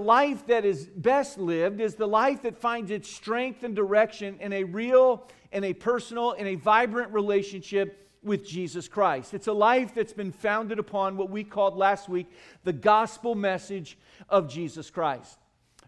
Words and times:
life 0.00 0.46
that 0.46 0.64
is 0.64 0.86
best 0.86 1.38
lived 1.38 1.80
is 1.80 1.94
the 1.94 2.08
life 2.08 2.42
that 2.42 2.58
finds 2.58 2.90
its 2.90 3.08
strength 3.08 3.62
and 3.62 3.76
direction 3.76 4.36
in 4.40 4.52
a 4.52 4.64
real, 4.64 5.28
in 5.52 5.64
a 5.64 5.72
personal, 5.72 6.32
in 6.32 6.46
a 6.46 6.54
vibrant 6.56 7.12
relationship 7.12 8.08
with 8.22 8.46
Jesus 8.46 8.88
Christ. 8.88 9.32
It's 9.34 9.46
a 9.46 9.52
life 9.52 9.94
that's 9.94 10.12
been 10.12 10.32
founded 10.32 10.78
upon 10.78 11.16
what 11.16 11.30
we 11.30 11.44
called 11.44 11.76
last 11.76 12.08
week 12.08 12.26
the 12.64 12.72
gospel 12.72 13.34
message 13.34 13.96
of 14.28 14.48
Jesus 14.48 14.90
Christ. 14.90 15.38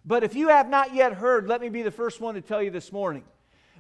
But 0.05 0.25
if 0.25 0.35
you 0.35 0.49
have 0.49 0.69
not 0.69 0.95
yet 0.95 1.15
heard, 1.15 1.47
let 1.47 1.61
me 1.61 1.69
be 1.69 1.83
the 1.83 1.91
first 1.91 2.21
one 2.21 2.35
to 2.35 2.41
tell 2.41 2.63
you 2.63 2.71
this 2.71 2.93
morning. 2.93 3.25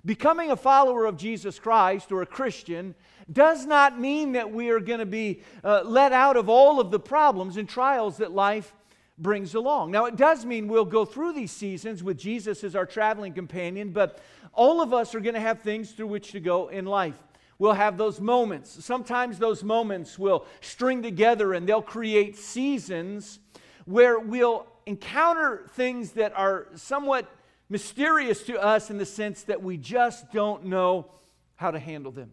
Becoming 0.04 0.50
a 0.50 0.56
follower 0.56 1.06
of 1.06 1.16
Jesus 1.16 1.58
Christ 1.58 2.10
or 2.10 2.22
a 2.22 2.26
Christian 2.26 2.94
does 3.32 3.66
not 3.66 4.00
mean 4.00 4.32
that 4.32 4.52
we 4.52 4.70
are 4.70 4.80
going 4.80 4.98
to 4.98 5.06
be 5.06 5.42
uh, 5.62 5.82
let 5.84 6.12
out 6.12 6.36
of 6.36 6.48
all 6.48 6.80
of 6.80 6.90
the 6.90 6.98
problems 6.98 7.56
and 7.56 7.68
trials 7.68 8.16
that 8.18 8.32
life 8.32 8.74
brings 9.18 9.54
along. 9.54 9.90
Now, 9.90 10.06
it 10.06 10.16
does 10.16 10.44
mean 10.44 10.68
we'll 10.68 10.84
go 10.84 11.04
through 11.04 11.34
these 11.34 11.52
seasons 11.52 12.02
with 12.02 12.18
Jesus 12.18 12.64
as 12.64 12.74
our 12.74 12.86
traveling 12.86 13.32
companion, 13.32 13.90
but 13.90 14.20
all 14.52 14.80
of 14.80 14.92
us 14.92 15.14
are 15.14 15.20
going 15.20 15.34
to 15.34 15.40
have 15.40 15.60
things 15.60 15.92
through 15.92 16.08
which 16.08 16.32
to 16.32 16.40
go 16.40 16.68
in 16.68 16.86
life. 16.86 17.16
We'll 17.58 17.74
have 17.74 17.96
those 17.96 18.20
moments. 18.20 18.84
Sometimes 18.84 19.38
those 19.38 19.62
moments 19.62 20.18
will 20.18 20.46
string 20.60 21.02
together 21.02 21.54
and 21.54 21.68
they'll 21.68 21.82
create 21.82 22.36
seasons 22.36 23.38
where 23.84 24.18
we'll 24.18 24.66
encounter 24.86 25.66
things 25.74 26.12
that 26.12 26.32
are 26.36 26.66
somewhat 26.74 27.30
mysterious 27.68 28.42
to 28.44 28.60
us 28.60 28.90
in 28.90 28.98
the 28.98 29.06
sense 29.06 29.44
that 29.44 29.62
we 29.62 29.76
just 29.76 30.32
don't 30.32 30.64
know 30.64 31.06
how 31.54 31.70
to 31.70 31.78
handle 31.78 32.10
them. 32.10 32.32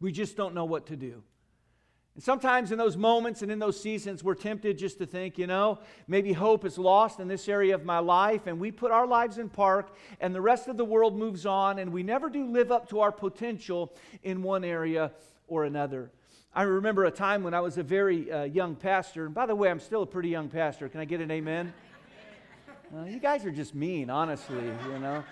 We 0.00 0.12
just 0.12 0.36
don't 0.36 0.54
know 0.54 0.64
what 0.64 0.86
to 0.86 0.96
do. 0.96 1.22
And 2.14 2.22
sometimes 2.22 2.70
in 2.70 2.78
those 2.78 2.96
moments 2.96 3.42
and 3.42 3.50
in 3.50 3.58
those 3.58 3.80
seasons, 3.80 4.22
we're 4.22 4.36
tempted 4.36 4.78
just 4.78 4.98
to 4.98 5.06
think, 5.06 5.36
you 5.36 5.48
know, 5.48 5.80
maybe 6.06 6.32
hope 6.32 6.64
is 6.64 6.78
lost 6.78 7.18
in 7.18 7.26
this 7.26 7.48
area 7.48 7.74
of 7.74 7.84
my 7.84 7.98
life, 7.98 8.46
and 8.46 8.60
we 8.60 8.70
put 8.70 8.92
our 8.92 9.06
lives 9.06 9.38
in 9.38 9.48
park, 9.48 9.96
and 10.20 10.32
the 10.32 10.40
rest 10.40 10.68
of 10.68 10.76
the 10.76 10.84
world 10.84 11.18
moves 11.18 11.44
on, 11.44 11.80
and 11.80 11.92
we 11.92 12.04
never 12.04 12.30
do 12.30 12.46
live 12.46 12.70
up 12.70 12.88
to 12.90 13.00
our 13.00 13.10
potential 13.10 13.92
in 14.22 14.42
one 14.44 14.62
area 14.62 15.10
or 15.48 15.64
another. 15.64 16.12
I 16.54 16.62
remember 16.62 17.04
a 17.06 17.10
time 17.10 17.42
when 17.42 17.52
I 17.52 17.60
was 17.60 17.78
a 17.78 17.82
very 17.82 18.30
uh, 18.30 18.44
young 18.44 18.76
pastor, 18.76 19.26
and 19.26 19.34
by 19.34 19.46
the 19.46 19.56
way, 19.56 19.68
I'm 19.68 19.80
still 19.80 20.02
a 20.02 20.06
pretty 20.06 20.28
young 20.28 20.48
pastor. 20.48 20.88
Can 20.88 21.00
I 21.00 21.04
get 21.04 21.20
an 21.20 21.32
amen? 21.32 21.74
Uh, 22.96 23.06
you 23.06 23.18
guys 23.18 23.44
are 23.44 23.50
just 23.50 23.74
mean, 23.74 24.08
honestly, 24.08 24.62
you 24.64 24.98
know. 25.00 25.24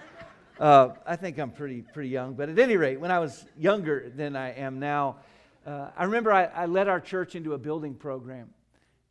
Uh, 0.59 0.89
I 1.07 1.15
think 1.15 1.39
I'm 1.39 1.53
pretty, 1.53 1.83
pretty 1.83 2.09
young, 2.09 2.35
but 2.35 2.49
at 2.49 2.59
any 2.59 2.77
rate, 2.77 2.99
when 2.99 3.13
I 3.13 3.21
was 3.21 3.47
younger 3.57 4.11
than 4.17 4.35
I 4.35 4.51
am 4.55 4.81
now, 4.81 5.19
uh, 5.67 5.91
I 5.97 6.05
remember 6.05 6.33
I, 6.33 6.45
I, 6.45 6.67
led 6.67 6.89
our 6.89 7.01
church 7.01 7.35
into 7.35 7.55
a 7.55 7.59
building 7.59 7.95
program. 7.95 8.51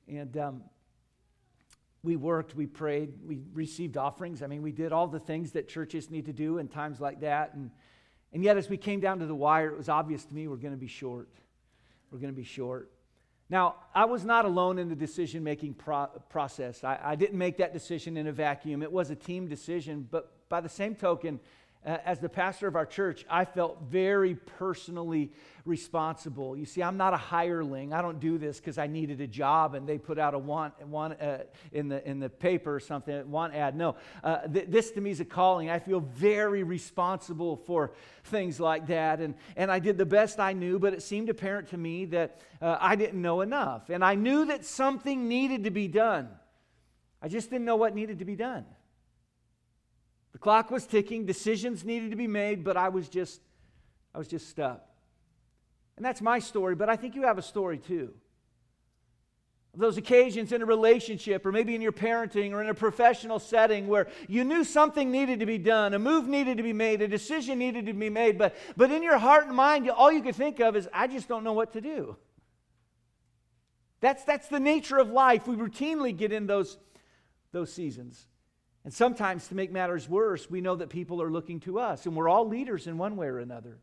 And 0.07 0.35
um, 0.37 0.63
we 2.03 2.15
worked, 2.15 2.55
we 2.55 2.65
prayed, 2.65 3.13
we 3.25 3.39
received 3.53 3.95
offerings. 3.95 4.41
I 4.41 4.47
mean, 4.47 4.61
we 4.61 4.71
did 4.71 4.91
all 4.91 5.07
the 5.07 5.19
things 5.19 5.51
that 5.51 5.69
churches 5.69 6.09
need 6.09 6.25
to 6.25 6.33
do 6.33 6.57
in 6.57 6.67
times 6.67 6.99
like 6.99 7.21
that. 7.21 7.53
And, 7.53 7.71
and 8.33 8.43
yet, 8.43 8.57
as 8.57 8.69
we 8.69 8.77
came 8.77 8.99
down 8.99 9.19
to 9.19 9.25
the 9.25 9.35
wire, 9.35 9.69
it 9.69 9.77
was 9.77 9.89
obvious 9.89 10.25
to 10.25 10.33
me 10.33 10.47
we're 10.47 10.57
going 10.57 10.73
to 10.73 10.79
be 10.79 10.87
short. 10.87 11.29
We're 12.11 12.19
going 12.19 12.33
to 12.33 12.37
be 12.37 12.43
short. 12.43 12.91
Now, 13.49 13.75
I 13.93 14.05
was 14.05 14.25
not 14.25 14.45
alone 14.45 14.79
in 14.79 14.89
the 14.89 14.95
decision 14.95 15.43
making 15.43 15.75
pro- 15.75 16.07
process. 16.29 16.83
I, 16.83 16.99
I 17.03 17.15
didn't 17.15 17.37
make 17.37 17.57
that 17.57 17.73
decision 17.73 18.17
in 18.17 18.27
a 18.27 18.31
vacuum, 18.31 18.81
it 18.81 18.91
was 18.91 19.09
a 19.09 19.15
team 19.15 19.47
decision. 19.47 20.07
But 20.09 20.49
by 20.49 20.59
the 20.59 20.69
same 20.69 20.95
token, 20.95 21.39
as 21.83 22.19
the 22.19 22.29
pastor 22.29 22.67
of 22.67 22.75
our 22.75 22.85
church, 22.85 23.25
I 23.29 23.45
felt 23.45 23.81
very 23.89 24.35
personally 24.35 25.31
responsible. 25.65 26.55
You 26.55 26.65
see, 26.65 26.83
I'm 26.83 26.97
not 26.97 27.13
a 27.13 27.17
hireling. 27.17 27.91
I 27.91 28.03
don't 28.03 28.19
do 28.19 28.37
this 28.37 28.59
because 28.59 28.77
I 28.77 28.85
needed 28.85 29.19
a 29.19 29.27
job 29.27 29.73
and 29.73 29.87
they 29.87 29.97
put 29.97 30.19
out 30.19 30.35
a 30.35 30.37
want, 30.37 30.79
want 30.87 31.19
uh, 31.19 31.39
in, 31.71 31.87
the, 31.87 32.07
in 32.07 32.19
the 32.19 32.29
paper 32.29 32.75
or 32.75 32.79
something, 32.79 33.29
want 33.31 33.55
ad. 33.55 33.75
No, 33.75 33.95
uh, 34.23 34.47
th- 34.47 34.67
this 34.69 34.91
to 34.91 35.01
me 35.01 35.09
is 35.09 35.21
a 35.21 35.25
calling. 35.25 35.71
I 35.71 35.79
feel 35.79 36.01
very 36.01 36.61
responsible 36.61 37.57
for 37.57 37.93
things 38.25 38.59
like 38.59 38.87
that. 38.87 39.19
And, 39.19 39.33
and 39.55 39.71
I 39.71 39.79
did 39.79 39.97
the 39.97 40.05
best 40.05 40.39
I 40.39 40.53
knew, 40.53 40.77
but 40.77 40.93
it 40.93 41.01
seemed 41.01 41.29
apparent 41.29 41.69
to 41.69 41.77
me 41.77 42.05
that 42.05 42.41
uh, 42.61 42.77
I 42.79 42.95
didn't 42.95 43.21
know 43.21 43.41
enough. 43.41 43.89
And 43.89 44.05
I 44.05 44.13
knew 44.13 44.45
that 44.45 44.65
something 44.65 45.27
needed 45.27 45.63
to 45.63 45.71
be 45.71 45.87
done. 45.87 46.29
I 47.23 47.27
just 47.27 47.49
didn't 47.49 47.65
know 47.65 47.75
what 47.75 47.95
needed 47.95 48.19
to 48.19 48.25
be 48.25 48.35
done. 48.35 48.65
The 50.31 50.37
clock 50.37 50.71
was 50.71 50.85
ticking, 50.85 51.25
decisions 51.25 51.83
needed 51.83 52.11
to 52.11 52.17
be 52.17 52.27
made, 52.27 52.63
but 52.63 52.77
I 52.77 52.89
was 52.89 53.09
just 53.09 53.41
I 54.13 54.17
was 54.17 54.27
just 54.27 54.49
stuck. 54.49 54.81
And 55.97 56.05
that's 56.05 56.21
my 56.21 56.39
story, 56.39 56.75
but 56.75 56.89
I 56.89 56.95
think 56.95 57.15
you 57.15 57.23
have 57.23 57.37
a 57.37 57.43
story 57.43 57.77
too. 57.77 58.13
Of 59.73 59.79
those 59.79 59.97
occasions 59.97 60.51
in 60.51 60.61
a 60.61 60.65
relationship, 60.65 61.45
or 61.45 61.51
maybe 61.53 61.75
in 61.75 61.81
your 61.81 61.93
parenting, 61.93 62.51
or 62.51 62.61
in 62.61 62.67
a 62.67 62.73
professional 62.73 63.39
setting 63.39 63.87
where 63.87 64.07
you 64.27 64.43
knew 64.43 64.65
something 64.65 65.11
needed 65.11 65.39
to 65.39 65.45
be 65.45 65.57
done, 65.57 65.93
a 65.93 65.99
move 65.99 66.27
needed 66.27 66.57
to 66.57 66.63
be 66.63 66.73
made, 66.73 67.01
a 67.01 67.07
decision 67.07 67.59
needed 67.59 67.85
to 67.85 67.93
be 67.93 68.09
made, 68.09 68.37
but, 68.37 68.55
but 68.75 68.91
in 68.91 69.01
your 69.01 69.17
heart 69.17 69.47
and 69.47 69.55
mind, 69.55 69.89
all 69.89 70.11
you 70.11 70.21
could 70.21 70.35
think 70.35 70.59
of 70.59 70.75
is, 70.75 70.89
I 70.93 71.07
just 71.07 71.29
don't 71.29 71.45
know 71.45 71.53
what 71.53 71.71
to 71.73 71.81
do. 71.81 72.17
That's, 74.01 74.25
that's 74.25 74.49
the 74.49 74.59
nature 74.59 74.97
of 74.97 75.09
life. 75.09 75.47
We 75.47 75.55
routinely 75.55 76.17
get 76.17 76.33
in 76.33 76.47
those, 76.47 76.77
those 77.53 77.71
seasons. 77.71 78.27
And 78.83 78.93
sometimes, 78.93 79.47
to 79.47 79.55
make 79.55 79.71
matters 79.71 80.09
worse, 80.09 80.49
we 80.49 80.59
know 80.59 80.75
that 80.75 80.89
people 80.89 81.21
are 81.21 81.29
looking 81.29 81.59
to 81.61 81.79
us, 81.79 82.05
and 82.05 82.15
we're 82.15 82.29
all 82.29 82.47
leaders 82.47 82.87
in 82.87 82.97
one 82.97 83.15
way 83.15 83.27
or 83.27 83.39
another. 83.39 83.77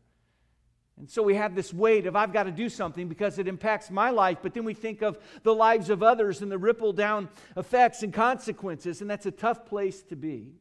And 0.97 1.09
so 1.09 1.23
we 1.23 1.35
have 1.35 1.55
this 1.55 1.73
weight 1.73 2.05
of, 2.05 2.17
I've 2.17 2.33
got 2.33 2.43
to 2.43 2.51
do 2.51 2.67
something 2.67 3.07
because 3.07 3.39
it 3.39 3.47
impacts 3.47 3.89
my 3.89 4.09
life, 4.09 4.39
but 4.41 4.53
then 4.53 4.65
we 4.65 4.73
think 4.73 5.01
of 5.01 5.17
the 5.43 5.55
lives 5.55 5.89
of 5.89 6.03
others 6.03 6.41
and 6.41 6.51
the 6.51 6.57
ripple 6.57 6.91
down 6.91 7.29
effects 7.55 8.03
and 8.03 8.13
consequences, 8.13 8.99
and 8.99 9.09
that's 9.09 9.25
a 9.25 9.31
tough 9.31 9.65
place 9.65 10.03
to 10.03 10.17
be. 10.17 10.51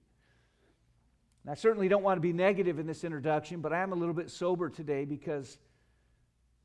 And 1.43 1.51
I 1.51 1.55
certainly 1.55 1.89
don't 1.89 2.05
want 2.05 2.19
to 2.19 2.21
be 2.21 2.33
negative 2.33 2.79
in 2.79 2.87
this 2.87 3.03
introduction, 3.03 3.61
but 3.61 3.73
I 3.73 3.81
am 3.81 3.91
a 3.91 3.97
little 3.97 4.15
bit 4.15 4.31
sober 4.31 4.71
today 4.71 5.05
because 5.05 5.59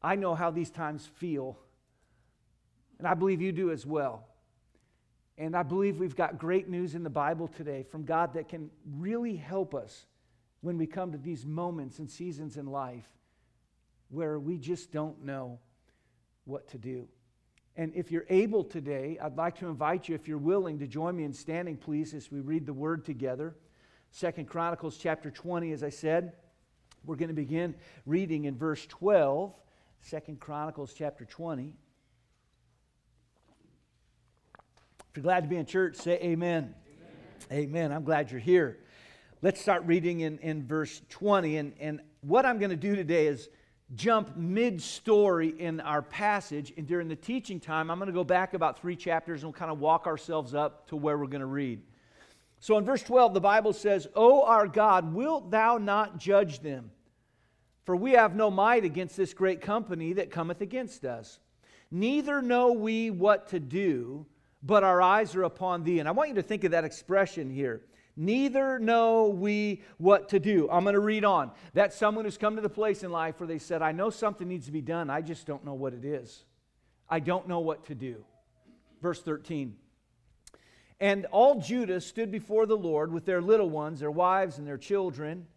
I 0.03 0.15
know 0.15 0.35
how 0.35 0.51
these 0.51 0.69
times 0.69 1.07
feel, 1.15 1.57
and 2.99 3.07
I 3.07 3.15
believe 3.15 3.41
you 3.41 3.51
do 3.51 3.71
as 3.71 3.83
well. 3.83 4.27
And 5.37 5.55
I 5.55 5.63
believe 5.63 5.99
we've 5.99 6.15
got 6.15 6.37
great 6.37 6.69
news 6.69 6.95
in 6.95 7.03
the 7.03 7.09
Bible 7.09 7.47
today 7.47 7.83
from 7.83 8.05
God 8.05 8.33
that 8.35 8.49
can 8.49 8.69
really 8.97 9.35
help 9.35 9.73
us 9.73 10.05
when 10.61 10.77
we 10.77 10.85
come 10.85 11.11
to 11.11 11.17
these 11.17 11.45
moments 11.45 11.99
and 11.99 12.09
seasons 12.09 12.57
in 12.57 12.67
life 12.67 13.07
where 14.09 14.39
we 14.39 14.57
just 14.57 14.91
don't 14.91 15.23
know 15.25 15.59
what 16.45 16.67
to 16.69 16.77
do. 16.77 17.07
And 17.75 17.91
if 17.95 18.11
you're 18.11 18.25
able 18.29 18.63
today, 18.63 19.17
I'd 19.19 19.35
like 19.35 19.57
to 19.57 19.67
invite 19.67 20.07
you, 20.07 20.13
if 20.13 20.27
you're 20.27 20.37
willing, 20.37 20.77
to 20.79 20.87
join 20.87 21.15
me 21.15 21.23
in 21.23 21.33
standing, 21.33 21.75
please, 21.75 22.13
as 22.13 22.31
we 22.31 22.39
read 22.39 22.67
the 22.67 22.73
word 22.73 23.03
together. 23.03 23.55
Second 24.11 24.47
Chronicles 24.47 24.97
chapter 24.97 25.31
20, 25.31 25.71
as 25.71 25.83
I 25.83 25.89
said. 25.89 26.33
We're 27.03 27.15
going 27.15 27.29
to 27.29 27.33
begin 27.33 27.73
reading 28.05 28.45
in 28.45 28.55
verse 28.55 28.85
12. 28.85 29.53
Second 30.01 30.39
Chronicles 30.39 30.93
chapter 30.93 31.25
20. 31.25 31.73
If 35.13 35.17
you're 35.17 35.25
glad 35.25 35.43
to 35.43 35.47
be 35.47 35.57
in 35.57 35.67
church, 35.67 35.97
say 35.97 36.17
amen. 36.23 36.73
Amen. 37.51 37.69
amen. 37.69 37.91
I'm 37.91 38.03
glad 38.03 38.31
you're 38.31 38.39
here. 38.39 38.79
Let's 39.43 39.61
start 39.61 39.83
reading 39.85 40.21
in, 40.21 40.39
in 40.39 40.65
verse 40.65 41.03
20. 41.09 41.57
And, 41.57 41.73
and 41.79 42.01
what 42.21 42.47
I'm 42.47 42.57
going 42.57 42.71
to 42.71 42.75
do 42.75 42.95
today 42.95 43.27
is 43.27 43.47
jump 43.93 44.35
mid 44.35 44.81
story 44.81 45.49
in 45.49 45.81
our 45.81 46.01
passage. 46.01 46.73
And 46.77 46.87
during 46.87 47.09
the 47.09 47.15
teaching 47.15 47.59
time, 47.59 47.91
I'm 47.91 47.99
going 47.99 48.07
to 48.07 48.11
go 48.11 48.23
back 48.23 48.55
about 48.55 48.79
three 48.79 48.95
chapters 48.95 49.43
and 49.43 49.51
we'll 49.51 49.59
kind 49.59 49.69
of 49.69 49.77
walk 49.77 50.07
ourselves 50.07 50.55
up 50.55 50.87
to 50.87 50.95
where 50.95 51.15
we're 51.15 51.27
going 51.27 51.41
to 51.41 51.45
read. 51.45 51.83
So 52.59 52.79
in 52.79 52.83
verse 52.83 53.03
12, 53.03 53.35
the 53.35 53.39
Bible 53.39 53.73
says, 53.73 54.07
O 54.15 54.41
our 54.41 54.67
God, 54.67 55.13
wilt 55.13 55.51
thou 55.51 55.77
not 55.77 56.17
judge 56.17 56.61
them? 56.61 56.89
For 57.85 57.95
we 57.95 58.13
have 58.13 58.35
no 58.35 58.49
might 58.49 58.83
against 58.83 59.15
this 59.15 59.35
great 59.35 59.61
company 59.61 60.13
that 60.13 60.31
cometh 60.31 60.61
against 60.61 61.05
us. 61.05 61.37
Neither 61.91 62.41
know 62.41 62.71
we 62.71 63.11
what 63.11 63.49
to 63.49 63.59
do 63.59 64.25
but 64.63 64.83
our 64.83 65.01
eyes 65.01 65.35
are 65.35 65.43
upon 65.43 65.83
thee. 65.83 65.99
And 65.99 66.07
I 66.07 66.11
want 66.11 66.29
you 66.29 66.35
to 66.35 66.41
think 66.41 66.63
of 66.63 66.71
that 66.71 66.85
expression 66.85 67.49
here. 67.49 67.81
Neither 68.15 68.79
know 68.79 69.27
we 69.27 69.81
what 69.97 70.29
to 70.29 70.39
do. 70.39 70.69
I'm 70.71 70.83
going 70.83 70.93
to 70.93 70.99
read 70.99 71.25
on. 71.25 71.51
That's 71.73 71.95
someone 71.95 72.25
who's 72.25 72.37
come 72.37 72.55
to 72.55 72.61
the 72.61 72.69
place 72.69 73.03
in 73.03 73.11
life 73.11 73.39
where 73.39 73.47
they 73.47 73.59
said, 73.59 73.81
I 73.81 73.91
know 73.91 74.09
something 74.09 74.47
needs 74.47 74.67
to 74.67 74.71
be 74.71 74.81
done. 74.81 75.09
I 75.09 75.21
just 75.21 75.47
don't 75.47 75.65
know 75.65 75.73
what 75.73 75.93
it 75.93 76.05
is. 76.05 76.45
I 77.09 77.19
don't 77.19 77.47
know 77.47 77.59
what 77.59 77.85
to 77.85 77.95
do. 77.95 78.23
Verse 79.01 79.21
13. 79.21 79.75
And 80.99 81.25
all 81.31 81.59
Judah 81.59 81.99
stood 81.99 82.31
before 82.31 82.65
the 82.65 82.77
Lord 82.77 83.11
with 83.11 83.25
their 83.25 83.41
little 83.41 83.69
ones, 83.69 83.99
their 83.99 84.11
wives, 84.11 84.59
and 84.59 84.67
their 84.67 84.77
children. 84.77 85.47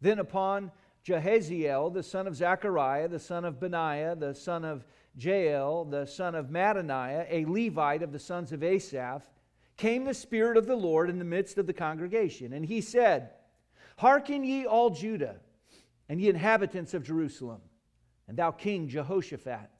Then 0.00 0.18
upon 0.18 0.72
Jahaziel, 1.06 1.94
the 1.94 2.02
son 2.02 2.26
of 2.26 2.36
Zechariah, 2.36 3.08
the 3.08 3.18
son 3.18 3.44
of 3.44 3.60
Benaiah, 3.60 4.16
the 4.16 4.34
son 4.34 4.64
of 4.64 4.84
Jael, 5.16 5.84
the 5.84 6.06
son 6.06 6.34
of 6.34 6.50
Mattaniah, 6.50 7.26
a 7.28 7.44
Levite 7.44 8.02
of 8.02 8.12
the 8.12 8.18
sons 8.18 8.52
of 8.52 8.62
Asaph, 8.62 9.22
came 9.76 10.04
the 10.04 10.14
Spirit 10.14 10.56
of 10.56 10.66
the 10.66 10.76
Lord 10.76 11.10
in 11.10 11.18
the 11.18 11.24
midst 11.24 11.58
of 11.58 11.66
the 11.66 11.72
congregation. 11.72 12.52
And 12.52 12.64
he 12.64 12.80
said, 12.80 13.30
Hearken 13.98 14.44
ye 14.44 14.66
all 14.66 14.90
Judah, 14.90 15.36
and 16.08 16.20
ye 16.20 16.28
inhabitants 16.28 16.94
of 16.94 17.04
Jerusalem, 17.04 17.60
and 18.28 18.36
thou 18.36 18.50
King 18.50 18.88
Jehoshaphat. 18.88 19.70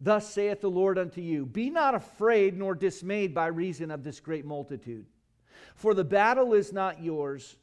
Thus 0.00 0.30
saith 0.30 0.60
the 0.60 0.70
Lord 0.70 0.98
unto 0.98 1.20
you 1.20 1.46
Be 1.46 1.70
not 1.70 1.94
afraid 1.94 2.56
nor 2.56 2.74
dismayed 2.74 3.34
by 3.34 3.46
reason 3.46 3.90
of 3.90 4.04
this 4.04 4.20
great 4.20 4.44
multitude. 4.44 5.06
For 5.74 5.94
the 5.94 6.04
battle 6.04 6.52
is 6.52 6.72
not 6.72 7.02
yours, 7.02 7.56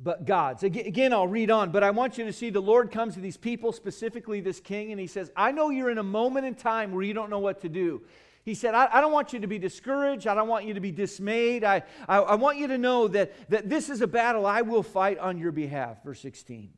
but 0.00 0.24
God's. 0.24 0.62
Again, 0.62 1.12
I'll 1.12 1.26
read 1.26 1.50
on, 1.50 1.70
but 1.70 1.82
I 1.82 1.90
want 1.90 2.18
you 2.18 2.24
to 2.24 2.32
see 2.32 2.50
the 2.50 2.60
Lord 2.60 2.92
comes 2.92 3.14
to 3.14 3.20
these 3.20 3.36
people, 3.36 3.72
specifically 3.72 4.40
this 4.40 4.60
king, 4.60 4.92
and 4.92 5.00
he 5.00 5.08
says, 5.08 5.32
I 5.36 5.50
know 5.50 5.70
you're 5.70 5.90
in 5.90 5.98
a 5.98 6.04
moment 6.04 6.46
in 6.46 6.54
time 6.54 6.92
where 6.92 7.02
you 7.02 7.14
don't 7.14 7.30
know 7.30 7.40
what 7.40 7.60
to 7.62 7.68
do. 7.68 8.02
He 8.44 8.54
said, 8.54 8.74
I, 8.74 8.88
I 8.92 9.00
don't 9.00 9.12
want 9.12 9.32
you 9.32 9.40
to 9.40 9.46
be 9.46 9.58
discouraged. 9.58 10.26
I 10.26 10.34
don't 10.34 10.48
want 10.48 10.64
you 10.64 10.74
to 10.74 10.80
be 10.80 10.92
dismayed. 10.92 11.64
I, 11.64 11.82
I, 12.08 12.18
I 12.18 12.34
want 12.36 12.58
you 12.58 12.68
to 12.68 12.78
know 12.78 13.08
that, 13.08 13.50
that 13.50 13.68
this 13.68 13.90
is 13.90 14.00
a 14.00 14.06
battle 14.06 14.46
I 14.46 14.62
will 14.62 14.82
fight 14.82 15.18
on 15.18 15.36
your 15.36 15.52
behalf. 15.52 16.02
Verse 16.04 16.20
16. 16.20 16.70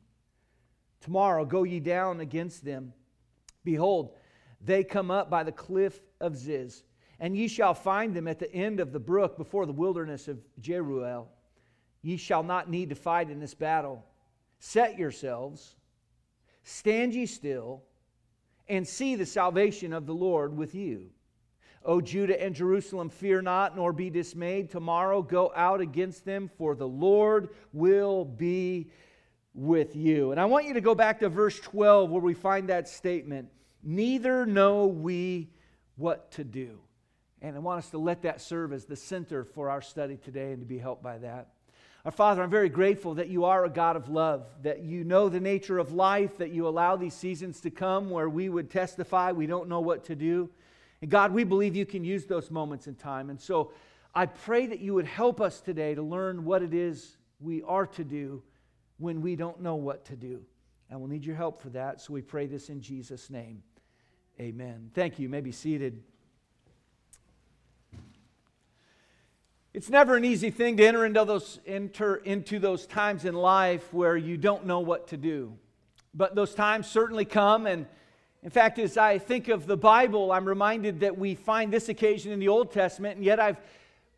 Tomorrow 1.01 1.45
go 1.45 1.63
ye 1.63 1.79
down 1.79 2.19
against 2.19 2.65
them. 2.65 2.93
Behold, 3.63 4.15
they 4.59 4.83
come 4.83 5.11
up 5.11 5.29
by 5.29 5.43
the 5.43 5.51
cliff 5.51 5.99
of 6.19 6.35
Ziz, 6.35 6.83
and 7.19 7.37
ye 7.37 7.47
shall 7.47 7.73
find 7.73 8.15
them 8.15 8.27
at 8.27 8.39
the 8.39 8.53
end 8.53 8.79
of 8.79 8.91
the 8.91 8.99
brook 8.99 9.37
before 9.37 9.65
the 9.65 9.71
wilderness 9.71 10.27
of 10.27 10.39
Jeruel. 10.59 11.27
Ye 12.01 12.17
shall 12.17 12.43
not 12.43 12.69
need 12.69 12.89
to 12.89 12.95
fight 12.95 13.29
in 13.29 13.39
this 13.39 13.53
battle. 13.53 14.05
Set 14.59 14.97
yourselves, 14.97 15.75
stand 16.63 17.13
ye 17.13 17.25
still, 17.25 17.83
and 18.67 18.87
see 18.87 19.15
the 19.15 19.25
salvation 19.25 19.93
of 19.93 20.05
the 20.05 20.13
Lord 20.13 20.55
with 20.55 20.75
you. 20.75 21.09
O 21.83 21.99
Judah 21.99 22.41
and 22.41 22.53
Jerusalem, 22.53 23.09
fear 23.09 23.41
not, 23.41 23.75
nor 23.75 23.91
be 23.91 24.09
dismayed. 24.09 24.69
Tomorrow 24.69 25.23
go 25.23 25.51
out 25.55 25.81
against 25.81 26.25
them, 26.25 26.49
for 26.57 26.75
the 26.75 26.87
Lord 26.87 27.49
will 27.73 28.23
be 28.23 28.91
with 29.53 29.95
you. 29.95 30.31
And 30.31 30.39
I 30.39 30.45
want 30.45 30.67
you 30.67 30.75
to 30.75 30.81
go 30.81 30.93
back 30.93 31.19
to 31.19 31.29
verse 31.29 31.59
12 31.59 32.09
where 32.09 32.21
we 32.21 32.35
find 32.35 32.69
that 32.69 32.87
statement 32.87 33.49
Neither 33.83 34.45
know 34.45 34.87
we 34.87 35.49
what 35.95 36.31
to 36.33 36.43
do. 36.43 36.79
And 37.41 37.55
I 37.55 37.59
want 37.59 37.79
us 37.79 37.89
to 37.91 37.97
let 37.97 38.21
that 38.23 38.41
serve 38.41 38.73
as 38.73 38.85
the 38.85 38.95
center 38.95 39.43
for 39.43 39.69
our 39.69 39.81
study 39.81 40.17
today 40.17 40.51
and 40.51 40.61
to 40.61 40.65
be 40.65 40.77
helped 40.77 41.01
by 41.01 41.17
that. 41.19 41.49
Our 42.03 42.11
Father, 42.11 42.41
I'm 42.41 42.49
very 42.49 42.69
grateful 42.69 43.13
that 43.15 43.29
you 43.29 43.45
are 43.45 43.63
a 43.63 43.69
God 43.69 43.95
of 43.95 44.09
love, 44.09 44.47
that 44.63 44.81
you 44.81 45.03
know 45.03 45.29
the 45.29 45.39
nature 45.39 45.77
of 45.77 45.91
life, 45.91 46.37
that 46.39 46.49
you 46.49 46.67
allow 46.67 46.95
these 46.95 47.13
seasons 47.13 47.61
to 47.61 47.69
come 47.69 48.09
where 48.09 48.27
we 48.27 48.49
would 48.49 48.71
testify 48.71 49.31
we 49.31 49.45
don't 49.45 49.69
know 49.69 49.81
what 49.81 50.03
to 50.05 50.15
do. 50.15 50.49
And 51.01 51.11
God, 51.11 51.31
we 51.31 51.43
believe 51.43 51.75
you 51.75 51.85
can 51.85 52.03
use 52.03 52.25
those 52.25 52.49
moments 52.49 52.87
in 52.87 52.95
time. 52.95 53.29
And 53.29 53.39
so 53.39 53.71
I 54.15 54.25
pray 54.25 54.65
that 54.65 54.79
you 54.79 54.95
would 54.95 55.05
help 55.05 55.39
us 55.39 55.61
today 55.61 55.93
to 55.93 56.01
learn 56.01 56.43
what 56.43 56.63
it 56.63 56.73
is 56.73 57.17
we 57.39 57.61
are 57.63 57.85
to 57.85 58.03
do 58.03 58.41
when 58.97 59.21
we 59.21 59.35
don't 59.35 59.61
know 59.61 59.75
what 59.75 60.03
to 60.05 60.15
do. 60.15 60.41
And 60.89 60.99
we'll 60.99 61.09
need 61.09 61.23
your 61.23 61.35
help 61.35 61.61
for 61.61 61.69
that. 61.69 62.01
So 62.01 62.13
we 62.13 62.23
pray 62.23 62.47
this 62.47 62.69
in 62.69 62.81
Jesus' 62.81 63.29
name. 63.29 63.61
Amen. 64.39 64.89
Thank 64.95 65.19
you. 65.19 65.23
you 65.23 65.29
may 65.29 65.41
be 65.41 65.51
seated. 65.51 66.01
It's 69.73 69.89
never 69.89 70.17
an 70.17 70.25
easy 70.25 70.49
thing 70.49 70.75
to 70.77 70.85
enter 70.85 71.05
into 71.05 71.23
those, 71.23 71.61
enter 71.65 72.17
into 72.17 72.59
those 72.59 72.85
times 72.85 73.23
in 73.23 73.33
life 73.33 73.93
where 73.93 74.17
you 74.17 74.35
don't 74.35 74.65
know 74.65 74.81
what 74.81 75.07
to 75.09 75.17
do. 75.17 75.53
But 76.13 76.35
those 76.35 76.53
times 76.53 76.87
certainly 76.87 77.23
come. 77.23 77.65
And 77.65 77.85
in 78.43 78.49
fact, 78.49 78.79
as 78.79 78.97
I 78.97 79.17
think 79.17 79.47
of 79.47 79.67
the 79.67 79.77
Bible, 79.77 80.33
I'm 80.33 80.43
reminded 80.43 80.99
that 80.99 81.17
we 81.17 81.35
find 81.35 81.71
this 81.71 81.87
occasion 81.87 82.33
in 82.33 82.39
the 82.39 82.49
Old 82.49 82.73
Testament, 82.73 83.15
and 83.15 83.23
yet 83.23 83.39
I've 83.39 83.61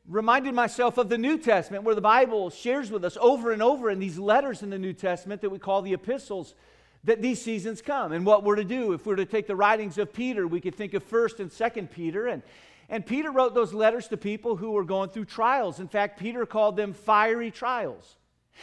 reminded 0.07 0.55
myself 0.55 0.97
of 0.97 1.07
the 1.07 1.19
New 1.19 1.37
Testament, 1.37 1.83
where 1.83 1.93
the 1.93 2.01
Bible 2.01 2.49
shares 2.49 2.89
with 2.89 3.05
us 3.05 3.15
over 3.21 3.51
and 3.51 3.61
over 3.61 3.91
in 3.91 3.99
these 3.99 4.17
letters 4.17 4.63
in 4.63 4.71
the 4.71 4.79
New 4.79 4.93
Testament 4.93 5.41
that 5.41 5.51
we 5.51 5.59
call 5.59 5.83
the 5.83 5.93
epistles 5.93 6.55
that 7.03 7.21
these 7.21 7.39
seasons 7.39 7.79
come 7.79 8.11
and 8.11 8.25
what 8.25 8.43
we're 8.43 8.55
to 8.55 8.63
do. 8.63 8.93
If 8.93 9.05
we're 9.05 9.17
to 9.17 9.25
take 9.25 9.45
the 9.45 9.55
writings 9.55 9.99
of 9.99 10.13
Peter, 10.13 10.47
we 10.47 10.61
could 10.61 10.73
think 10.73 10.95
of 10.95 11.07
1st 11.07 11.41
and 11.41 11.51
2nd 11.51 11.91
Peter. 11.91 12.25
And 12.25 12.41
and 12.89 13.05
Peter 13.05 13.31
wrote 13.31 13.53
those 13.53 13.73
letters 13.73 14.07
to 14.09 14.17
people 14.17 14.55
who 14.55 14.71
were 14.71 14.83
going 14.83 15.09
through 15.09 15.25
trials. 15.25 15.79
In 15.79 15.87
fact, 15.87 16.19
Peter 16.19 16.45
called 16.45 16.75
them 16.75 16.93
fiery 16.93 17.51
trials. 17.51 18.17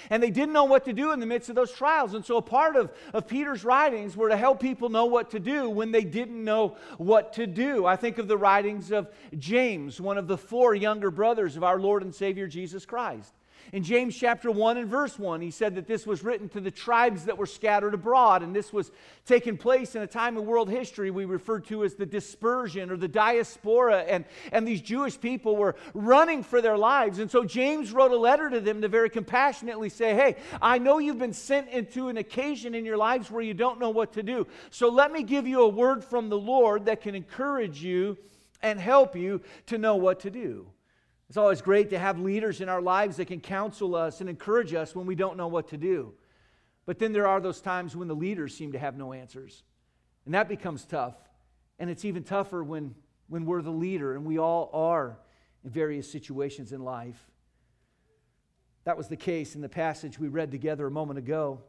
And 0.08 0.22
they 0.22 0.31
didn't 0.31 0.52
know 0.52 0.64
what 0.64 0.84
to 0.84 0.93
do 0.93 1.12
in 1.12 1.20
the 1.20 1.26
midst 1.26 1.49
of 1.49 1.56
those 1.56 1.72
trials. 1.72 2.14
And 2.14 2.25
so, 2.25 2.37
a 2.37 2.43
part 2.43 2.76
of, 2.76 2.93
of 3.12 3.26
Peter's 3.26 3.64
writings 3.64 4.17
were 4.17 4.28
to 4.28 4.37
help 4.37 4.61
people 4.61 4.88
know 4.88 5.06
what 5.06 5.31
to 5.31 5.40
do 5.40 5.69
when 5.69 5.90
they 5.90 6.05
didn't 6.05 6.43
know 6.43 6.76
what 6.96 7.32
to 7.34 7.46
do. 7.46 7.87
I 7.87 7.96
think 7.96 8.19
of 8.19 8.28
the 8.28 8.38
writings 8.38 8.93
of 8.93 9.08
James, 9.37 10.00
one 10.00 10.17
of 10.17 10.28
the 10.28 10.38
four 10.38 10.75
younger 10.75 11.11
brothers 11.11 11.56
of 11.56 11.64
our 11.64 11.78
Lord 11.78 12.02
and 12.02 12.14
Savior 12.14 12.46
Jesus 12.46 12.87
Christ. 12.87 13.34
In 13.72 13.84
James 13.84 14.17
chapter 14.17 14.50
1 14.50 14.78
and 14.78 14.88
verse 14.88 15.17
1, 15.17 15.40
he 15.40 15.52
said 15.52 15.76
that 15.76 15.87
this 15.87 16.05
was 16.05 16.25
written 16.25 16.49
to 16.50 16.61
the 16.61 16.72
tribes 16.72 17.26
that 17.26 17.38
were 17.38 17.46
scattered 17.46 17.94
abroad, 17.94 18.43
and 18.43 18.55
this 18.55 18.72
was 18.72 18.90
taking 19.26 19.56
place 19.56 19.94
in 19.94 20.02
a 20.02 20.08
time 20.08 20.37
in 20.37 20.44
world 20.44 20.69
history 20.69 21.12
we 21.12 21.25
refer 21.25 21.61
to 21.61 21.84
as 21.84 21.94
the 21.94 22.06
dispersion 22.06 22.90
or 22.90 22.96
the 22.96 23.06
diaspora, 23.06 23.99
and, 24.08 24.25
and 24.50 24.67
these 24.67 24.81
Jewish 24.81 25.20
people 25.20 25.56
were 25.56 25.76
running 25.94 26.43
for 26.43 26.61
their 26.61 26.76
lives. 26.76 27.20
And 27.20 27.31
so 27.31 27.44
James 27.44 27.93
wrote 27.93 28.11
a 28.11 28.17
letter 28.17 28.50
to 28.50 28.61
them 28.61 28.82
to 28.82 28.88
very 28.88 29.08
compassionately 29.08 29.88
say, 29.88 30.14
Hey, 30.14 30.37
I 30.61 30.78
know 30.78 30.99
you've 30.99 31.19
been 31.19 31.32
sent 31.32 31.69
into 31.69 32.08
an 32.08 32.17
occasion 32.17 32.75
in 32.75 32.84
your 32.84 32.96
lives 32.96 33.31
where 33.31 33.43
you 33.43 33.55
don't 33.55 33.78
know 33.78 33.90
what 33.90 34.14
to 34.14 34.22
do. 34.25 34.49
So 34.70 34.88
let 34.88 35.12
me 35.12 35.22
give 35.22 35.46
you 35.46 35.62
a 35.62 35.69
word 35.69 36.05
from 36.05 36.28
the 36.28 36.38
Lord 36.38 36.87
that 36.87 37.02
can 37.02 37.14
encourage 37.14 37.82
you 37.82 38.19
and 38.62 38.81
help 38.81 39.14
you 39.14 39.43
to 39.67 39.78
know 39.78 39.94
what 39.94 40.20
to 40.20 40.31
do. 40.31 40.67
It's 41.31 41.37
always 41.37 41.62
great 41.62 41.91
to 41.91 41.99
have 42.00 42.19
leaders 42.19 42.61
in 42.61 42.69
our 42.69 42.82
lives 42.82 43.19
that 43.19 43.27
can 43.27 43.41
counsel 43.41 43.94
us 43.94 44.21
and 44.21 44.29
encourage 44.29 44.75
us 44.75 44.97
when 44.97 45.06
we 45.06 45.15
don't 45.15 45.37
know 45.37 45.47
what 45.47 45.69
to 45.69 45.77
do. 45.77 46.12
But 46.87 46.99
then 46.99 47.12
there 47.12 47.29
are 47.29 47.41
those 47.41 47.61
times 47.61 47.94
when 47.94 48.09
the 48.09 48.17
leaders 48.17 48.53
seem 48.53 48.73
to 48.73 48.81
have 48.81 48.97
no 48.97 49.12
answers. 49.12 49.62
And 50.25 50.35
that 50.35 50.49
becomes 50.49 50.85
tough. 50.85 51.15
And 51.79 51.88
it's 51.88 52.05
even 52.05 52.25
tougher 52.25 52.65
when, 52.65 52.97
when 53.29 53.47
we're 53.47 53.62
the 53.62 53.71
leader, 53.71 54.17
and 54.17 54.27
we 54.27 54.41
all 54.41 54.71
are 54.73 55.21
in 55.62 55.71
various 55.71 56.11
situations 56.11 56.73
in 56.73 56.82
life. 56.82 57.31
That 58.82 58.97
was 58.97 59.06
the 59.06 59.17
case 59.17 59.55
in 59.55 59.61
the 59.61 59.69
passage 59.69 60.19
we 60.19 60.27
read 60.27 60.50
together 60.50 60.88
a 60.88 60.91
moment 60.91 61.21
ago. 61.21 61.61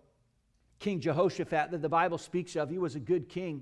King 0.80 1.00
Jehoshaphat, 1.00 1.70
that 1.70 1.84
the 1.84 1.88
Bible 1.88 2.18
speaks 2.18 2.56
of, 2.56 2.72
he 2.72 2.80
was 2.80 2.96
a 2.96 3.00
good 3.00 3.30
king. 3.30 3.62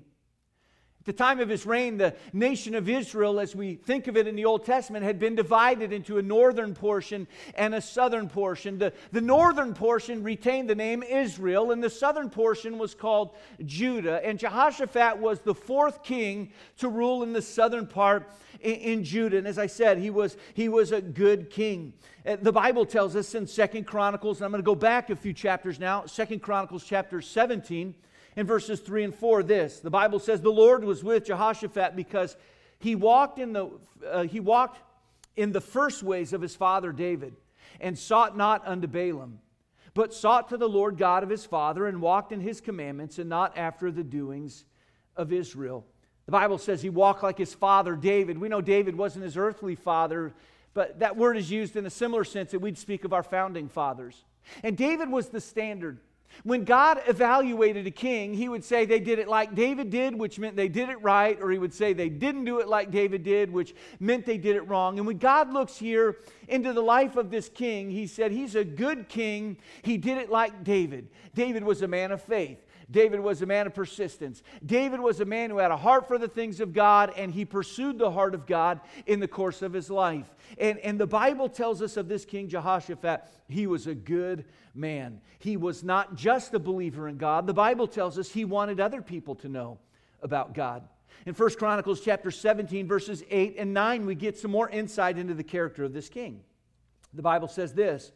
At 1.00 1.06
the 1.06 1.14
time 1.14 1.40
of 1.40 1.48
his 1.48 1.66
reign, 1.66 1.98
the 1.98 2.14
nation 2.34 2.76
of 2.76 2.90
Israel, 2.90 3.40
as 3.40 3.56
we 3.56 3.76
think 3.76 4.08
of 4.08 4.18
it 4.18 4.28
in 4.28 4.36
the 4.36 4.44
Old 4.44 4.66
Testament, 4.66 5.06
had 5.06 5.18
been 5.18 5.34
divided 5.34 5.94
into 5.94 6.18
a 6.18 6.22
northern 6.22 6.76
portion 6.76 7.26
and 7.56 7.74
a 7.74 7.80
southern 7.80 8.28
portion. 8.28 8.78
The, 8.78 8.92
the 9.14 9.22
northern 9.22 9.74
portion 9.74 10.24
retained 10.24 10.70
the 10.70 10.76
name 10.76 11.02
Israel, 11.02 11.72
and 11.72 11.82
the 11.82 11.90
southern 11.90 12.30
portion 12.30 12.78
was 12.78 12.96
called 12.96 13.34
Judah. 13.66 14.20
And 14.26 14.38
Jehoshaphat 14.38 15.20
was 15.20 15.40
the 15.40 15.56
fourth 15.56 16.04
king 16.04 16.52
to 16.80 16.90
rule 16.90 17.24
in 17.24 17.32
the 17.32 17.42
southern 17.42 17.88
part 17.88 18.30
in, 18.60 18.76
in 18.76 19.04
Judah. 19.06 19.38
And 19.38 19.48
as 19.48 19.58
I 19.58 19.68
said, 19.68 20.00
he 20.00 20.10
was, 20.10 20.36
he 20.54 20.68
was 20.68 20.92
a 20.92 21.02
good 21.02 21.50
king. 21.50 21.94
Uh, 22.26 22.36
the 22.42 22.52
Bible 22.52 22.86
tells 22.86 23.16
us 23.16 23.34
in 23.36 23.48
Second 23.48 23.88
Chronicles, 23.88 24.40
and 24.40 24.46
I'm 24.46 24.52
going 24.52 24.62
to 24.62 24.66
go 24.66 24.76
back 24.76 25.10
a 25.10 25.16
few 25.16 25.32
chapters 25.32 25.80
now, 25.80 26.06
Second 26.08 26.42
Chronicles 26.42 26.84
chapter 26.84 27.22
17 27.22 27.96
in 28.40 28.48
verses 28.48 28.80
3 28.80 29.04
and 29.04 29.14
4 29.14 29.44
this. 29.44 29.82
The 29.82 29.90
Bible 29.90 30.18
says 30.18 30.40
the 30.40 30.50
Lord 30.50 30.86
was 30.86 31.04
with 31.04 31.26
Jehoshaphat 31.26 31.94
because 31.94 32.38
he 32.80 32.96
walked 32.96 33.38
in 33.38 33.52
the, 33.52 33.70
uh, 34.10 34.24
he 34.24 34.40
walked 34.40 34.80
in 35.36 35.52
the 35.52 35.60
first 35.60 36.04
ways 36.04 36.32
of 36.32 36.42
his 36.42 36.56
father 36.56 36.94
David 36.94 37.36
and 37.82 38.00
sought 38.00 38.38
not 38.38 38.66
unto 38.66 38.88
Baalim, 38.88 39.40
but 39.94 40.14
sought 40.14 40.48
to 40.50 40.58
the 40.58 40.70
Lord 40.70 40.98
God 40.98 41.22
of 41.22 41.30
his 41.30 41.46
father 41.46 41.86
and 41.86 42.02
walked 42.02 42.32
in 42.32 42.40
his 42.40 42.62
commandments 42.62 43.20
and 43.20 43.30
not 43.30 43.58
after 43.58 43.92
the 43.92 44.06
doings 44.06 44.64
of 45.18 45.34
Israel. 45.34 45.86
The 46.26 46.32
Bible 46.32 46.60
says 46.60 46.82
he 46.82 46.90
walked 46.90 47.24
like 47.24 47.38
his 47.38 47.54
father 47.54 47.98
David. 47.98 48.38
We 48.38 48.48
know 48.48 48.62
David 48.62 48.96
wasn't 48.96 49.26
his 49.26 49.36
earthly 49.36 49.76
father, 49.76 50.34
but 50.74 51.00
that 51.00 51.18
word 51.18 51.36
is 51.36 51.52
used 51.52 51.76
in 51.76 51.86
a 51.86 51.90
similar 51.90 52.24
sense 52.24 52.52
that 52.52 52.60
we'd 52.60 52.78
speak 52.78 53.04
of 53.04 53.12
our 53.12 53.24
founding 53.24 53.68
fathers. 53.68 54.24
And 54.64 54.78
David 54.78 55.10
was 55.12 55.28
the 55.28 55.42
standard. 55.42 56.00
When 56.44 56.64
God 56.64 57.02
evaluated 57.08 57.86
a 57.88 57.92
king, 57.92 58.34
he 58.34 58.48
would 58.48 58.64
say 58.64 58.86
they 58.86 59.00
did 59.00 59.20
it 59.20 59.28
like 59.28 59.56
David 59.56 59.90
did, 59.90 60.16
which 60.16 60.40
meant 60.40 60.56
they 60.56 60.70
did 60.70 60.90
it 60.90 61.02
right, 61.02 61.38
or 61.42 61.52
he 61.52 61.58
would 61.58 61.74
say 61.74 61.94
they 61.94 62.10
didn't 62.10 62.46
do 62.46 62.60
it 62.60 62.68
like 62.68 62.92
David 62.92 63.24
did, 63.24 63.52
which 63.52 63.76
meant 64.00 64.26
they 64.26 64.38
did 64.38 64.56
it 64.56 64.68
wrong. 64.68 64.98
And 64.98 65.08
when 65.08 65.18
God 65.18 65.52
looks 65.52 65.78
here 65.78 66.18
into 66.48 66.74
the 66.74 66.82
life 66.82 67.16
of 67.16 67.30
this 67.30 67.50
king, 67.50 67.90
he 67.92 68.08
said 68.08 68.32
he's 68.32 68.56
a 68.56 68.64
good 68.64 69.10
king. 69.10 69.58
He 69.82 69.98
did 69.98 70.18
it 70.18 70.30
like 70.30 70.64
David. 70.64 71.10
David 71.36 71.64
was 71.64 71.82
a 71.82 71.88
man 71.88 72.12
of 72.12 72.22
faith. 72.22 72.66
David 72.92 73.20
was 73.20 73.42
a 73.42 73.46
man 73.46 73.68
of 73.68 73.76
persistence. 73.76 74.42
David 74.66 75.00
was 75.00 75.20
a 75.20 75.26
man 75.26 75.52
who 75.52 75.58
had 75.58 75.72
a 75.72 75.78
heart 75.78 76.08
for 76.08 76.18
the 76.18 76.28
things 76.28 76.60
of 76.60 76.74
God, 76.74 77.14
and 77.16 77.32
he 77.32 77.46
pursued 77.46 78.00
the 78.00 78.10
heart 78.10 78.34
of 78.34 78.48
God 78.48 78.82
in 79.06 79.20
the 79.20 79.28
course 79.28 79.62
of 79.62 79.74
his 79.74 79.90
life. 79.90 80.26
And, 80.58 80.80
and 80.80 81.00
the 81.00 81.08
Bible 81.08 81.50
tells 81.50 81.82
us 81.82 81.98
of 81.98 82.08
this 82.08 82.26
king 82.26 82.48
Jehoshaphat, 82.48 83.22
he 83.48 83.68
was 83.68 83.86
a 83.86 83.94
good 83.94 84.46
man. 84.74 85.22
He 85.38 85.56
was 85.56 85.84
not 85.84 86.16
just 86.16 86.54
a 86.54 86.60
believer 86.60 87.08
in 87.08 87.18
God. 87.18 87.46
The 87.46 87.54
Bible 87.54 87.88
tells 87.88 88.18
us 88.18 88.32
he 88.32 88.46
wanted 88.46 88.80
other 88.80 89.02
people 89.02 89.36
to 89.36 89.50
know 89.50 89.78
about 90.22 90.54
God. 90.54 90.84
In 91.26 91.34
1 91.34 91.50
Chronicles 91.56 92.02
chapter 92.02 92.32
17, 92.32 92.88
verses 92.88 93.24
8 93.30 93.56
and 93.58 93.74
9, 93.74 94.06
we 94.06 94.16
get 94.16 94.38
some 94.38 94.52
more 94.52 94.70
insight 94.70 95.18
into 95.18 95.34
the 95.34 95.44
character 95.44 95.84
of 95.84 95.94
this 95.94 96.10
king. 96.10 96.42
The 97.14 97.22
Bible 97.22 97.48
says 97.48 97.74
this 97.74 98.12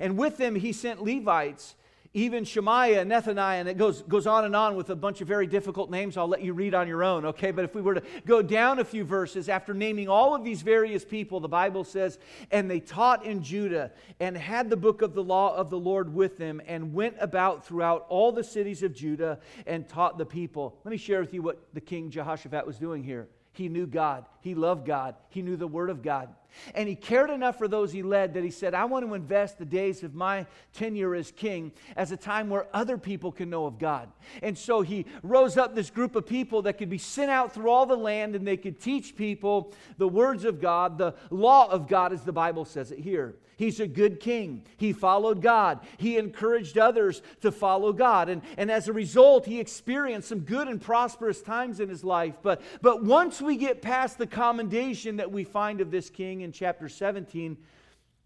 And 0.00 0.18
with 0.18 0.36
them 0.36 0.54
he 0.54 0.72
sent 0.72 1.02
Levites 1.02 1.76
even 2.14 2.44
Shemaiah, 2.44 3.00
and 3.00 3.10
Nethaniah, 3.10 3.60
and 3.60 3.68
it 3.68 3.78
goes, 3.78 4.02
goes 4.02 4.26
on 4.26 4.44
and 4.44 4.54
on 4.54 4.76
with 4.76 4.90
a 4.90 4.96
bunch 4.96 5.22
of 5.22 5.28
very 5.28 5.46
difficult 5.46 5.90
names 5.90 6.16
I'll 6.16 6.28
let 6.28 6.42
you 6.42 6.52
read 6.52 6.74
on 6.74 6.86
your 6.86 7.02
own, 7.02 7.24
okay? 7.26 7.50
But 7.52 7.64
if 7.64 7.74
we 7.74 7.80
were 7.80 7.94
to 7.94 8.02
go 8.26 8.42
down 8.42 8.80
a 8.80 8.84
few 8.84 9.02
verses, 9.02 9.48
after 9.48 9.72
naming 9.72 10.08
all 10.08 10.34
of 10.34 10.44
these 10.44 10.60
various 10.60 11.04
people, 11.04 11.40
the 11.40 11.48
Bible 11.48 11.84
says, 11.84 12.18
and 12.50 12.70
they 12.70 12.80
taught 12.80 13.24
in 13.24 13.42
Judah 13.42 13.90
and 14.20 14.36
had 14.36 14.68
the 14.68 14.76
book 14.76 15.00
of 15.00 15.14
the 15.14 15.22
law 15.22 15.56
of 15.56 15.70
the 15.70 15.78
Lord 15.78 16.12
with 16.12 16.36
them 16.36 16.60
and 16.66 16.92
went 16.92 17.16
about 17.18 17.64
throughout 17.64 18.04
all 18.10 18.30
the 18.30 18.44
cities 18.44 18.82
of 18.82 18.94
Judah 18.94 19.40
and 19.66 19.88
taught 19.88 20.18
the 20.18 20.26
people. 20.26 20.76
Let 20.84 20.90
me 20.90 20.98
share 20.98 21.20
with 21.20 21.32
you 21.32 21.40
what 21.40 21.62
the 21.72 21.80
king 21.80 22.10
Jehoshaphat 22.10 22.66
was 22.66 22.78
doing 22.78 23.02
here. 23.02 23.28
He 23.52 23.68
knew 23.68 23.86
God. 23.86 24.24
He 24.40 24.54
loved 24.54 24.86
God. 24.86 25.14
He 25.28 25.42
knew 25.42 25.56
the 25.56 25.66
Word 25.66 25.90
of 25.90 26.02
God. 26.02 26.28
And 26.74 26.88
he 26.88 26.94
cared 26.94 27.30
enough 27.30 27.58
for 27.58 27.68
those 27.68 27.92
he 27.92 28.02
led 28.02 28.34
that 28.34 28.44
he 28.44 28.50
said, 28.50 28.74
I 28.74 28.84
want 28.84 29.06
to 29.06 29.14
invest 29.14 29.58
the 29.58 29.64
days 29.64 30.02
of 30.02 30.14
my 30.14 30.46
tenure 30.72 31.14
as 31.14 31.30
king 31.30 31.72
as 31.96 32.12
a 32.12 32.16
time 32.16 32.50
where 32.50 32.66
other 32.74 32.98
people 32.98 33.32
can 33.32 33.50
know 33.50 33.66
of 33.66 33.78
God. 33.78 34.10
And 34.42 34.56
so 34.56 34.82
he 34.82 35.06
rose 35.22 35.56
up 35.56 35.74
this 35.74 35.90
group 35.90 36.16
of 36.16 36.26
people 36.26 36.62
that 36.62 36.78
could 36.78 36.90
be 36.90 36.98
sent 36.98 37.30
out 37.30 37.54
through 37.54 37.70
all 37.70 37.86
the 37.86 37.96
land 37.96 38.34
and 38.34 38.46
they 38.46 38.56
could 38.56 38.80
teach 38.80 39.16
people 39.16 39.72
the 39.98 40.08
words 40.08 40.44
of 40.44 40.60
God, 40.60 40.98
the 40.98 41.14
law 41.30 41.70
of 41.70 41.88
God, 41.88 42.12
as 42.12 42.22
the 42.22 42.32
Bible 42.32 42.64
says 42.64 42.90
it 42.90 42.98
here. 42.98 43.36
He's 43.62 43.78
a 43.78 43.86
good 43.86 44.18
king. 44.18 44.64
He 44.76 44.92
followed 44.92 45.40
God. 45.40 45.78
He 45.96 46.18
encouraged 46.18 46.78
others 46.78 47.22
to 47.42 47.52
follow 47.52 47.92
God. 47.92 48.28
And, 48.28 48.42
and 48.56 48.72
as 48.72 48.88
a 48.88 48.92
result, 48.92 49.46
he 49.46 49.60
experienced 49.60 50.30
some 50.30 50.40
good 50.40 50.66
and 50.66 50.82
prosperous 50.82 51.40
times 51.40 51.78
in 51.78 51.88
his 51.88 52.02
life. 52.02 52.34
But, 52.42 52.60
but 52.80 53.04
once 53.04 53.40
we 53.40 53.56
get 53.56 53.80
past 53.80 54.18
the 54.18 54.26
commendation 54.26 55.18
that 55.18 55.30
we 55.30 55.44
find 55.44 55.80
of 55.80 55.92
this 55.92 56.10
king 56.10 56.40
in 56.40 56.50
chapter 56.50 56.88
17, 56.88 57.56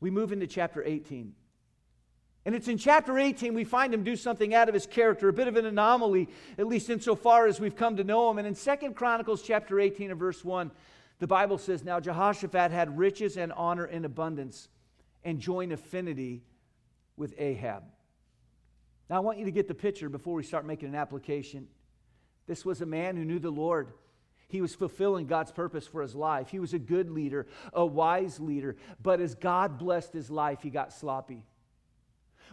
we 0.00 0.11
move 0.11 0.33
into 0.33 0.47
chapter 0.47 0.83
18. 0.83 1.35
And 2.47 2.55
it's 2.55 2.69
in 2.69 2.78
chapter 2.78 3.19
18 3.19 3.52
we 3.52 3.64
find 3.64 3.93
him 3.93 4.05
do 4.05 4.16
something 4.16 4.55
out 4.55 4.69
of 4.71 4.75
his 4.75 4.87
character, 4.87 5.28
a 5.28 5.35
bit 5.35 5.49
of 5.49 5.57
an 5.57 5.66
anomaly, 5.66 6.31
at 6.57 6.66
least 6.66 6.88
insofar 6.88 7.47
as 7.47 7.61
we've 7.61 7.76
come 7.76 7.99
to 7.99 8.05
know 8.05 8.31
him. 8.31 8.38
And 8.38 8.47
in 8.47 8.55
Second 8.55 8.97
Chronicles 8.97 9.43
chapter 9.43 9.78
18 9.78 10.12
and 10.12 10.19
verse 10.19 10.43
1, 10.43 10.71
the 11.19 11.26
Bible 11.26 11.59
says, 11.59 11.85
Now 11.85 12.00
Jehoshaphat 12.00 12.71
had 12.71 12.97
riches 12.97 13.37
and 13.37 13.52
honor 13.52 13.85
in 13.85 14.07
abundance 14.07 14.69
and 15.26 15.40
join 15.40 15.73
affinity 15.73 16.45
with 17.16 17.35
Ahab. 17.37 17.83
Now, 19.11 19.16
I 19.16 19.18
want 19.18 19.38
you 19.38 19.45
to 19.47 19.50
get 19.50 19.66
the 19.66 19.75
picture 19.75 20.09
before 20.09 20.35
we 20.35 20.45
start 20.45 20.64
making 20.64 20.88
an 20.88 20.95
application. 20.95 21.66
This 22.47 22.64
was 22.64 22.80
a 22.80 22.87
man 22.87 23.16
who 23.16 23.25
knew 23.25 23.40
the 23.40 23.50
Lord. 23.50 23.88
He 24.47 24.61
was 24.61 24.76
fulfilling 24.76 25.26
God's 25.26 25.50
purpose 25.50 25.85
for 25.85 26.00
his 26.00 26.14
life. 26.14 26.49
He 26.49 26.61
was 26.61 26.75
a 26.75 26.78
good 26.78 27.11
leader, 27.11 27.49
a 27.73 27.85
wise 27.85 28.38
leader. 28.38 28.76
But 29.02 29.21
as 29.21 29.35
God 29.35 29.78
blessed 29.78 30.12
his 30.12 30.30
life, 30.30 30.62
he 30.62 30.71
got 30.71 30.92
sloppy. 30.92 31.42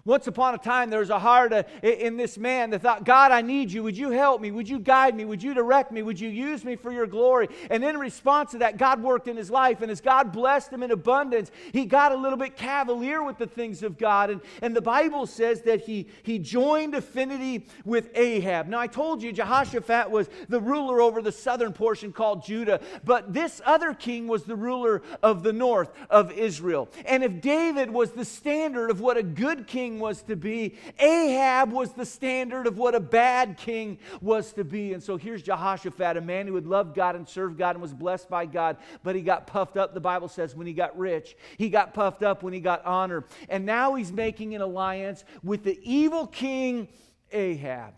Once 0.05 0.27
upon 0.27 0.53
a 0.53 0.57
time, 0.57 0.89
there 0.89 0.99
was 0.99 1.09
a 1.09 1.19
heart 1.19 1.53
uh, 1.53 1.63
in 1.81 2.17
this 2.17 2.37
man 2.37 2.69
that 2.71 2.81
thought, 2.81 3.05
God, 3.05 3.31
I 3.31 3.41
need 3.41 3.71
you. 3.71 3.83
Would 3.83 3.97
you 3.97 4.11
help 4.11 4.41
me? 4.41 4.51
Would 4.51 4.67
you 4.67 4.79
guide 4.79 5.15
me? 5.15 5.23
Would 5.23 5.41
you 5.41 5.53
direct 5.53 5.93
me? 5.93 6.03
Would 6.03 6.19
you 6.19 6.27
use 6.27 6.65
me 6.65 6.75
for 6.75 6.91
your 6.91 7.07
glory? 7.07 7.47
And 7.69 7.83
in 7.85 7.97
response 7.97 8.51
to 8.51 8.57
that, 8.57 8.77
God 8.77 9.01
worked 9.01 9.29
in 9.29 9.37
his 9.37 9.49
life. 9.49 9.81
And 9.81 9.89
as 9.89 10.01
God 10.01 10.33
blessed 10.33 10.73
him 10.73 10.83
in 10.83 10.91
abundance, 10.91 11.51
he 11.71 11.85
got 11.85 12.11
a 12.11 12.15
little 12.15 12.37
bit 12.37 12.57
cavalier 12.57 13.23
with 13.23 13.37
the 13.37 13.47
things 13.47 13.81
of 13.81 13.97
God. 13.97 14.29
And, 14.29 14.41
and 14.61 14.75
the 14.75 14.81
Bible 14.81 15.25
says 15.25 15.61
that 15.61 15.81
he, 15.81 16.07
he 16.23 16.37
joined 16.37 16.95
affinity 16.95 17.65
with 17.85 18.09
Ahab. 18.13 18.67
Now, 18.67 18.79
I 18.79 18.87
told 18.87 19.23
you 19.23 19.31
Jehoshaphat 19.31 20.11
was 20.11 20.29
the 20.49 20.59
ruler 20.59 20.99
over 20.99 21.21
the 21.21 21.31
southern 21.31 21.71
portion 21.71 22.11
called 22.11 22.43
Judah, 22.43 22.81
but 23.05 23.33
this 23.33 23.61
other 23.65 23.93
king 23.93 24.27
was 24.27 24.43
the 24.43 24.55
ruler 24.55 25.01
of 25.21 25.43
the 25.43 25.53
north 25.53 25.91
of 26.09 26.31
Israel. 26.31 26.89
And 27.05 27.23
if 27.23 27.39
David 27.39 27.89
was 27.89 28.11
the 28.11 28.25
standard 28.25 28.91
of 28.91 28.99
what 28.99 29.15
a 29.17 29.23
good 29.23 29.65
king 29.65 29.82
king 29.83 29.99
was 29.99 30.21
to 30.23 30.35
be. 30.37 30.75
Ahab 30.97 31.73
was 31.73 31.91
the 31.91 32.05
standard 32.05 32.67
of 32.67 32.77
what 32.77 32.95
a 32.95 32.99
bad 33.01 33.57
king 33.57 33.97
was 34.21 34.53
to 34.53 34.63
be. 34.63 34.93
And 34.93 35.03
so 35.03 35.17
here's 35.17 35.43
Jehoshaphat, 35.43 36.15
a 36.15 36.21
man 36.21 36.47
who 36.47 36.55
had 36.55 36.65
loved 36.65 36.95
God 36.95 37.15
and 37.17 37.27
served 37.27 37.57
God 37.57 37.75
and 37.75 37.81
was 37.81 37.93
blessed 37.93 38.29
by 38.29 38.45
God, 38.45 38.77
but 39.03 39.13
he 39.13 39.21
got 39.21 39.45
puffed 39.45 39.75
up, 39.75 39.93
the 39.93 39.99
Bible 39.99 40.29
says, 40.29 40.55
when 40.55 40.67
he 40.67 40.73
got 40.73 40.97
rich. 40.97 41.35
He 41.57 41.69
got 41.69 41.93
puffed 41.93 42.23
up 42.23 42.43
when 42.43 42.53
he 42.53 42.61
got 42.61 42.85
honor. 42.85 43.25
And 43.49 43.65
now 43.65 43.95
he's 43.95 44.11
making 44.11 44.55
an 44.55 44.61
alliance 44.61 45.25
with 45.43 45.63
the 45.63 45.77
evil 45.83 46.27
king 46.27 46.87
Ahab. 47.33 47.95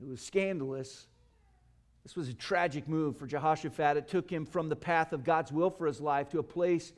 It 0.00 0.08
was 0.08 0.22
scandalous. 0.22 1.06
This 2.02 2.16
was 2.16 2.30
a 2.30 2.34
tragic 2.34 2.88
move 2.88 3.18
for 3.18 3.26
Jehoshaphat. 3.26 3.98
It 3.98 4.08
took 4.08 4.30
him 4.30 4.46
from 4.46 4.70
the 4.70 4.76
path 4.76 5.12
of 5.12 5.22
God's 5.22 5.52
will 5.52 5.70
for 5.70 5.86
his 5.86 6.00
life 6.00 6.30
to 6.30 6.38
a 6.38 6.42
place 6.42 6.94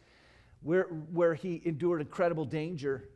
where, 0.63 0.85
where 0.85 1.35
he 1.35 1.61
endured 1.65 2.01
incredible 2.01 2.45
danger 2.45 3.09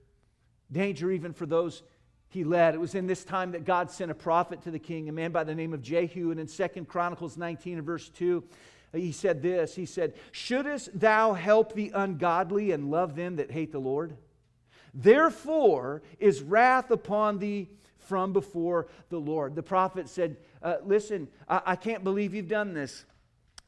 danger 0.70 1.10
even 1.10 1.32
for 1.32 1.46
those 1.46 1.82
he 2.28 2.44
led. 2.44 2.74
It 2.74 2.80
was 2.80 2.94
in 2.94 3.06
this 3.06 3.24
time 3.24 3.52
that 3.52 3.64
God 3.64 3.90
sent 3.90 4.10
a 4.10 4.14
prophet 4.14 4.62
to 4.62 4.70
the 4.70 4.78
king, 4.78 5.08
a 5.08 5.12
man 5.12 5.32
by 5.32 5.44
the 5.44 5.54
name 5.54 5.72
of 5.72 5.82
Jehu. 5.82 6.30
And 6.30 6.40
in 6.40 6.48
Second 6.48 6.86
Chronicles 6.88 7.36
19 7.36 7.78
and 7.78 7.86
verse 7.86 8.08
2, 8.10 8.44
he 8.92 9.12
said 9.12 9.42
this 9.42 9.74
He 9.74 9.86
said, 9.86 10.14
Shouldest 10.32 10.98
thou 10.98 11.34
help 11.34 11.74
the 11.74 11.92
ungodly 11.94 12.72
and 12.72 12.90
love 12.90 13.14
them 13.14 13.36
that 13.36 13.50
hate 13.50 13.72
the 13.72 13.78
Lord? 13.78 14.16
Therefore 14.92 16.02
is 16.18 16.42
wrath 16.42 16.90
upon 16.90 17.38
thee 17.38 17.68
from 17.98 18.32
before 18.32 18.88
the 19.08 19.18
Lord. 19.18 19.54
The 19.54 19.62
prophet 19.62 20.08
said, 20.08 20.36
uh, 20.62 20.76
Listen, 20.84 21.28
I-, 21.48 21.62
I 21.66 21.76
can't 21.76 22.04
believe 22.04 22.34
you've 22.34 22.48
done 22.48 22.74
this, 22.74 23.04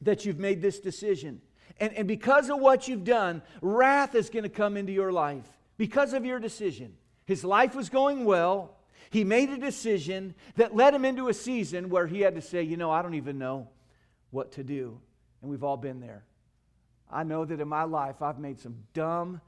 that 0.01 0.25
you've 0.25 0.39
made 0.39 0.61
this 0.61 0.79
decision. 0.79 1.41
And, 1.79 1.93
and 1.93 2.07
because 2.07 2.49
of 2.49 2.59
what 2.59 2.87
you've 2.87 3.03
done, 3.05 3.41
wrath 3.61 4.15
is 4.15 4.29
going 4.29 4.43
to 4.43 4.49
come 4.49 4.75
into 4.75 4.91
your 4.91 5.11
life 5.11 5.47
because 5.79 6.13
of 6.13 6.25
your 6.25 6.39
decision. 6.39 6.93
His 7.25 7.43
life 7.43 7.73
was 7.73 7.89
going 7.89 8.25
well. 8.25 8.75
He 9.09 9.23
made 9.23 9.49
a 9.49 9.57
decision 9.57 10.35
that 10.57 10.75
led 10.75 10.93
him 10.93 11.05
into 11.05 11.29
a 11.29 11.33
season 11.33 11.89
where 11.89 12.05
he 12.05 12.19
had 12.19 12.35
to 12.35 12.41
say, 12.41 12.61
You 12.61 12.77
know, 12.77 12.91
I 12.91 13.01
don't 13.01 13.15
even 13.15 13.39
know 13.39 13.69
what 14.29 14.51
to 14.53 14.63
do. 14.63 14.99
And 15.41 15.49
we've 15.49 15.63
all 15.63 15.77
been 15.77 16.01
there. 16.01 16.25
I 17.09 17.23
know 17.23 17.45
that 17.45 17.61
in 17.61 17.67
my 17.67 17.83
life, 17.83 18.21
I've 18.21 18.39
made 18.39 18.59
some 18.59 18.75
dumb 18.93 19.41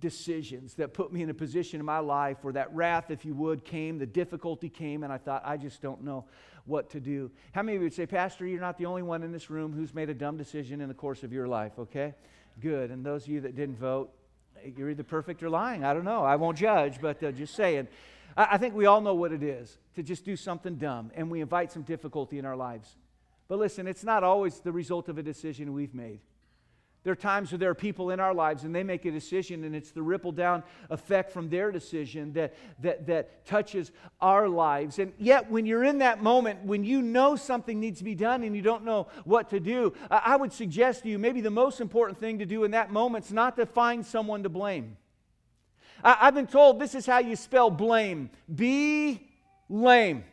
decisions 0.00 0.74
that 0.74 0.94
put 0.94 1.12
me 1.12 1.22
in 1.22 1.28
a 1.28 1.34
position 1.34 1.80
in 1.80 1.86
my 1.86 1.98
life 1.98 2.38
where 2.42 2.54
that 2.54 2.74
wrath, 2.74 3.10
if 3.10 3.24
you 3.26 3.34
would, 3.34 3.62
came, 3.62 3.98
the 3.98 4.06
difficulty 4.06 4.70
came, 4.70 5.04
and 5.04 5.12
I 5.12 5.18
thought, 5.18 5.42
I 5.44 5.58
just 5.58 5.82
don't 5.82 6.02
know 6.02 6.24
what 6.64 6.90
to 6.90 7.00
do. 7.00 7.30
How 7.52 7.62
many 7.62 7.76
of 7.76 7.82
you 7.82 7.86
would 7.86 7.94
say, 7.94 8.06
Pastor, 8.06 8.46
you're 8.46 8.60
not 8.60 8.78
the 8.78 8.86
only 8.86 9.02
one 9.02 9.22
in 9.22 9.32
this 9.32 9.50
room 9.50 9.72
who's 9.74 9.94
made 9.94 10.08
a 10.08 10.14
dumb 10.14 10.38
decision 10.38 10.80
in 10.80 10.88
the 10.88 10.94
course 10.94 11.22
of 11.22 11.32
your 11.32 11.46
life, 11.46 11.72
okay? 11.78 12.14
Good. 12.58 12.90
And 12.90 13.04
those 13.04 13.24
of 13.24 13.28
you 13.28 13.42
that 13.42 13.54
didn't 13.54 13.78
vote, 13.78 14.10
you're 14.76 14.90
either 14.90 15.02
perfect 15.02 15.42
or 15.42 15.50
lying. 15.50 15.84
I 15.84 15.94
don't 15.94 16.04
know. 16.04 16.24
I 16.24 16.36
won't 16.36 16.58
judge, 16.58 17.00
but 17.00 17.22
uh, 17.22 17.32
just 17.32 17.54
saying. 17.54 17.88
I, 18.36 18.48
I 18.52 18.58
think 18.58 18.74
we 18.74 18.86
all 18.86 19.00
know 19.00 19.14
what 19.14 19.32
it 19.32 19.42
is 19.42 19.78
to 19.96 20.02
just 20.02 20.24
do 20.24 20.36
something 20.36 20.76
dumb, 20.76 21.10
and 21.14 21.30
we 21.30 21.40
invite 21.40 21.72
some 21.72 21.82
difficulty 21.82 22.38
in 22.38 22.44
our 22.44 22.56
lives. 22.56 22.96
But 23.48 23.58
listen, 23.58 23.86
it's 23.86 24.04
not 24.04 24.24
always 24.24 24.60
the 24.60 24.72
result 24.72 25.08
of 25.08 25.18
a 25.18 25.22
decision 25.22 25.72
we've 25.72 25.94
made. 25.94 26.20
There 27.04 27.12
are 27.12 27.16
times 27.16 27.52
where 27.52 27.58
there 27.58 27.68
are 27.68 27.74
people 27.74 28.10
in 28.10 28.18
our 28.18 28.32
lives 28.32 28.64
and 28.64 28.74
they 28.74 28.82
make 28.82 29.04
a 29.04 29.10
decision, 29.10 29.64
and 29.64 29.76
it's 29.76 29.90
the 29.90 30.02
ripple 30.02 30.32
down 30.32 30.62
effect 30.88 31.30
from 31.30 31.50
their 31.50 31.70
decision 31.70 32.32
that, 32.32 32.54
that, 32.80 33.06
that 33.06 33.44
touches 33.44 33.92
our 34.22 34.48
lives. 34.48 34.98
And 34.98 35.12
yet, 35.18 35.50
when 35.50 35.66
you're 35.66 35.84
in 35.84 35.98
that 35.98 36.22
moment, 36.22 36.64
when 36.64 36.82
you 36.82 37.02
know 37.02 37.36
something 37.36 37.78
needs 37.78 37.98
to 37.98 38.04
be 38.04 38.14
done 38.14 38.42
and 38.42 38.56
you 38.56 38.62
don't 38.62 38.84
know 38.84 39.08
what 39.24 39.50
to 39.50 39.60
do, 39.60 39.92
I 40.10 40.36
would 40.36 40.52
suggest 40.52 41.02
to 41.02 41.10
you 41.10 41.18
maybe 41.18 41.42
the 41.42 41.50
most 41.50 41.82
important 41.82 42.18
thing 42.18 42.38
to 42.38 42.46
do 42.46 42.64
in 42.64 42.70
that 42.70 42.90
moment 42.90 43.26
is 43.26 43.32
not 43.32 43.56
to 43.56 43.66
find 43.66 44.04
someone 44.04 44.42
to 44.42 44.48
blame. 44.48 44.96
I've 46.02 46.34
been 46.34 46.46
told 46.46 46.80
this 46.80 46.94
is 46.94 47.04
how 47.04 47.18
you 47.18 47.36
spell 47.36 47.70
blame 47.70 48.30
be 48.52 49.28
lame. 49.68 50.24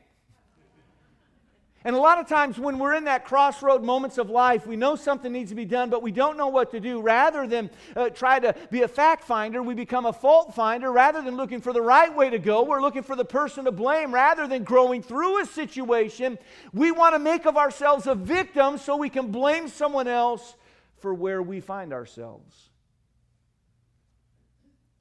And 1.83 1.95
a 1.95 1.99
lot 1.99 2.19
of 2.19 2.27
times 2.27 2.59
when 2.59 2.77
we're 2.77 2.93
in 2.93 3.05
that 3.05 3.25
crossroad 3.25 3.83
moments 3.83 4.19
of 4.19 4.29
life, 4.29 4.67
we 4.67 4.75
know 4.75 4.95
something 4.95 5.31
needs 5.31 5.49
to 5.49 5.55
be 5.55 5.65
done, 5.65 5.89
but 5.89 6.03
we 6.03 6.11
don't 6.11 6.37
know 6.37 6.47
what 6.47 6.69
to 6.71 6.79
do. 6.79 7.01
Rather 7.01 7.47
than 7.47 7.71
uh, 7.95 8.09
try 8.09 8.39
to 8.39 8.55
be 8.69 8.83
a 8.83 8.87
fact 8.87 9.23
finder, 9.23 9.63
we 9.63 9.73
become 9.73 10.05
a 10.05 10.13
fault 10.13 10.53
finder. 10.53 10.91
Rather 10.91 11.23
than 11.23 11.37
looking 11.37 11.59
for 11.59 11.73
the 11.73 11.81
right 11.81 12.15
way 12.15 12.29
to 12.29 12.37
go, 12.37 12.63
we're 12.63 12.81
looking 12.81 13.01
for 13.01 13.15
the 13.15 13.25
person 13.25 13.65
to 13.65 13.71
blame. 13.71 14.13
Rather 14.13 14.47
than 14.47 14.63
growing 14.63 15.01
through 15.01 15.41
a 15.41 15.45
situation, 15.45 16.37
we 16.71 16.91
want 16.91 17.15
to 17.15 17.19
make 17.19 17.47
of 17.47 17.57
ourselves 17.57 18.05
a 18.05 18.13
victim 18.13 18.77
so 18.77 18.95
we 18.95 19.09
can 19.09 19.31
blame 19.31 19.67
someone 19.67 20.07
else 20.07 20.55
for 20.99 21.15
where 21.15 21.41
we 21.41 21.61
find 21.61 21.93
ourselves. 21.93 22.69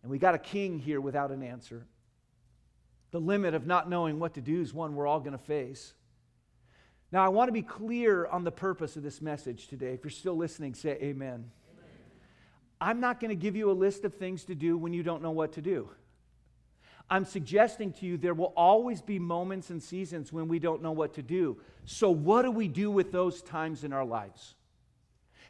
And 0.02 0.10
we 0.10 0.18
got 0.18 0.34
a 0.34 0.38
king 0.38 0.78
here 0.78 1.00
without 1.00 1.30
an 1.30 1.42
answer. 1.42 1.86
The 3.10 3.20
limit 3.20 3.52
of 3.52 3.66
not 3.66 3.90
knowing 3.90 4.18
what 4.18 4.32
to 4.34 4.40
do 4.40 4.62
is 4.62 4.72
one 4.72 4.94
we're 4.94 5.06
all 5.06 5.20
going 5.20 5.32
to 5.32 5.38
face. 5.38 5.92
Now, 7.12 7.24
I 7.24 7.28
want 7.28 7.48
to 7.48 7.52
be 7.52 7.62
clear 7.62 8.26
on 8.26 8.44
the 8.44 8.52
purpose 8.52 8.96
of 8.96 9.02
this 9.02 9.20
message 9.20 9.66
today. 9.66 9.92
If 9.94 10.04
you're 10.04 10.10
still 10.10 10.36
listening, 10.36 10.74
say 10.74 10.90
amen. 10.90 11.10
amen. 11.10 11.44
I'm 12.80 13.00
not 13.00 13.18
going 13.18 13.30
to 13.30 13.36
give 13.36 13.56
you 13.56 13.70
a 13.70 13.72
list 13.72 14.04
of 14.04 14.14
things 14.14 14.44
to 14.44 14.54
do 14.54 14.78
when 14.78 14.92
you 14.92 15.02
don't 15.02 15.22
know 15.22 15.32
what 15.32 15.52
to 15.54 15.62
do. 15.62 15.90
I'm 17.10 17.24
suggesting 17.24 17.92
to 17.94 18.06
you 18.06 18.16
there 18.16 18.34
will 18.34 18.52
always 18.56 19.02
be 19.02 19.18
moments 19.18 19.70
and 19.70 19.82
seasons 19.82 20.32
when 20.32 20.46
we 20.46 20.60
don't 20.60 20.80
know 20.80 20.92
what 20.92 21.14
to 21.14 21.22
do. 21.22 21.58
So, 21.84 22.10
what 22.10 22.42
do 22.42 22.52
we 22.52 22.68
do 22.68 22.88
with 22.88 23.10
those 23.10 23.42
times 23.42 23.82
in 23.82 23.92
our 23.92 24.04
lives? 24.04 24.54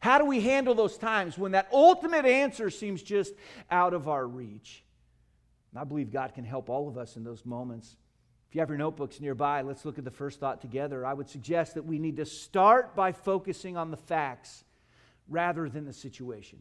How 0.00 0.16
do 0.18 0.24
we 0.24 0.40
handle 0.40 0.74
those 0.74 0.96
times 0.96 1.36
when 1.36 1.52
that 1.52 1.68
ultimate 1.70 2.24
answer 2.24 2.70
seems 2.70 3.02
just 3.02 3.34
out 3.70 3.92
of 3.92 4.08
our 4.08 4.26
reach? 4.26 4.82
And 5.72 5.78
I 5.78 5.84
believe 5.84 6.10
God 6.10 6.32
can 6.32 6.44
help 6.44 6.70
all 6.70 6.88
of 6.88 6.96
us 6.96 7.16
in 7.16 7.24
those 7.24 7.44
moments. 7.44 7.96
If 8.50 8.56
you 8.56 8.62
have 8.62 8.68
your 8.68 8.78
notebooks 8.78 9.20
nearby, 9.20 9.62
let's 9.62 9.84
look 9.84 9.96
at 9.96 10.04
the 10.04 10.10
first 10.10 10.40
thought 10.40 10.60
together. 10.60 11.06
I 11.06 11.14
would 11.14 11.28
suggest 11.28 11.74
that 11.74 11.86
we 11.86 12.00
need 12.00 12.16
to 12.16 12.26
start 12.26 12.96
by 12.96 13.12
focusing 13.12 13.76
on 13.76 13.92
the 13.92 13.96
facts 13.96 14.64
rather 15.28 15.68
than 15.68 15.84
the 15.84 15.92
situation. 15.92 16.58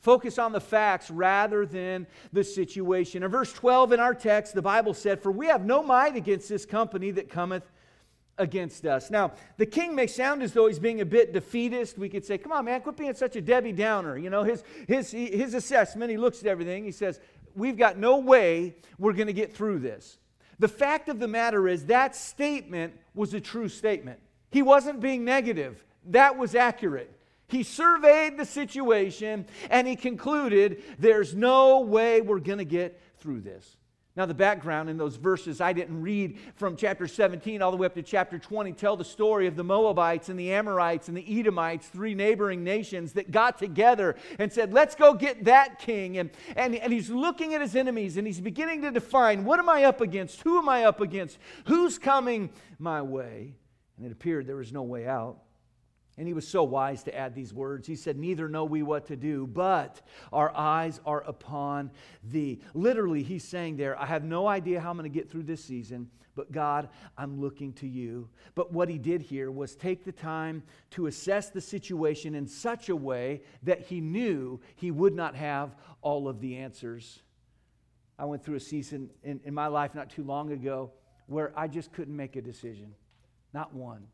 Focus 0.00 0.38
on 0.38 0.52
the 0.52 0.60
facts 0.60 1.10
rather 1.10 1.64
than 1.64 2.06
the 2.34 2.44
situation. 2.44 3.22
In 3.22 3.30
verse 3.30 3.50
12 3.50 3.92
in 3.92 4.00
our 4.00 4.12
text, 4.12 4.52
the 4.52 4.60
Bible 4.60 4.92
said, 4.92 5.22
For 5.22 5.32
we 5.32 5.46
have 5.46 5.64
no 5.64 5.82
might 5.82 6.16
against 6.16 6.50
this 6.50 6.66
company 6.66 7.12
that 7.12 7.30
cometh 7.30 7.64
against 8.36 8.84
us. 8.84 9.10
Now, 9.10 9.32
the 9.56 9.64
king 9.64 9.94
may 9.94 10.06
sound 10.06 10.42
as 10.42 10.52
though 10.52 10.66
he's 10.66 10.78
being 10.78 11.00
a 11.00 11.06
bit 11.06 11.32
defeatist. 11.32 11.96
We 11.96 12.10
could 12.10 12.26
say, 12.26 12.36
Come 12.36 12.52
on, 12.52 12.66
man, 12.66 12.82
quit 12.82 12.98
being 12.98 13.14
such 13.14 13.36
a 13.36 13.40
Debbie 13.40 13.72
Downer. 13.72 14.18
You 14.18 14.28
know, 14.28 14.44
his, 14.44 14.64
his, 14.86 15.12
his 15.12 15.54
assessment, 15.54 16.10
he 16.10 16.18
looks 16.18 16.40
at 16.40 16.46
everything, 16.46 16.84
he 16.84 16.92
says, 16.92 17.20
We've 17.54 17.78
got 17.78 17.96
no 17.96 18.18
way 18.18 18.76
we're 18.98 19.14
going 19.14 19.28
to 19.28 19.32
get 19.32 19.54
through 19.54 19.78
this. 19.78 20.18
The 20.58 20.68
fact 20.68 21.08
of 21.08 21.18
the 21.18 21.28
matter 21.28 21.68
is, 21.68 21.86
that 21.86 22.16
statement 22.16 22.94
was 23.14 23.34
a 23.34 23.40
true 23.40 23.68
statement. 23.68 24.20
He 24.50 24.62
wasn't 24.62 25.00
being 25.00 25.24
negative, 25.24 25.84
that 26.06 26.38
was 26.38 26.54
accurate. 26.54 27.12
He 27.48 27.62
surveyed 27.62 28.36
the 28.36 28.44
situation 28.44 29.46
and 29.70 29.86
he 29.86 29.94
concluded 29.94 30.82
there's 30.98 31.34
no 31.34 31.80
way 31.80 32.20
we're 32.20 32.40
going 32.40 32.58
to 32.58 32.64
get 32.64 33.00
through 33.18 33.42
this. 33.42 33.76
Now, 34.16 34.24
the 34.24 34.32
background 34.32 34.88
in 34.88 34.96
those 34.96 35.16
verses 35.16 35.60
I 35.60 35.74
didn't 35.74 36.00
read 36.00 36.38
from 36.54 36.74
chapter 36.76 37.06
17 37.06 37.60
all 37.60 37.70
the 37.70 37.76
way 37.76 37.84
up 37.84 37.94
to 37.94 38.02
chapter 38.02 38.38
20 38.38 38.72
tell 38.72 38.96
the 38.96 39.04
story 39.04 39.46
of 39.46 39.56
the 39.56 39.62
Moabites 39.62 40.30
and 40.30 40.40
the 40.40 40.52
Amorites 40.52 41.08
and 41.08 41.16
the 41.16 41.40
Edomites, 41.40 41.86
three 41.88 42.14
neighboring 42.14 42.64
nations 42.64 43.12
that 43.12 43.30
got 43.30 43.58
together 43.58 44.16
and 44.38 44.50
said, 44.50 44.72
Let's 44.72 44.94
go 44.94 45.12
get 45.12 45.44
that 45.44 45.78
king. 45.78 46.16
And, 46.16 46.30
and, 46.56 46.74
and 46.74 46.94
he's 46.94 47.10
looking 47.10 47.52
at 47.52 47.60
his 47.60 47.76
enemies 47.76 48.16
and 48.16 48.26
he's 48.26 48.40
beginning 48.40 48.80
to 48.82 48.90
define 48.90 49.44
what 49.44 49.58
am 49.58 49.68
I 49.68 49.84
up 49.84 50.00
against? 50.00 50.40
Who 50.42 50.56
am 50.56 50.68
I 50.68 50.84
up 50.84 51.02
against? 51.02 51.38
Who's 51.66 51.98
coming 51.98 52.50
my 52.78 53.02
way? 53.02 53.54
And 53.98 54.06
it 54.06 54.12
appeared 54.12 54.46
there 54.46 54.56
was 54.56 54.72
no 54.72 54.82
way 54.82 55.06
out. 55.06 55.42
And 56.18 56.26
he 56.26 56.32
was 56.32 56.48
so 56.48 56.64
wise 56.64 57.02
to 57.04 57.14
add 57.14 57.34
these 57.34 57.52
words. 57.52 57.86
He 57.86 57.96
said, 57.96 58.16
Neither 58.16 58.48
know 58.48 58.64
we 58.64 58.82
what 58.82 59.06
to 59.06 59.16
do, 59.16 59.46
but 59.46 60.00
our 60.32 60.54
eyes 60.56 60.98
are 61.04 61.22
upon 61.22 61.90
thee. 62.24 62.60
Literally, 62.72 63.22
he's 63.22 63.44
saying 63.44 63.76
there, 63.76 64.00
I 64.00 64.06
have 64.06 64.24
no 64.24 64.46
idea 64.46 64.80
how 64.80 64.90
I'm 64.90 64.96
going 64.96 65.10
to 65.10 65.14
get 65.14 65.30
through 65.30 65.42
this 65.42 65.62
season, 65.62 66.08
but 66.34 66.50
God, 66.52 66.88
I'm 67.18 67.38
looking 67.38 67.74
to 67.74 67.86
you. 67.86 68.30
But 68.54 68.72
what 68.72 68.88
he 68.88 68.96
did 68.96 69.20
here 69.20 69.50
was 69.50 69.76
take 69.76 70.04
the 70.04 70.12
time 70.12 70.62
to 70.92 71.06
assess 71.06 71.50
the 71.50 71.60
situation 71.60 72.34
in 72.34 72.46
such 72.46 72.88
a 72.88 72.96
way 72.96 73.42
that 73.64 73.82
he 73.82 74.00
knew 74.00 74.60
he 74.74 74.90
would 74.90 75.14
not 75.14 75.34
have 75.34 75.76
all 76.00 76.28
of 76.28 76.40
the 76.40 76.56
answers. 76.56 77.20
I 78.18 78.24
went 78.24 78.42
through 78.42 78.56
a 78.56 78.60
season 78.60 79.10
in, 79.22 79.40
in 79.44 79.52
my 79.52 79.66
life 79.66 79.94
not 79.94 80.08
too 80.08 80.22
long 80.22 80.52
ago 80.52 80.92
where 81.26 81.52
I 81.58 81.68
just 81.68 81.92
couldn't 81.92 82.16
make 82.16 82.36
a 82.36 82.42
decision, 82.42 82.94
not 83.52 83.74
one. 83.74 84.06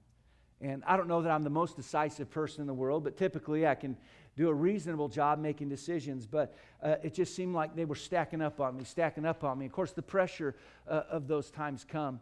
And 0.62 0.85
I 0.87 0.97
don't 0.97 1.09
know 1.09 1.23
that 1.23 1.31
I'm 1.31 1.42
the 1.42 1.50
most 1.50 1.76
decisive 1.76 2.31
person 2.31 2.61
in 2.61 2.66
the 2.69 2.75
world, 2.75 3.02
but 3.02 3.16
typically 3.16 3.66
I 3.66 3.75
can 3.75 3.97
do 4.37 4.49
a 4.49 4.54
reasonable 4.54 5.09
job 5.09 5.40
making 5.40 5.69
decisions. 5.69 6.25
But 6.25 6.54
uh, 6.83 6.97
it 7.02 7.14
just 7.14 7.35
seemed 7.35 7.54
like 7.54 7.75
they 7.75 7.85
were 7.85 7.97
stacking 7.97 8.40
up 8.40 8.61
on 8.61 8.76
me, 8.76 8.85
stacking 8.85 9.26
up 9.26 9.42
on 9.42 9.59
me. 9.59 9.66
Of 9.66 9.73
course, 9.73 9.90
the 9.90 10.02
pressure 10.02 10.54
uh, 10.88 11.02
of 11.11 11.26
those 11.26 11.50
times 11.50 11.85
come. 11.85 12.21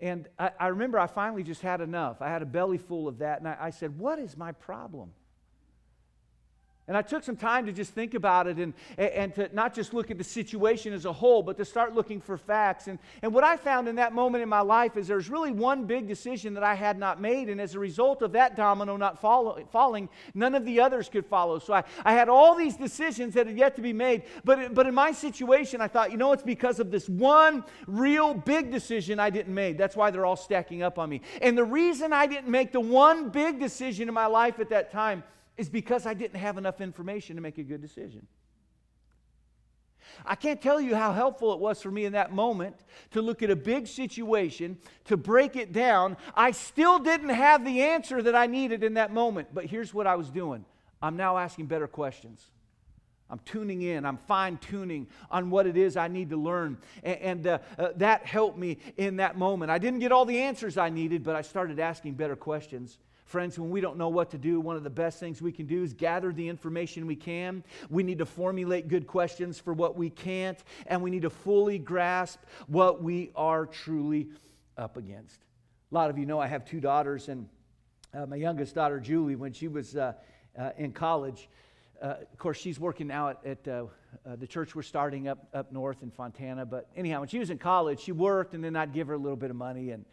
And 0.00 0.26
I, 0.38 0.50
I, 0.58 0.66
remember 0.68 0.98
I 0.98 1.06
finally 1.06 1.42
just 1.42 1.60
had 1.60 1.80
enough. 1.80 2.22
I 2.22 2.28
had 2.28 2.42
a 2.42 2.46
belly 2.46 2.78
full 2.78 3.08
of 3.08 3.18
that. 3.18 3.40
And 3.40 3.48
I, 3.48 3.56
I 3.60 3.70
said, 3.70 3.98
What 3.98 4.18
is 4.18 4.36
my 4.36 4.52
problem? 4.52 5.12
And 6.88 6.96
I 6.96 7.02
took 7.02 7.24
some 7.24 7.36
time 7.36 7.66
to 7.66 7.72
just 7.72 7.92
think 7.94 8.14
about 8.14 8.46
it 8.46 8.58
and, 8.58 8.72
and 8.96 9.34
to 9.34 9.50
not 9.52 9.74
just 9.74 9.92
look 9.92 10.12
at 10.12 10.18
the 10.18 10.24
situation 10.24 10.92
as 10.92 11.04
a 11.04 11.12
whole, 11.12 11.42
but 11.42 11.56
to 11.56 11.64
start 11.64 11.94
looking 11.94 12.20
for 12.20 12.38
facts. 12.38 12.86
And, 12.86 13.00
and 13.22 13.34
what 13.34 13.42
I 13.42 13.56
found 13.56 13.88
in 13.88 13.96
that 13.96 14.12
moment 14.12 14.42
in 14.42 14.48
my 14.48 14.60
life 14.60 14.96
is 14.96 15.08
there's 15.08 15.28
really 15.28 15.50
one 15.50 15.84
big 15.84 16.06
decision 16.06 16.54
that 16.54 16.62
I 16.62 16.74
had 16.74 16.96
not 16.96 17.20
made. 17.20 17.48
And 17.48 17.60
as 17.60 17.74
a 17.74 17.80
result 17.80 18.22
of 18.22 18.32
that 18.32 18.54
domino 18.54 18.96
not 18.96 19.20
follow, 19.20 19.58
falling, 19.72 20.08
none 20.32 20.54
of 20.54 20.64
the 20.64 20.78
others 20.80 21.08
could 21.08 21.26
follow. 21.26 21.58
So 21.58 21.74
I, 21.74 21.82
I 22.04 22.12
had 22.12 22.28
all 22.28 22.54
these 22.54 22.76
decisions 22.76 23.34
that 23.34 23.48
had 23.48 23.58
yet 23.58 23.74
to 23.76 23.82
be 23.82 23.92
made. 23.92 24.22
But, 24.44 24.72
but 24.72 24.86
in 24.86 24.94
my 24.94 25.10
situation, 25.10 25.80
I 25.80 25.88
thought, 25.88 26.12
you 26.12 26.16
know, 26.16 26.30
it's 26.30 26.44
because 26.44 26.78
of 26.78 26.92
this 26.92 27.08
one 27.08 27.64
real 27.88 28.32
big 28.32 28.70
decision 28.70 29.18
I 29.18 29.30
didn't 29.30 29.54
make. 29.54 29.76
That's 29.76 29.96
why 29.96 30.12
they're 30.12 30.26
all 30.26 30.36
stacking 30.36 30.84
up 30.84 31.00
on 31.00 31.10
me. 31.10 31.22
And 31.42 31.58
the 31.58 31.64
reason 31.64 32.12
I 32.12 32.26
didn't 32.26 32.48
make 32.48 32.70
the 32.70 32.80
one 32.80 33.30
big 33.30 33.58
decision 33.58 34.06
in 34.06 34.14
my 34.14 34.26
life 34.26 34.60
at 34.60 34.68
that 34.70 34.92
time 34.92 35.24
is 35.56 35.68
because 35.68 36.06
I 36.06 36.14
didn't 36.14 36.38
have 36.38 36.58
enough 36.58 36.80
information 36.80 37.36
to 37.36 37.42
make 37.42 37.58
a 37.58 37.62
good 37.62 37.80
decision. 37.80 38.26
I 40.24 40.34
can't 40.34 40.60
tell 40.60 40.80
you 40.80 40.94
how 40.94 41.12
helpful 41.12 41.52
it 41.52 41.58
was 41.58 41.82
for 41.82 41.90
me 41.90 42.04
in 42.04 42.12
that 42.12 42.32
moment 42.32 42.76
to 43.10 43.22
look 43.22 43.42
at 43.42 43.50
a 43.50 43.56
big 43.56 43.86
situation, 43.86 44.78
to 45.06 45.16
break 45.16 45.56
it 45.56 45.72
down. 45.72 46.16
I 46.34 46.52
still 46.52 46.98
didn't 46.98 47.30
have 47.30 47.64
the 47.64 47.82
answer 47.82 48.22
that 48.22 48.34
I 48.34 48.46
needed 48.46 48.84
in 48.84 48.94
that 48.94 49.12
moment, 49.12 49.48
but 49.52 49.66
here's 49.66 49.92
what 49.92 50.06
I 50.06 50.16
was 50.16 50.30
doing 50.30 50.64
I'm 51.02 51.16
now 51.16 51.38
asking 51.38 51.66
better 51.66 51.88
questions. 51.88 52.50
I'm 53.28 53.40
tuning 53.40 53.82
in. 53.82 54.06
I'm 54.06 54.18
fine 54.28 54.56
tuning 54.58 55.08
on 55.32 55.50
what 55.50 55.66
it 55.66 55.76
is 55.76 55.96
I 55.96 56.06
need 56.06 56.30
to 56.30 56.36
learn. 56.36 56.78
And, 57.02 57.18
and 57.20 57.46
uh, 57.46 57.58
uh, 57.76 57.88
that 57.96 58.24
helped 58.24 58.56
me 58.56 58.78
in 58.96 59.16
that 59.16 59.36
moment. 59.36 59.70
I 59.70 59.78
didn't 59.78 59.98
get 59.98 60.12
all 60.12 60.24
the 60.24 60.38
answers 60.42 60.78
I 60.78 60.90
needed, 60.90 61.24
but 61.24 61.34
I 61.34 61.42
started 61.42 61.80
asking 61.80 62.14
better 62.14 62.36
questions. 62.36 62.98
Friends, 63.26 63.58
when 63.58 63.70
we 63.70 63.80
don't 63.80 63.98
know 63.98 64.08
what 64.08 64.30
to 64.30 64.38
do, 64.38 64.60
one 64.60 64.76
of 64.76 64.84
the 64.84 64.90
best 64.90 65.18
things 65.18 65.42
we 65.42 65.50
can 65.50 65.66
do 65.66 65.82
is 65.82 65.92
gather 65.92 66.32
the 66.32 66.48
information 66.48 67.08
we 67.08 67.16
can. 67.16 67.64
We 67.90 68.04
need 68.04 68.18
to 68.18 68.24
formulate 68.24 68.86
good 68.86 69.08
questions 69.08 69.58
for 69.58 69.74
what 69.74 69.96
we 69.96 70.10
can't, 70.10 70.62
and 70.86 71.02
we 71.02 71.10
need 71.10 71.22
to 71.22 71.30
fully 71.30 71.76
grasp 71.76 72.38
what 72.68 73.02
we 73.02 73.32
are 73.34 73.66
truly 73.66 74.28
up 74.78 74.96
against. 74.96 75.40
A 75.90 75.94
lot 75.94 76.08
of 76.08 76.18
you 76.18 76.24
know 76.24 76.38
I 76.38 76.46
have 76.46 76.64
two 76.64 76.78
daughters, 76.78 77.28
and 77.28 77.48
uh, 78.14 78.26
my 78.26 78.36
youngest 78.36 78.76
daughter, 78.76 79.00
Julie, 79.00 79.34
when 79.34 79.52
she 79.52 79.66
was 79.66 79.96
uh, 79.96 80.12
uh, 80.56 80.70
in 80.78 80.92
college, 80.92 81.48
uh, 82.00 82.14
of 82.32 82.38
course, 82.38 82.58
she's 82.58 82.78
working 82.78 83.08
now 83.08 83.30
at, 83.30 83.44
at 83.44 83.66
uh, 83.66 83.86
uh, 84.24 84.36
the 84.36 84.46
church 84.46 84.76
we're 84.76 84.82
starting 84.82 85.26
up, 85.26 85.48
up 85.52 85.72
north 85.72 86.04
in 86.04 86.12
Fontana. 86.12 86.64
But 86.64 86.88
anyhow, 86.94 87.18
when 87.20 87.28
she 87.28 87.40
was 87.40 87.50
in 87.50 87.58
college, 87.58 87.98
she 87.98 88.12
worked, 88.12 88.54
and 88.54 88.62
then 88.62 88.76
I'd 88.76 88.92
give 88.92 89.08
her 89.08 89.14
a 89.14 89.18
little 89.18 89.36
bit 89.36 89.50
of 89.50 89.56
money, 89.56 89.90
and, 89.90 90.04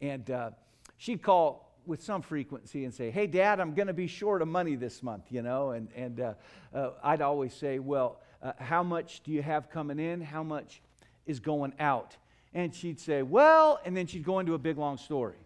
and 0.00 0.52
she'd 0.98 1.20
call 1.20 1.69
with 1.86 2.02
some 2.02 2.22
frequency 2.22 2.84
and 2.84 2.94
say, 2.94 3.10
Hey, 3.10 3.26
Dad, 3.26 3.60
I'm 3.60 3.74
going 3.74 3.88
to 3.88 3.92
be 3.94 4.06
short 4.06 4.42
of 4.42 4.48
money 4.48 4.74
this 4.74 5.02
month, 5.02 5.24
you 5.30 5.42
know? 5.42 5.70
And, 5.70 5.88
and 5.94 6.20
uh, 6.20 6.34
uh, 6.74 6.90
I'd 7.02 7.20
always 7.20 7.54
say, 7.54 7.78
Well, 7.78 8.20
uh, 8.42 8.52
how 8.58 8.82
much 8.82 9.22
do 9.22 9.32
you 9.32 9.42
have 9.42 9.70
coming 9.70 9.98
in? 9.98 10.20
How 10.20 10.42
much 10.42 10.82
is 11.26 11.40
going 11.40 11.72
out? 11.78 12.16
And 12.54 12.74
she'd 12.74 13.00
say, 13.00 13.22
Well, 13.22 13.80
and 13.84 13.96
then 13.96 14.06
she'd 14.06 14.24
go 14.24 14.38
into 14.38 14.54
a 14.54 14.58
big 14.58 14.78
long 14.78 14.96
story. 14.96 15.36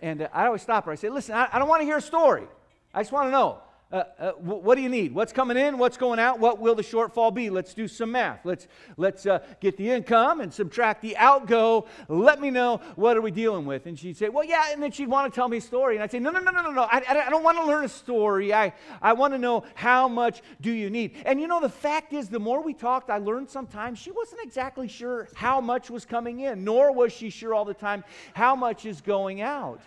And 0.00 0.22
uh, 0.22 0.28
I 0.32 0.46
always 0.46 0.62
stop 0.62 0.86
her. 0.86 0.92
I 0.92 0.96
say, 0.96 1.08
Listen, 1.08 1.34
I, 1.34 1.48
I 1.52 1.58
don't 1.58 1.68
want 1.68 1.80
to 1.80 1.86
hear 1.86 1.98
a 1.98 2.02
story. 2.02 2.46
I 2.94 3.00
just 3.00 3.12
want 3.12 3.26
to 3.26 3.30
know 3.30 3.60
uh, 3.92 4.04
uh, 4.18 4.30
what 4.32 4.76
do 4.76 4.80
you 4.82 4.88
need? 4.88 5.14
What's 5.14 5.32
coming 5.32 5.56
in? 5.56 5.76
What's 5.76 5.98
going 5.98 6.18
out? 6.18 6.38
What 6.38 6.58
will 6.58 6.74
the 6.74 6.82
shortfall 6.82 7.32
be? 7.34 7.50
Let's 7.50 7.74
do 7.74 7.86
some 7.86 8.12
math. 8.12 8.40
Let's, 8.44 8.66
let's 8.96 9.26
uh, 9.26 9.40
get 9.60 9.76
the 9.76 9.90
income 9.90 10.40
and 10.40 10.52
subtract 10.52 11.02
the 11.02 11.14
outgo. 11.18 11.84
Let 12.08 12.40
me 12.40 12.50
know 12.50 12.80
what 12.96 13.18
are 13.18 13.20
we 13.20 13.30
dealing 13.30 13.66
with. 13.66 13.84
And 13.84 13.98
she'd 13.98 14.16
say, 14.16 14.30
well, 14.30 14.44
yeah. 14.44 14.72
And 14.72 14.82
then 14.82 14.92
she'd 14.92 15.08
want 15.08 15.30
to 15.30 15.36
tell 15.36 15.46
me 15.46 15.58
a 15.58 15.60
story. 15.60 15.96
And 15.96 16.02
I'd 16.02 16.10
say, 16.10 16.20
no, 16.20 16.30
no, 16.30 16.40
no, 16.40 16.50
no, 16.50 16.62
no, 16.62 16.70
no. 16.70 16.82
I, 16.82 17.02
I 17.06 17.28
don't 17.28 17.44
want 17.44 17.58
to 17.58 17.66
learn 17.66 17.84
a 17.84 17.88
story. 17.88 18.54
I, 18.54 18.72
I 19.02 19.12
want 19.12 19.34
to 19.34 19.38
know 19.38 19.64
how 19.74 20.08
much 20.08 20.40
do 20.62 20.72
you 20.72 20.88
need? 20.88 21.16
And 21.26 21.38
you 21.38 21.46
know, 21.46 21.60
the 21.60 21.68
fact 21.68 22.14
is, 22.14 22.30
the 22.30 22.40
more 22.40 22.62
we 22.62 22.72
talked, 22.72 23.10
I 23.10 23.18
learned 23.18 23.50
sometimes 23.50 23.98
she 23.98 24.10
wasn't 24.10 24.40
exactly 24.42 24.88
sure 24.88 25.28
how 25.34 25.60
much 25.60 25.90
was 25.90 26.06
coming 26.06 26.40
in, 26.40 26.64
nor 26.64 26.92
was 26.92 27.12
she 27.12 27.28
sure 27.28 27.52
all 27.52 27.66
the 27.66 27.74
time 27.74 28.04
how 28.32 28.56
much 28.56 28.86
is 28.86 29.02
going 29.02 29.42
out. 29.42 29.80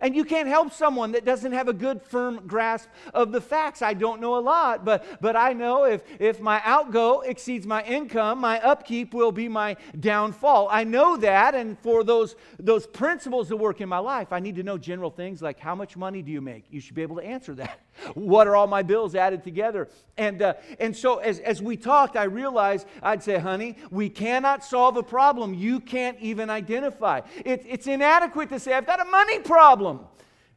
And 0.00 0.16
you 0.16 0.24
can't 0.24 0.48
help 0.48 0.72
someone 0.72 1.12
that 1.12 1.24
doesn't 1.24 1.52
have 1.52 1.68
a 1.68 1.72
good, 1.72 2.02
firm 2.02 2.42
grasp 2.46 2.88
of 3.12 3.32
the 3.32 3.40
facts. 3.40 3.82
I 3.82 3.94
don't 3.94 4.20
know 4.20 4.36
a 4.36 4.40
lot, 4.40 4.84
but, 4.84 5.20
but 5.20 5.36
I 5.36 5.52
know 5.52 5.84
if, 5.84 6.02
if 6.18 6.40
my 6.40 6.60
outgo 6.64 7.20
exceeds 7.20 7.66
my 7.66 7.82
income, 7.84 8.38
my 8.38 8.60
upkeep 8.60 9.12
will 9.12 9.32
be 9.32 9.48
my 9.48 9.76
downfall. 9.98 10.68
I 10.70 10.84
know 10.84 11.16
that, 11.18 11.54
and 11.54 11.78
for 11.80 12.02
those, 12.02 12.36
those 12.58 12.86
principles 12.86 13.48
to 13.48 13.56
work 13.56 13.80
in 13.80 13.88
my 13.88 13.98
life, 13.98 14.32
I 14.32 14.40
need 14.40 14.56
to 14.56 14.62
know 14.62 14.78
general 14.78 15.10
things 15.10 15.42
like 15.42 15.60
how 15.60 15.74
much 15.74 15.96
money 15.96 16.22
do 16.22 16.32
you 16.32 16.40
make? 16.40 16.64
You 16.70 16.80
should 16.80 16.94
be 16.94 17.02
able 17.02 17.16
to 17.16 17.24
answer 17.24 17.54
that. 17.54 17.80
What 18.14 18.46
are 18.46 18.56
all 18.56 18.66
my 18.66 18.82
bills 18.82 19.14
added 19.14 19.42
together? 19.42 19.88
And, 20.16 20.42
uh, 20.42 20.54
and 20.78 20.96
so 20.96 21.18
as, 21.18 21.38
as 21.40 21.62
we 21.62 21.76
talked, 21.76 22.16
I 22.16 22.24
realized 22.24 22.86
I'd 23.02 23.22
say, 23.22 23.38
honey, 23.38 23.76
we 23.90 24.08
cannot 24.08 24.64
solve 24.64 24.96
a 24.96 25.02
problem 25.02 25.54
you 25.54 25.80
can't 25.80 26.18
even 26.20 26.50
identify. 26.50 27.20
It, 27.44 27.64
it's 27.66 27.86
inadequate 27.86 28.48
to 28.50 28.60
say, 28.60 28.74
I've 28.74 28.86
got 28.86 29.00
a 29.00 29.04
money 29.04 29.38
problem. 29.40 30.00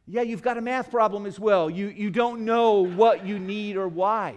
Yeah, 0.06 0.22
you've 0.22 0.42
got 0.42 0.58
a 0.58 0.60
math 0.60 0.90
problem 0.90 1.24
as 1.24 1.40
well. 1.40 1.70
You, 1.70 1.88
you 1.88 2.10
don't 2.10 2.44
know 2.44 2.84
what 2.84 3.24
you 3.24 3.38
need 3.38 3.76
or 3.76 3.88
why. 3.88 4.34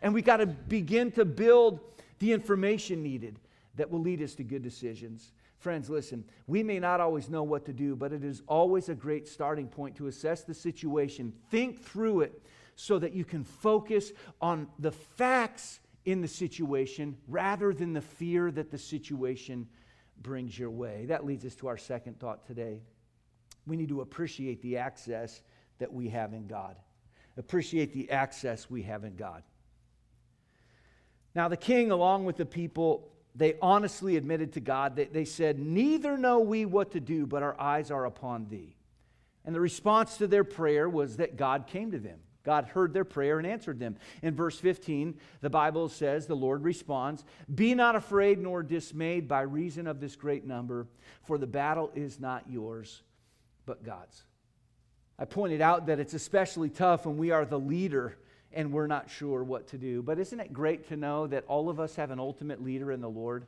And 0.00 0.14
we 0.14 0.22
got 0.22 0.38
to 0.38 0.46
begin 0.46 1.12
to 1.12 1.24
build 1.24 1.80
the 2.18 2.32
information 2.32 3.02
needed 3.02 3.38
that 3.76 3.90
will 3.90 4.00
lead 4.00 4.22
us 4.22 4.34
to 4.36 4.44
good 4.44 4.62
decisions. 4.62 5.32
Friends, 5.64 5.88
listen, 5.88 6.24
we 6.46 6.62
may 6.62 6.78
not 6.78 7.00
always 7.00 7.30
know 7.30 7.42
what 7.42 7.64
to 7.64 7.72
do, 7.72 7.96
but 7.96 8.12
it 8.12 8.22
is 8.22 8.42
always 8.46 8.90
a 8.90 8.94
great 8.94 9.26
starting 9.26 9.66
point 9.66 9.96
to 9.96 10.08
assess 10.08 10.42
the 10.42 10.52
situation, 10.52 11.32
think 11.50 11.82
through 11.82 12.20
it 12.20 12.42
so 12.76 12.98
that 12.98 13.14
you 13.14 13.24
can 13.24 13.44
focus 13.44 14.12
on 14.42 14.68
the 14.78 14.92
facts 14.92 15.80
in 16.04 16.20
the 16.20 16.28
situation 16.28 17.16
rather 17.28 17.72
than 17.72 17.94
the 17.94 18.02
fear 18.02 18.50
that 18.50 18.70
the 18.70 18.76
situation 18.76 19.66
brings 20.20 20.58
your 20.58 20.68
way. 20.68 21.06
That 21.06 21.24
leads 21.24 21.46
us 21.46 21.54
to 21.54 21.68
our 21.68 21.78
second 21.78 22.20
thought 22.20 22.46
today. 22.46 22.82
We 23.66 23.78
need 23.78 23.88
to 23.88 24.02
appreciate 24.02 24.60
the 24.60 24.76
access 24.76 25.40
that 25.78 25.90
we 25.90 26.10
have 26.10 26.34
in 26.34 26.46
God. 26.46 26.76
Appreciate 27.38 27.94
the 27.94 28.10
access 28.10 28.68
we 28.68 28.82
have 28.82 29.04
in 29.04 29.16
God. 29.16 29.42
Now, 31.34 31.48
the 31.48 31.56
king, 31.56 31.90
along 31.90 32.26
with 32.26 32.36
the 32.36 32.44
people, 32.44 33.13
they 33.34 33.56
honestly 33.60 34.16
admitted 34.16 34.52
to 34.52 34.60
God 34.60 34.96
that 34.96 35.12
they 35.12 35.24
said, 35.24 35.58
Neither 35.58 36.16
know 36.16 36.40
we 36.40 36.64
what 36.64 36.92
to 36.92 37.00
do, 37.00 37.26
but 37.26 37.42
our 37.42 37.60
eyes 37.60 37.90
are 37.90 38.06
upon 38.06 38.48
thee. 38.48 38.76
And 39.44 39.54
the 39.54 39.60
response 39.60 40.16
to 40.18 40.26
their 40.26 40.44
prayer 40.44 40.88
was 40.88 41.16
that 41.16 41.36
God 41.36 41.66
came 41.66 41.90
to 41.90 41.98
them. 41.98 42.18
God 42.44 42.66
heard 42.66 42.92
their 42.92 43.04
prayer 43.04 43.38
and 43.38 43.46
answered 43.46 43.80
them. 43.80 43.96
In 44.22 44.34
verse 44.34 44.58
15, 44.58 45.18
the 45.40 45.50
Bible 45.50 45.88
says, 45.88 46.26
The 46.26 46.36
Lord 46.36 46.62
responds, 46.62 47.24
Be 47.52 47.74
not 47.74 47.96
afraid 47.96 48.38
nor 48.38 48.62
dismayed 48.62 49.26
by 49.26 49.42
reason 49.42 49.86
of 49.86 49.98
this 49.98 50.14
great 50.14 50.46
number, 50.46 50.86
for 51.24 51.38
the 51.38 51.46
battle 51.46 51.90
is 51.94 52.20
not 52.20 52.44
yours, 52.48 53.02
but 53.66 53.82
God's. 53.82 54.22
I 55.18 55.24
pointed 55.24 55.60
out 55.60 55.86
that 55.86 56.00
it's 56.00 56.14
especially 56.14 56.68
tough 56.68 57.06
when 57.06 57.16
we 57.16 57.30
are 57.30 57.44
the 57.44 57.58
leader 57.58 58.18
and 58.54 58.72
we're 58.72 58.86
not 58.86 59.10
sure 59.10 59.42
what 59.44 59.68
to 59.68 59.78
do. 59.78 60.02
But 60.02 60.18
isn't 60.18 60.40
it 60.40 60.52
great 60.52 60.88
to 60.88 60.96
know 60.96 61.26
that 61.26 61.44
all 61.48 61.68
of 61.68 61.78
us 61.80 61.96
have 61.96 62.10
an 62.10 62.18
ultimate 62.18 62.62
leader 62.62 62.92
in 62.92 63.00
the 63.00 63.10
Lord? 63.10 63.46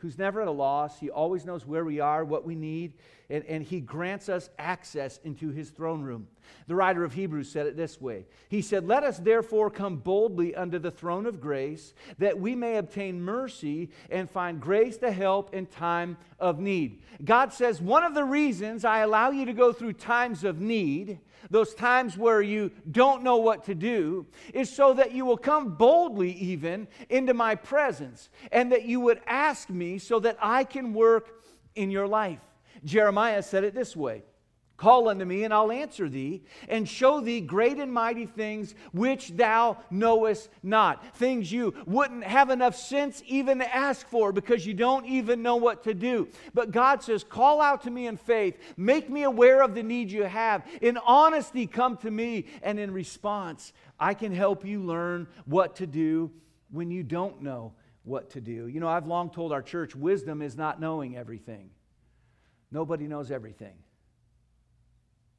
who's 0.00 0.18
never 0.18 0.42
at 0.42 0.48
a 0.48 0.50
loss. 0.50 0.98
He 0.98 1.10
always 1.10 1.44
knows 1.44 1.66
where 1.66 1.84
we 1.84 2.00
are, 2.00 2.24
what 2.24 2.44
we 2.44 2.54
need, 2.54 2.94
and, 3.30 3.44
and 3.46 3.62
he 3.62 3.80
grants 3.80 4.28
us 4.28 4.50
access 4.58 5.18
into 5.24 5.50
his 5.50 5.70
throne 5.70 6.02
room. 6.02 6.26
The 6.66 6.74
writer 6.74 7.04
of 7.04 7.14
Hebrews 7.14 7.50
said 7.50 7.66
it 7.66 7.76
this 7.76 8.00
way 8.00 8.26
He 8.48 8.60
said, 8.60 8.86
Let 8.86 9.04
us 9.04 9.18
therefore 9.18 9.70
come 9.70 9.96
boldly 9.96 10.54
under 10.54 10.78
the 10.78 10.90
throne 10.90 11.26
of 11.26 11.40
grace, 11.40 11.94
that 12.18 12.38
we 12.38 12.54
may 12.54 12.76
obtain 12.76 13.22
mercy 13.22 13.90
and 14.10 14.28
find 14.28 14.60
grace 14.60 14.96
to 14.98 15.12
help 15.12 15.54
in 15.54 15.66
time 15.66 16.18
of 16.38 16.58
need. 16.58 17.02
God 17.24 17.52
says, 17.52 17.80
One 17.80 18.04
of 18.04 18.14
the 18.14 18.24
reasons 18.24 18.84
I 18.84 18.98
allow 18.98 19.30
you 19.30 19.46
to 19.46 19.52
go 19.52 19.72
through 19.72 19.94
times 19.94 20.44
of 20.44 20.60
need 20.60 21.20
those 21.48 21.74
times 21.74 22.18
where 22.18 22.42
you 22.42 22.70
don't 22.90 23.22
know 23.22 23.38
what 23.38 23.64
to 23.64 23.74
do, 23.74 24.26
is 24.52 24.68
so 24.68 24.92
that 24.94 25.12
you 25.12 25.24
will 25.24 25.38
come 25.38 25.74
boldly 25.76 26.32
even 26.32 26.86
into 27.08 27.32
my 27.32 27.54
presence 27.54 28.28
and 28.52 28.70
that 28.72 28.84
you 28.84 29.00
would 29.00 29.20
ask 29.26 29.70
me 29.70 29.98
so 29.98 30.20
that 30.20 30.36
I 30.40 30.64
can 30.64 30.92
work 30.92 31.42
in 31.74 31.90
your 31.90 32.06
life. 32.06 32.40
Jeremiah 32.84 33.42
said 33.42 33.64
it 33.64 33.74
this 33.74 33.96
way 33.96 34.24
Call 34.80 35.10
unto 35.10 35.26
me, 35.26 35.44
and 35.44 35.52
I'll 35.52 35.70
answer 35.70 36.08
thee, 36.08 36.42
and 36.66 36.88
show 36.88 37.20
thee 37.20 37.42
great 37.42 37.76
and 37.76 37.92
mighty 37.92 38.24
things 38.24 38.74
which 38.92 39.32
thou 39.32 39.76
knowest 39.90 40.48
not. 40.62 41.14
Things 41.16 41.52
you 41.52 41.74
wouldn't 41.84 42.24
have 42.24 42.48
enough 42.48 42.74
sense 42.74 43.22
even 43.26 43.58
to 43.58 43.76
ask 43.76 44.08
for 44.08 44.32
because 44.32 44.64
you 44.64 44.72
don't 44.72 45.04
even 45.04 45.42
know 45.42 45.56
what 45.56 45.84
to 45.84 45.92
do. 45.92 46.28
But 46.54 46.70
God 46.70 47.02
says, 47.02 47.22
Call 47.22 47.60
out 47.60 47.82
to 47.82 47.90
me 47.90 48.06
in 48.06 48.16
faith, 48.16 48.56
make 48.78 49.10
me 49.10 49.24
aware 49.24 49.62
of 49.62 49.74
the 49.74 49.82
need 49.82 50.10
you 50.10 50.24
have. 50.24 50.66
In 50.80 50.96
honesty, 51.06 51.66
come 51.66 51.98
to 51.98 52.10
me, 52.10 52.46
and 52.62 52.78
in 52.78 52.90
response, 52.90 53.74
I 53.98 54.14
can 54.14 54.32
help 54.32 54.64
you 54.64 54.82
learn 54.82 55.28
what 55.44 55.76
to 55.76 55.86
do 55.86 56.30
when 56.70 56.90
you 56.90 57.02
don't 57.02 57.42
know 57.42 57.74
what 58.04 58.30
to 58.30 58.40
do. 58.40 58.66
You 58.66 58.80
know, 58.80 58.88
I've 58.88 59.06
long 59.06 59.28
told 59.28 59.52
our 59.52 59.62
church 59.62 59.94
wisdom 59.94 60.40
is 60.40 60.56
not 60.56 60.80
knowing 60.80 61.18
everything, 61.18 61.68
nobody 62.70 63.06
knows 63.06 63.30
everything. 63.30 63.74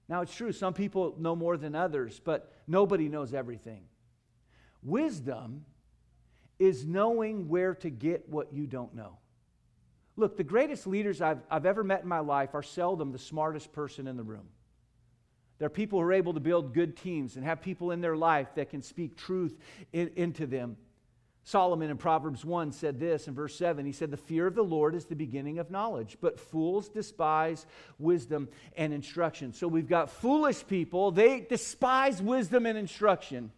Now, 0.08 0.22
it's 0.22 0.36
true, 0.36 0.52
some 0.52 0.74
people 0.74 1.16
know 1.18 1.36
more 1.36 1.56
than 1.56 1.74
others, 1.74 2.20
but 2.24 2.52
nobody 2.68 3.08
knows 3.08 3.34
everything. 3.34 3.84
Wisdom 4.84 5.66
is 6.60 6.86
knowing 6.86 7.48
where 7.48 7.76
to 7.76 7.90
get 7.90 8.28
what 8.28 8.54
you 8.54 8.68
don't 8.68 8.94
know. 8.94 9.18
Look, 10.18 10.38
the 10.38 10.44
greatest 10.44 10.86
leaders 10.86 11.22
I've, 11.22 11.40
I've 11.50 11.66
ever 11.66 11.84
met 11.84 12.04
in 12.04 12.08
my 12.10 12.20
life 12.20 12.54
are 12.54 12.62
seldom 12.62 13.12
the 13.12 13.20
smartest 13.20 13.72
person 13.72 14.08
in 14.08 14.18
the 14.18 14.24
room. 14.24 14.50
They're 15.58 15.70
people 15.70 16.00
who 16.00 16.06
are 16.06 16.14
able 16.14 16.34
to 16.34 16.40
build 16.40 16.74
good 16.74 16.98
teams 16.98 17.36
and 17.36 17.46
have 17.46 17.62
people 17.62 17.92
in 17.92 18.02
their 18.02 18.18
life 18.18 18.50
that 18.56 18.70
can 18.70 18.82
speak 18.82 19.16
truth 19.16 19.58
in, 19.94 20.12
into 20.16 20.46
them. 20.46 20.76
Solomon 21.44 21.90
in 21.90 21.98
Proverbs 21.98 22.46
1 22.46 22.72
said 22.72 23.00
this 23.00 23.28
in 23.28 23.34
verse 23.34 23.56
7. 23.56 23.86
He 23.86 23.92
said, 23.92 24.12
The 24.12 24.18
fear 24.18 24.46
of 24.46 24.54
the 24.54 24.64
Lord 24.64 24.94
is 24.94 25.06
the 25.06 25.16
beginning 25.16 25.58
of 25.58 25.72
knowledge, 25.72 26.18
but 26.22 26.40
fools 26.40 26.88
despise 26.88 27.66
wisdom 27.98 28.48
and 28.78 28.94
instruction. 28.94 29.54
So 29.54 29.68
we've 29.68 29.90
got 29.90 30.12
foolish 30.12 30.66
people, 30.68 31.12
they 31.12 31.42
despise 31.42 32.22
wisdom 32.22 32.66
and 32.66 32.78
instruction. 32.78 33.52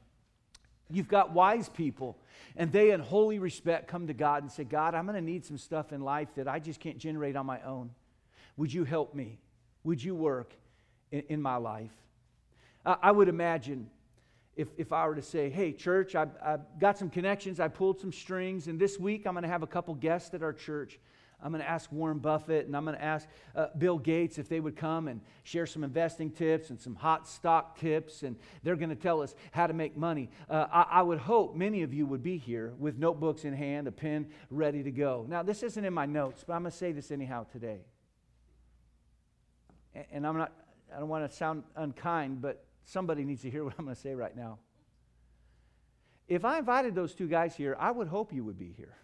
You've 0.89 1.07
got 1.07 1.31
wise 1.31 1.69
people, 1.69 2.17
and 2.55 2.71
they, 2.71 2.91
in 2.91 2.99
holy 2.99 3.39
respect, 3.39 3.87
come 3.87 4.07
to 4.07 4.13
God 4.13 4.43
and 4.43 4.51
say, 4.51 4.63
God, 4.63 4.93
I'm 4.95 5.05
going 5.05 5.15
to 5.15 5.21
need 5.21 5.43
some 5.43 5.57
stuff 5.57 5.91
in 5.91 6.01
life 6.01 6.29
that 6.35 6.47
I 6.47 6.59
just 6.59 6.79
can't 6.79 6.97
generate 6.97 7.35
on 7.35 7.45
my 7.45 7.61
own. 7.63 7.89
Would 8.57 8.71
you 8.71 8.83
help 8.83 9.15
me? 9.15 9.39
Would 9.83 10.03
you 10.03 10.13
work 10.13 10.53
in, 11.11 11.23
in 11.29 11.41
my 11.41 11.55
life? 11.55 11.91
Uh, 12.85 12.95
I 13.01 13.11
would 13.11 13.27
imagine 13.27 13.89
if, 14.55 14.67
if 14.77 14.93
I 14.93 15.07
were 15.07 15.15
to 15.15 15.21
say, 15.21 15.49
hey, 15.49 15.71
church, 15.71 16.15
I've, 16.15 16.31
I've 16.43 16.79
got 16.79 16.97
some 16.97 17.09
connections, 17.09 17.59
I 17.59 17.67
pulled 17.67 17.99
some 17.99 18.11
strings, 18.11 18.67
and 18.67 18.79
this 18.79 18.99
week 18.99 19.25
I'm 19.25 19.33
going 19.33 19.43
to 19.43 19.49
have 19.49 19.63
a 19.63 19.67
couple 19.67 19.95
guests 19.95 20.33
at 20.33 20.43
our 20.43 20.53
church. 20.53 20.99
I'm 21.43 21.51
going 21.51 21.61
to 21.61 21.69
ask 21.69 21.91
Warren 21.91 22.19
Buffett 22.19 22.67
and 22.67 22.75
I'm 22.77 22.85
going 22.85 22.95
to 22.95 23.03
ask 23.03 23.27
uh, 23.53 23.67
Bill 23.77 23.97
Gates 23.97 24.37
if 24.37 24.47
they 24.47 24.61
would 24.61 24.77
come 24.77 25.09
and 25.09 25.19
share 25.43 25.65
some 25.65 25.83
investing 25.83 26.31
tips 26.31 26.69
and 26.69 26.79
some 26.79 26.95
hot 26.95 27.27
stock 27.27 27.77
tips, 27.77 28.23
and 28.23 28.37
they're 28.63 28.77
going 28.77 28.89
to 28.89 28.95
tell 28.95 29.21
us 29.21 29.35
how 29.51 29.67
to 29.67 29.73
make 29.73 29.97
money. 29.97 30.29
Uh, 30.49 30.67
I, 30.71 30.85
I, 30.89 31.01
would 31.01 31.19
hope 31.19 31.53
many 31.53 31.81
of 31.81 31.93
you 31.93 32.05
would 32.05 32.23
be 32.23 32.37
here 32.37 32.73
with 32.79 32.97
notebooks 32.97 33.43
in 33.43 33.53
hand, 33.53 33.87
a 33.87 33.91
pen 33.91 34.27
ready 34.49 34.83
to 34.83 34.91
go. 34.91 35.25
Now, 35.27 35.43
this 35.43 35.63
isn't 35.63 35.83
in 35.83 35.93
my 35.93 36.05
notes, 36.05 36.45
but 36.47 36.53
I'm 36.53 36.61
going 36.61 36.71
to 36.71 36.77
say 36.77 36.93
this 36.93 37.11
anyhow 37.11 37.45
today. 37.51 37.81
And, 39.93 40.05
and 40.13 40.27
I'm 40.27 40.37
not, 40.37 40.53
I 40.95 40.99
don't 40.99 41.09
want 41.09 41.29
to 41.29 41.35
sound 41.35 41.63
unkind, 41.75 42.41
but 42.41 42.63
somebody 42.85 43.23
needs 43.23 43.41
to 43.41 43.49
hear 43.49 43.63
what 43.63 43.73
I'm 43.77 43.85
going 43.85 43.95
to 43.95 44.01
say 44.01 44.15
right 44.15 44.35
now. 44.35 44.59
If 46.27 46.45
I 46.45 46.57
invited 46.57 46.95
those 46.95 47.13
two 47.13 47.27
guys 47.27 47.55
here, 47.55 47.75
I 47.79 47.91
would 47.91 48.07
hope 48.07 48.33
you 48.33 48.43
would 48.43 48.57
be 48.57 48.73
here, 48.75 48.95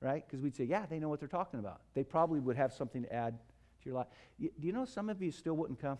right? 0.00 0.24
Because 0.26 0.40
we'd 0.40 0.54
say, 0.54 0.64
yeah, 0.64 0.86
they 0.86 0.98
know 0.98 1.08
what 1.08 1.20
they're 1.20 1.28
talking 1.28 1.58
about. 1.58 1.80
They 1.94 2.04
probably 2.04 2.40
would 2.40 2.56
have 2.56 2.72
something 2.72 3.02
to 3.02 3.12
add 3.12 3.38
to 3.82 3.88
your 3.88 3.94
life. 3.94 4.06
do 4.38 4.50
you 4.60 4.72
know 4.72 4.84
some 4.84 5.08
of 5.08 5.22
you 5.22 5.30
still 5.30 5.54
wouldn't 5.54 5.80
come? 5.80 5.98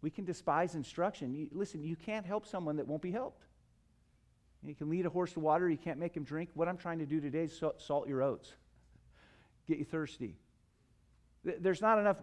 We 0.00 0.10
can 0.10 0.24
despise 0.24 0.74
instruction. 0.74 1.34
You, 1.34 1.48
listen, 1.52 1.82
you 1.82 1.96
can't 1.96 2.24
help 2.24 2.46
someone 2.46 2.76
that 2.76 2.86
won't 2.86 3.02
be 3.02 3.10
helped. 3.10 3.42
You 4.64 4.74
can 4.74 4.90
lead 4.90 5.06
a 5.06 5.10
horse 5.10 5.32
to 5.34 5.40
water, 5.40 5.68
you 5.68 5.76
can't 5.76 5.98
make 5.98 6.16
him 6.16 6.24
drink. 6.24 6.50
What 6.54 6.68
I'm 6.68 6.76
trying 6.76 6.98
to 6.98 7.06
do 7.06 7.20
today 7.20 7.44
is 7.44 7.62
salt 7.78 8.08
your 8.08 8.22
oats, 8.22 8.54
get 9.68 9.78
you 9.78 9.84
thirsty. 9.84 10.36
There's 11.44 11.80
not 11.80 11.98
enough 11.98 12.22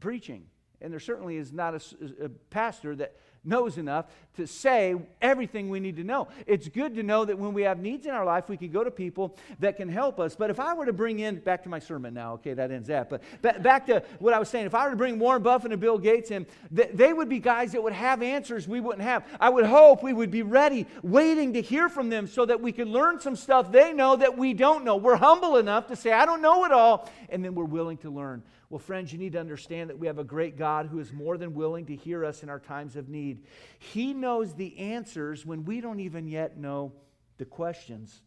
preaching. 0.00 0.46
And 0.80 0.92
there 0.92 1.00
certainly 1.00 1.36
is 1.36 1.52
not 1.52 1.74
a, 1.74 2.24
a, 2.24 2.28
pastor 2.28 2.94
that 2.96 3.16
knows 3.44 3.78
enough 3.78 4.06
to 4.36 4.46
say 4.46 4.94
everything 5.22 5.70
we 5.70 5.80
need 5.80 5.96
to 5.96 6.04
know. 6.04 6.28
It's 6.46 6.68
good 6.68 6.94
to 6.96 7.02
know 7.02 7.24
that 7.24 7.38
when 7.38 7.54
we 7.54 7.62
have 7.62 7.78
needs 7.78 8.06
in 8.06 8.12
our 8.12 8.24
life, 8.24 8.48
we 8.48 8.56
can 8.56 8.70
go 8.70 8.84
to 8.84 8.90
people 8.90 9.36
that 9.60 9.76
can 9.76 9.88
help 9.88 10.20
us. 10.20 10.36
But 10.36 10.50
if 10.50 10.60
I 10.60 10.74
were 10.74 10.86
to 10.86 10.92
bring 10.92 11.20
in, 11.20 11.36
back 11.36 11.62
to 11.62 11.68
my 11.68 11.78
sermon 11.78 12.12
now, 12.14 12.34
okay, 12.34 12.54
that 12.54 12.70
ends 12.70 12.88
that. 12.88 13.08
But 13.08 13.22
back 13.62 13.86
to 13.86 14.02
what 14.18 14.34
I 14.34 14.38
was 14.38 14.48
saying, 14.48 14.66
if 14.66 14.74
I 14.74 14.84
were 14.84 14.90
to 14.90 14.96
bring 14.96 15.18
Warren 15.18 15.42
Buffett 15.42 15.72
and 15.72 15.80
Bill 15.80 15.98
Gates 15.98 16.30
in, 16.30 16.46
they 16.70 17.12
would 17.12 17.28
be 17.28 17.38
guys 17.38 17.72
that 17.72 17.82
would 17.82 17.92
have 17.92 18.22
answers 18.22 18.68
we 18.68 18.80
wouldn't 18.80 19.02
have. 19.02 19.24
I 19.40 19.48
would 19.48 19.64
hope 19.64 20.02
we 20.02 20.12
would 20.12 20.30
be 20.30 20.42
ready, 20.42 20.86
waiting 21.02 21.54
to 21.54 21.62
hear 21.62 21.88
from 21.88 22.10
them 22.10 22.26
so 22.26 22.44
that 22.44 22.60
we 22.60 22.72
could 22.72 22.88
learn 22.88 23.20
some 23.20 23.36
stuff 23.36 23.72
they 23.72 23.92
know 23.92 24.16
that 24.16 24.36
we 24.36 24.52
don't 24.54 24.84
know. 24.84 24.96
We're 24.96 25.16
humble 25.16 25.56
enough 25.56 25.86
to 25.88 25.96
say, 25.96 26.12
I 26.12 26.26
don't 26.26 26.42
know 26.42 26.64
it 26.64 26.72
all, 26.72 27.10
and 27.28 27.44
then 27.44 27.54
we're 27.54 27.64
willing 27.64 27.96
to 27.98 28.10
learn. 28.10 28.42
Well, 28.68 28.78
friends, 28.80 29.12
you 29.12 29.18
need 29.18 29.32
to 29.32 29.40
understand 29.40 29.90
that 29.90 29.98
we 29.98 30.08
have 30.08 30.18
a 30.18 30.24
great 30.24 30.56
God 30.56 30.86
who 30.86 30.98
is 30.98 31.12
more 31.12 31.38
than 31.38 31.54
willing 31.54 31.86
to 31.86 31.94
hear 31.94 32.24
us 32.24 32.42
in 32.42 32.48
our 32.48 32.58
times 32.58 32.96
of 32.96 33.08
need. 33.08 33.44
He 33.78 34.12
knows 34.12 34.54
the 34.54 34.76
answers 34.78 35.46
when 35.46 35.64
we 35.64 35.80
don't 35.80 36.00
even 36.00 36.26
yet 36.26 36.58
know 36.58 36.92
the 37.38 37.44
questions. 37.44 38.22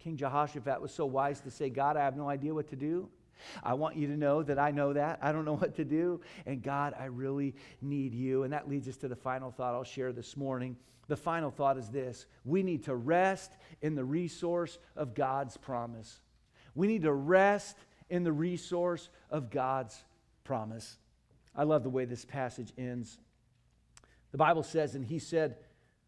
King 0.00 0.16
Jehoshaphat 0.16 0.80
was 0.80 0.92
so 0.92 1.06
wise 1.06 1.40
to 1.42 1.50
say, 1.50 1.70
God, 1.70 1.96
I 1.96 2.04
have 2.04 2.16
no 2.16 2.28
idea 2.28 2.52
what 2.52 2.68
to 2.68 2.76
do. 2.76 3.08
I 3.62 3.74
want 3.74 3.96
you 3.96 4.06
to 4.08 4.16
know 4.16 4.42
that 4.42 4.58
I 4.58 4.70
know 4.70 4.92
that. 4.92 5.18
I 5.22 5.32
don't 5.32 5.44
know 5.44 5.56
what 5.56 5.76
to 5.76 5.84
do. 5.84 6.20
And 6.46 6.62
God, 6.62 6.94
I 6.98 7.04
really 7.06 7.54
need 7.80 8.12
you. 8.12 8.42
And 8.42 8.52
that 8.52 8.68
leads 8.68 8.88
us 8.88 8.96
to 8.98 9.08
the 9.08 9.16
final 9.16 9.50
thought 9.50 9.74
I'll 9.74 9.84
share 9.84 10.12
this 10.12 10.36
morning. 10.36 10.76
The 11.08 11.16
final 11.16 11.50
thought 11.50 11.76
is 11.76 11.88
this 11.88 12.26
we 12.44 12.62
need 12.62 12.84
to 12.84 12.94
rest 12.94 13.52
in 13.82 13.94
the 13.94 14.04
resource 14.04 14.78
of 14.96 15.14
God's 15.14 15.56
promise. 15.56 16.20
We 16.74 16.86
need 16.86 17.02
to 17.02 17.12
rest 17.12 17.76
in 18.10 18.24
the 18.24 18.32
resource 18.32 19.08
of 19.30 19.50
God's 19.50 20.04
promise. 20.44 20.98
I 21.54 21.62
love 21.64 21.82
the 21.82 21.90
way 21.90 22.04
this 22.04 22.24
passage 22.24 22.72
ends. 22.76 23.18
The 24.32 24.38
Bible 24.38 24.62
says, 24.62 24.94
And 24.94 25.04
he 25.04 25.18
said, 25.18 25.56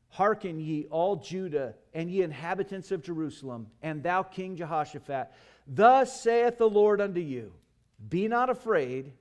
Hearken 0.09 0.61
ye, 0.61 0.87
all 0.91 1.17
Judah, 1.17 1.75
and 1.95 2.11
ye 2.11 2.23
inhabitants 2.23 2.91
of 2.91 3.03
Jerusalem, 3.03 3.69
and 3.83 4.03
thou, 4.03 4.23
King 4.23 4.57
Jehoshaphat, 4.57 5.33
thus 5.67 6.21
saith 6.21 6.59
the 6.59 6.69
Lord 6.69 7.01
unto 7.01 7.21
you 7.21 7.53
Be 8.09 8.29
not 8.29 8.51
afraid, 8.51 9.13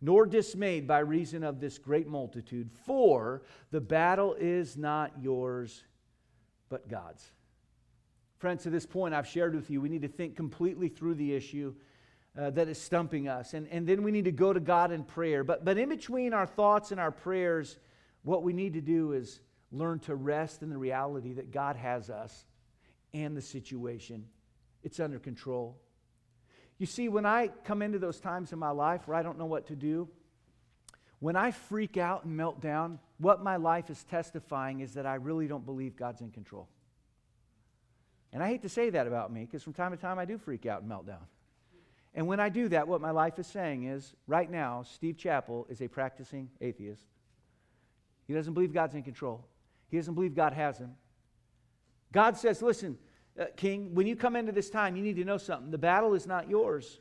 nor 0.00 0.26
dismayed 0.26 0.88
by 0.88 0.98
reason 1.00 1.44
of 1.44 1.60
this 1.60 1.78
great 1.78 2.08
multitude, 2.08 2.70
for 2.84 3.42
the 3.70 3.80
battle 3.80 4.34
is 4.40 4.76
not 4.76 5.12
yours, 5.20 5.84
but 6.68 6.88
God's. 6.88 7.30
Friends, 8.38 8.62
to 8.62 8.70
this 8.70 8.86
point, 8.86 9.14
I've 9.14 9.26
shared 9.26 9.54
with 9.54 9.70
you, 9.70 9.80
we 9.80 9.90
need 9.90 10.02
to 10.02 10.08
think 10.08 10.34
completely 10.34 10.88
through 10.88 11.14
the 11.14 11.34
issue 11.34 11.74
uh, 12.38 12.50
that 12.50 12.68
is 12.68 12.80
stumping 12.80 13.28
us. 13.28 13.54
And, 13.54 13.66
and 13.70 13.86
then 13.86 14.02
we 14.02 14.10
need 14.10 14.24
to 14.24 14.32
go 14.32 14.52
to 14.52 14.60
God 14.60 14.92
in 14.92 15.04
prayer. 15.04 15.44
But, 15.44 15.64
but 15.64 15.78
in 15.78 15.88
between 15.88 16.32
our 16.32 16.46
thoughts 16.46 16.90
and 16.92 17.00
our 17.00 17.10
prayers, 17.10 17.78
what 18.22 18.42
we 18.42 18.52
need 18.52 18.74
to 18.74 18.80
do 18.80 19.12
is 19.12 19.40
learn 19.72 19.98
to 20.00 20.14
rest 20.14 20.62
in 20.62 20.70
the 20.70 20.78
reality 20.78 21.34
that 21.34 21.50
God 21.50 21.76
has 21.76 22.10
us 22.10 22.44
and 23.12 23.36
the 23.36 23.42
situation. 23.42 24.26
It's 24.82 25.00
under 25.00 25.18
control. 25.18 25.76
You 26.78 26.86
see, 26.86 27.08
when 27.08 27.26
I 27.26 27.48
come 27.64 27.82
into 27.82 27.98
those 27.98 28.20
times 28.20 28.52
in 28.52 28.58
my 28.58 28.70
life 28.70 29.06
where 29.06 29.16
I 29.16 29.22
don't 29.22 29.38
know 29.38 29.46
what 29.46 29.66
to 29.66 29.76
do, 29.76 30.08
when 31.18 31.36
I 31.36 31.50
freak 31.50 31.98
out 31.98 32.24
and 32.24 32.36
melt 32.36 32.62
down, 32.62 32.98
what 33.18 33.42
my 33.42 33.56
life 33.56 33.90
is 33.90 34.02
testifying 34.04 34.80
is 34.80 34.94
that 34.94 35.04
I 35.04 35.16
really 35.16 35.46
don't 35.46 35.66
believe 35.66 35.94
God's 35.94 36.22
in 36.22 36.30
control. 36.30 36.68
And 38.32 38.42
I 38.42 38.48
hate 38.48 38.62
to 38.62 38.68
say 38.68 38.88
that 38.90 39.06
about 39.06 39.30
me 39.30 39.44
because 39.44 39.62
from 39.62 39.74
time 39.74 39.90
to 39.90 39.98
time 39.98 40.18
I 40.18 40.24
do 40.24 40.38
freak 40.38 40.64
out 40.64 40.80
and 40.80 40.88
melt 40.88 41.06
down. 41.06 41.26
And 42.14 42.26
when 42.26 42.40
I 42.40 42.48
do 42.48 42.68
that, 42.68 42.88
what 42.88 43.00
my 43.00 43.12
life 43.12 43.38
is 43.38 43.46
saying 43.46 43.84
is 43.84 44.14
right 44.26 44.50
now, 44.50 44.82
Steve 44.82 45.16
Chappell 45.16 45.66
is 45.70 45.80
a 45.80 45.88
practicing 45.88 46.50
atheist. 46.60 47.04
He 48.26 48.34
doesn't 48.34 48.54
believe 48.54 48.72
God's 48.72 48.94
in 48.94 49.02
control, 49.02 49.46
he 49.88 49.96
doesn't 49.96 50.14
believe 50.14 50.34
God 50.34 50.52
has 50.52 50.78
him. 50.78 50.94
God 52.12 52.36
says, 52.36 52.60
listen, 52.60 52.98
uh, 53.38 53.44
King, 53.56 53.94
when 53.94 54.06
you 54.06 54.16
come 54.16 54.34
into 54.34 54.50
this 54.50 54.68
time, 54.68 54.96
you 54.96 55.02
need 55.02 55.16
to 55.16 55.24
know 55.24 55.38
something. 55.38 55.70
The 55.70 55.78
battle 55.78 56.14
is 56.14 56.26
not 56.26 56.50
yours, 56.50 57.00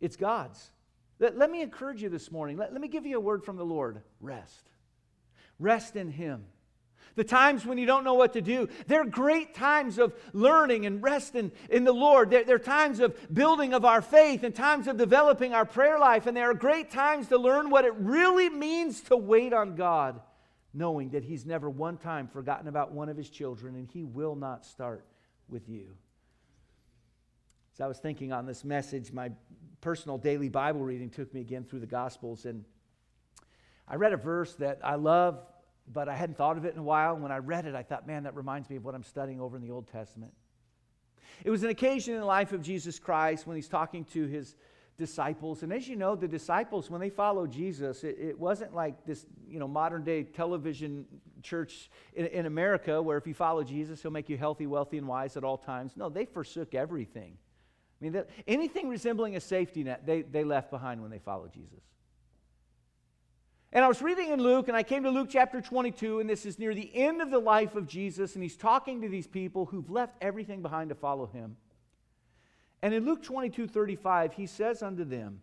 it's 0.00 0.16
God's. 0.16 0.70
Let, 1.18 1.36
let 1.36 1.50
me 1.50 1.60
encourage 1.60 2.02
you 2.02 2.08
this 2.08 2.30
morning. 2.30 2.56
Let, 2.56 2.72
let 2.72 2.80
me 2.80 2.88
give 2.88 3.04
you 3.04 3.16
a 3.16 3.20
word 3.20 3.44
from 3.44 3.56
the 3.56 3.64
Lord 3.64 4.00
rest. 4.20 4.70
Rest 5.58 5.96
in 5.96 6.10
Him. 6.10 6.44
The 7.16 7.24
times 7.24 7.66
when 7.66 7.78
you 7.78 7.86
don't 7.86 8.04
know 8.04 8.14
what 8.14 8.32
to 8.34 8.40
do, 8.40 8.68
they're 8.86 9.04
great 9.04 9.54
times 9.54 9.98
of 9.98 10.14
learning 10.32 10.86
and 10.86 11.02
resting 11.02 11.52
in 11.68 11.84
the 11.84 11.92
Lord. 11.92 12.30
They're, 12.30 12.44
they're, 12.44 12.58
times 12.58 13.00
of 13.00 13.16
building 13.32 13.74
of 13.74 13.84
our 13.84 14.00
faith 14.00 14.44
and 14.44 14.54
times 14.54 14.86
of 14.86 14.96
developing 14.96 15.52
our 15.52 15.64
prayer 15.64 15.98
life. 15.98 16.26
And 16.26 16.36
they 16.36 16.42
are 16.42 16.54
great 16.54 16.90
times 16.90 17.28
to 17.28 17.38
learn 17.38 17.70
what 17.70 17.84
it 17.84 17.94
really 17.96 18.48
means 18.48 19.00
to 19.02 19.16
wait 19.16 19.52
on 19.52 19.74
God, 19.74 20.20
knowing 20.72 21.10
that 21.10 21.24
He's 21.24 21.44
never 21.44 21.68
one 21.68 21.96
time 21.96 22.28
forgotten 22.28 22.68
about 22.68 22.92
one 22.92 23.08
of 23.08 23.16
His 23.16 23.28
children 23.28 23.74
and 23.74 23.88
He 23.88 24.04
will 24.04 24.36
not 24.36 24.64
start 24.64 25.04
with 25.48 25.68
you. 25.68 25.88
As 27.74 27.80
I 27.80 27.86
was 27.86 27.98
thinking 27.98 28.32
on 28.32 28.46
this 28.46 28.64
message, 28.64 29.12
my 29.12 29.30
personal 29.80 30.18
daily 30.18 30.48
Bible 30.48 30.80
reading 30.80 31.10
took 31.10 31.32
me 31.32 31.40
again 31.40 31.64
through 31.64 31.80
the 31.80 31.86
Gospels. 31.86 32.44
And 32.44 32.64
I 33.88 33.96
read 33.96 34.12
a 34.12 34.16
verse 34.16 34.54
that 34.56 34.80
I 34.84 34.94
love 34.96 35.40
but 35.92 36.08
I 36.08 36.16
hadn't 36.16 36.36
thought 36.36 36.56
of 36.56 36.64
it 36.64 36.74
in 36.74 36.80
a 36.80 36.82
while. 36.82 37.16
When 37.16 37.32
I 37.32 37.38
read 37.38 37.66
it, 37.66 37.74
I 37.74 37.82
thought, 37.82 38.06
man, 38.06 38.24
that 38.24 38.34
reminds 38.36 38.70
me 38.70 38.76
of 38.76 38.84
what 38.84 38.94
I'm 38.94 39.02
studying 39.02 39.40
over 39.40 39.56
in 39.56 39.62
the 39.62 39.70
Old 39.70 39.88
Testament. 39.88 40.32
It 41.44 41.50
was 41.50 41.62
an 41.62 41.70
occasion 41.70 42.14
in 42.14 42.20
the 42.20 42.26
life 42.26 42.52
of 42.52 42.62
Jesus 42.62 42.98
Christ 42.98 43.46
when 43.46 43.56
he's 43.56 43.68
talking 43.68 44.04
to 44.06 44.26
his 44.26 44.56
disciples. 45.00 45.62
And 45.62 45.72
as 45.72 45.88
you 45.88 45.96
know, 45.96 46.14
the 46.14 46.28
disciples, 46.28 46.90
when 46.90 47.00
they 47.00 47.08
followed 47.08 47.50
Jesus, 47.50 48.04
it, 48.04 48.16
it 48.20 48.38
wasn't 48.38 48.74
like 48.74 49.06
this, 49.06 49.24
you 49.48 49.58
know, 49.58 49.66
modern 49.66 50.04
day 50.04 50.22
television 50.24 51.06
church 51.42 51.90
in, 52.12 52.26
in, 52.26 52.44
America 52.44 53.00
where 53.00 53.16
if 53.16 53.26
you 53.26 53.32
follow 53.32 53.64
Jesus, 53.64 54.02
he'll 54.02 54.10
make 54.10 54.28
you 54.28 54.36
healthy, 54.36 54.66
wealthy, 54.66 54.98
and 54.98 55.08
wise 55.08 55.38
at 55.38 55.42
all 55.42 55.56
times. 55.56 55.96
No, 55.96 56.10
they 56.10 56.26
forsook 56.26 56.74
everything. 56.74 57.38
I 58.00 58.04
mean, 58.04 58.12
that, 58.12 58.28
anything 58.46 58.88
resembling 58.90 59.36
a 59.36 59.40
safety 59.40 59.82
net, 59.82 60.06
they, 60.06 60.20
they 60.22 60.44
left 60.44 60.70
behind 60.70 61.00
when 61.00 61.10
they 61.10 61.18
followed 61.18 61.52
Jesus. 61.52 61.82
And 63.72 63.84
I 63.84 63.88
was 63.88 64.02
reading 64.02 64.30
in 64.30 64.42
Luke, 64.42 64.66
and 64.66 64.76
I 64.76 64.82
came 64.82 65.04
to 65.04 65.10
Luke 65.10 65.28
chapter 65.30 65.60
22, 65.60 66.18
and 66.18 66.28
this 66.28 66.44
is 66.44 66.58
near 66.58 66.74
the 66.74 66.90
end 66.92 67.22
of 67.22 67.30
the 67.30 67.38
life 67.38 67.76
of 67.76 67.86
Jesus, 67.86 68.34
and 68.34 68.42
he's 68.42 68.56
talking 68.56 69.00
to 69.02 69.08
these 69.08 69.28
people 69.28 69.66
who've 69.66 69.88
left 69.88 70.16
everything 70.20 70.60
behind 70.60 70.88
to 70.88 70.96
follow 70.96 71.26
him. 71.26 71.56
And 72.82 72.92
in 72.92 73.04
Luke 73.04 73.22
22 73.22 73.68
35, 73.68 74.32
he 74.32 74.46
says 74.46 74.82
unto 74.82 75.04
them, 75.04 75.40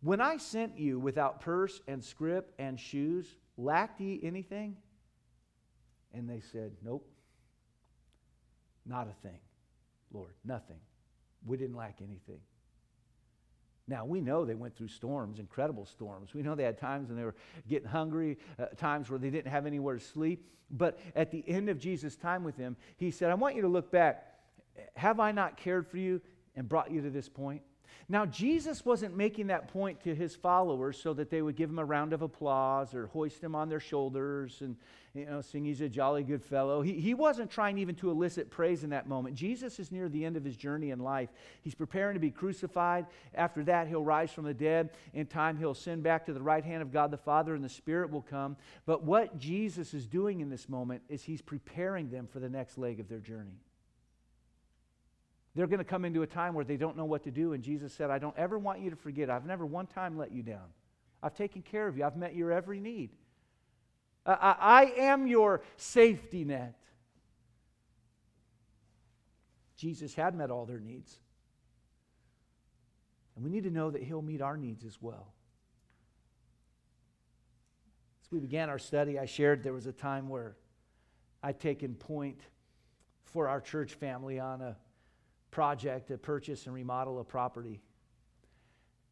When 0.00 0.20
I 0.20 0.38
sent 0.38 0.76
you 0.76 0.98
without 0.98 1.40
purse 1.40 1.80
and 1.86 2.02
scrip 2.02 2.52
and 2.58 2.80
shoes, 2.80 3.26
lacked 3.56 4.00
ye 4.00 4.18
anything? 4.24 4.76
And 6.12 6.28
they 6.28 6.40
said, 6.40 6.72
Nope, 6.84 7.06
not 8.84 9.06
a 9.06 9.28
thing, 9.28 9.38
Lord, 10.12 10.32
nothing. 10.44 10.80
We 11.46 11.56
didn't 11.58 11.76
lack 11.76 11.98
anything. 12.00 12.40
Now, 13.92 14.06
we 14.06 14.22
know 14.22 14.46
they 14.46 14.54
went 14.54 14.74
through 14.74 14.88
storms, 14.88 15.38
incredible 15.38 15.84
storms. 15.84 16.32
We 16.32 16.40
know 16.40 16.54
they 16.54 16.62
had 16.62 16.78
times 16.78 17.08
when 17.10 17.18
they 17.18 17.24
were 17.24 17.34
getting 17.68 17.86
hungry, 17.86 18.38
uh, 18.58 18.68
times 18.74 19.10
where 19.10 19.18
they 19.18 19.28
didn't 19.28 19.52
have 19.52 19.66
anywhere 19.66 19.98
to 19.98 20.00
sleep. 20.02 20.48
But 20.70 20.98
at 21.14 21.30
the 21.30 21.44
end 21.46 21.68
of 21.68 21.78
Jesus' 21.78 22.16
time 22.16 22.42
with 22.42 22.56
them, 22.56 22.78
he 22.96 23.10
said, 23.10 23.30
I 23.30 23.34
want 23.34 23.54
you 23.54 23.60
to 23.60 23.68
look 23.68 23.90
back. 23.90 24.38
Have 24.96 25.20
I 25.20 25.30
not 25.30 25.58
cared 25.58 25.86
for 25.86 25.98
you 25.98 26.22
and 26.56 26.66
brought 26.66 26.90
you 26.90 27.02
to 27.02 27.10
this 27.10 27.28
point? 27.28 27.60
Now, 28.08 28.26
Jesus 28.26 28.84
wasn't 28.84 29.16
making 29.16 29.48
that 29.48 29.68
point 29.68 30.02
to 30.04 30.14
his 30.14 30.34
followers 30.34 31.00
so 31.00 31.14
that 31.14 31.30
they 31.30 31.42
would 31.42 31.56
give 31.56 31.70
him 31.70 31.78
a 31.78 31.84
round 31.84 32.12
of 32.12 32.22
applause 32.22 32.94
or 32.94 33.06
hoist 33.08 33.42
him 33.42 33.54
on 33.54 33.68
their 33.68 33.80
shoulders 33.80 34.60
and 34.60 34.76
you 35.14 35.26
know, 35.26 35.42
sing 35.42 35.64
he's 35.64 35.80
a 35.82 35.88
jolly 35.88 36.22
good 36.22 36.42
fellow. 36.42 36.80
He, 36.80 36.94
he 36.94 37.12
wasn't 37.12 37.50
trying 37.50 37.76
even 37.78 37.94
to 37.96 38.10
elicit 38.10 38.50
praise 38.50 38.82
in 38.82 38.90
that 38.90 39.06
moment. 39.06 39.34
Jesus 39.34 39.78
is 39.78 39.92
near 39.92 40.08
the 40.08 40.24
end 40.24 40.38
of 40.38 40.44
his 40.44 40.56
journey 40.56 40.90
in 40.90 41.00
life. 41.00 41.28
He's 41.60 41.74
preparing 41.74 42.14
to 42.14 42.20
be 42.20 42.30
crucified. 42.30 43.06
After 43.34 43.62
that, 43.64 43.88
he'll 43.88 44.04
rise 44.04 44.32
from 44.32 44.44
the 44.44 44.54
dead. 44.54 44.90
In 45.12 45.26
time, 45.26 45.58
he'll 45.58 45.74
send 45.74 46.02
back 46.02 46.24
to 46.26 46.32
the 46.32 46.40
right 46.40 46.64
hand 46.64 46.80
of 46.80 46.92
God 46.92 47.10
the 47.10 47.18
Father, 47.18 47.54
and 47.54 47.62
the 47.62 47.68
Spirit 47.68 48.10
will 48.10 48.22
come. 48.22 48.56
But 48.86 49.02
what 49.04 49.38
Jesus 49.38 49.92
is 49.92 50.06
doing 50.06 50.40
in 50.40 50.48
this 50.48 50.68
moment 50.68 51.02
is 51.10 51.22
he's 51.22 51.42
preparing 51.42 52.10
them 52.10 52.26
for 52.26 52.40
the 52.40 52.48
next 52.48 52.78
leg 52.78 52.98
of 52.98 53.08
their 53.08 53.18
journey. 53.18 53.60
They're 55.54 55.66
going 55.66 55.78
to 55.78 55.84
come 55.84 56.04
into 56.04 56.22
a 56.22 56.26
time 56.26 56.54
where 56.54 56.64
they 56.64 56.76
don't 56.76 56.96
know 56.96 57.04
what 57.04 57.24
to 57.24 57.30
do. 57.30 57.52
And 57.52 57.62
Jesus 57.62 57.92
said, 57.92 58.10
I 58.10 58.18
don't 58.18 58.36
ever 58.38 58.58
want 58.58 58.80
you 58.80 58.90
to 58.90 58.96
forget. 58.96 59.28
I've 59.28 59.44
never 59.44 59.66
one 59.66 59.86
time 59.86 60.16
let 60.16 60.32
you 60.32 60.42
down. 60.42 60.64
I've 61.22 61.34
taken 61.34 61.62
care 61.62 61.86
of 61.86 61.96
you. 61.96 62.04
I've 62.04 62.16
met 62.16 62.34
your 62.34 62.50
every 62.50 62.80
need. 62.80 63.10
I, 64.24 64.56
I 64.58 64.84
am 64.98 65.26
your 65.26 65.62
safety 65.76 66.44
net. 66.44 66.78
Jesus 69.76 70.14
had 70.14 70.34
met 70.34 70.50
all 70.50 70.64
their 70.64 70.80
needs. 70.80 71.18
And 73.34 73.44
we 73.44 73.50
need 73.50 73.64
to 73.64 73.70
know 73.70 73.90
that 73.90 74.02
He'll 74.02 74.22
meet 74.22 74.40
our 74.40 74.56
needs 74.56 74.84
as 74.84 74.96
well. 75.00 75.32
As 78.24 78.30
we 78.30 78.38
began 78.38 78.70
our 78.70 78.78
study, 78.78 79.18
I 79.18 79.26
shared 79.26 79.62
there 79.62 79.72
was 79.72 79.86
a 79.86 79.92
time 79.92 80.28
where 80.28 80.56
I'd 81.42 81.60
taken 81.60 81.94
point 81.94 82.40
for 83.24 83.48
our 83.48 83.60
church 83.60 83.94
family 83.94 84.38
on 84.38 84.60
a 84.60 84.76
project 85.52 86.08
to 86.08 86.18
purchase 86.18 86.66
and 86.66 86.74
remodel 86.74 87.20
a 87.20 87.24
property. 87.24 87.80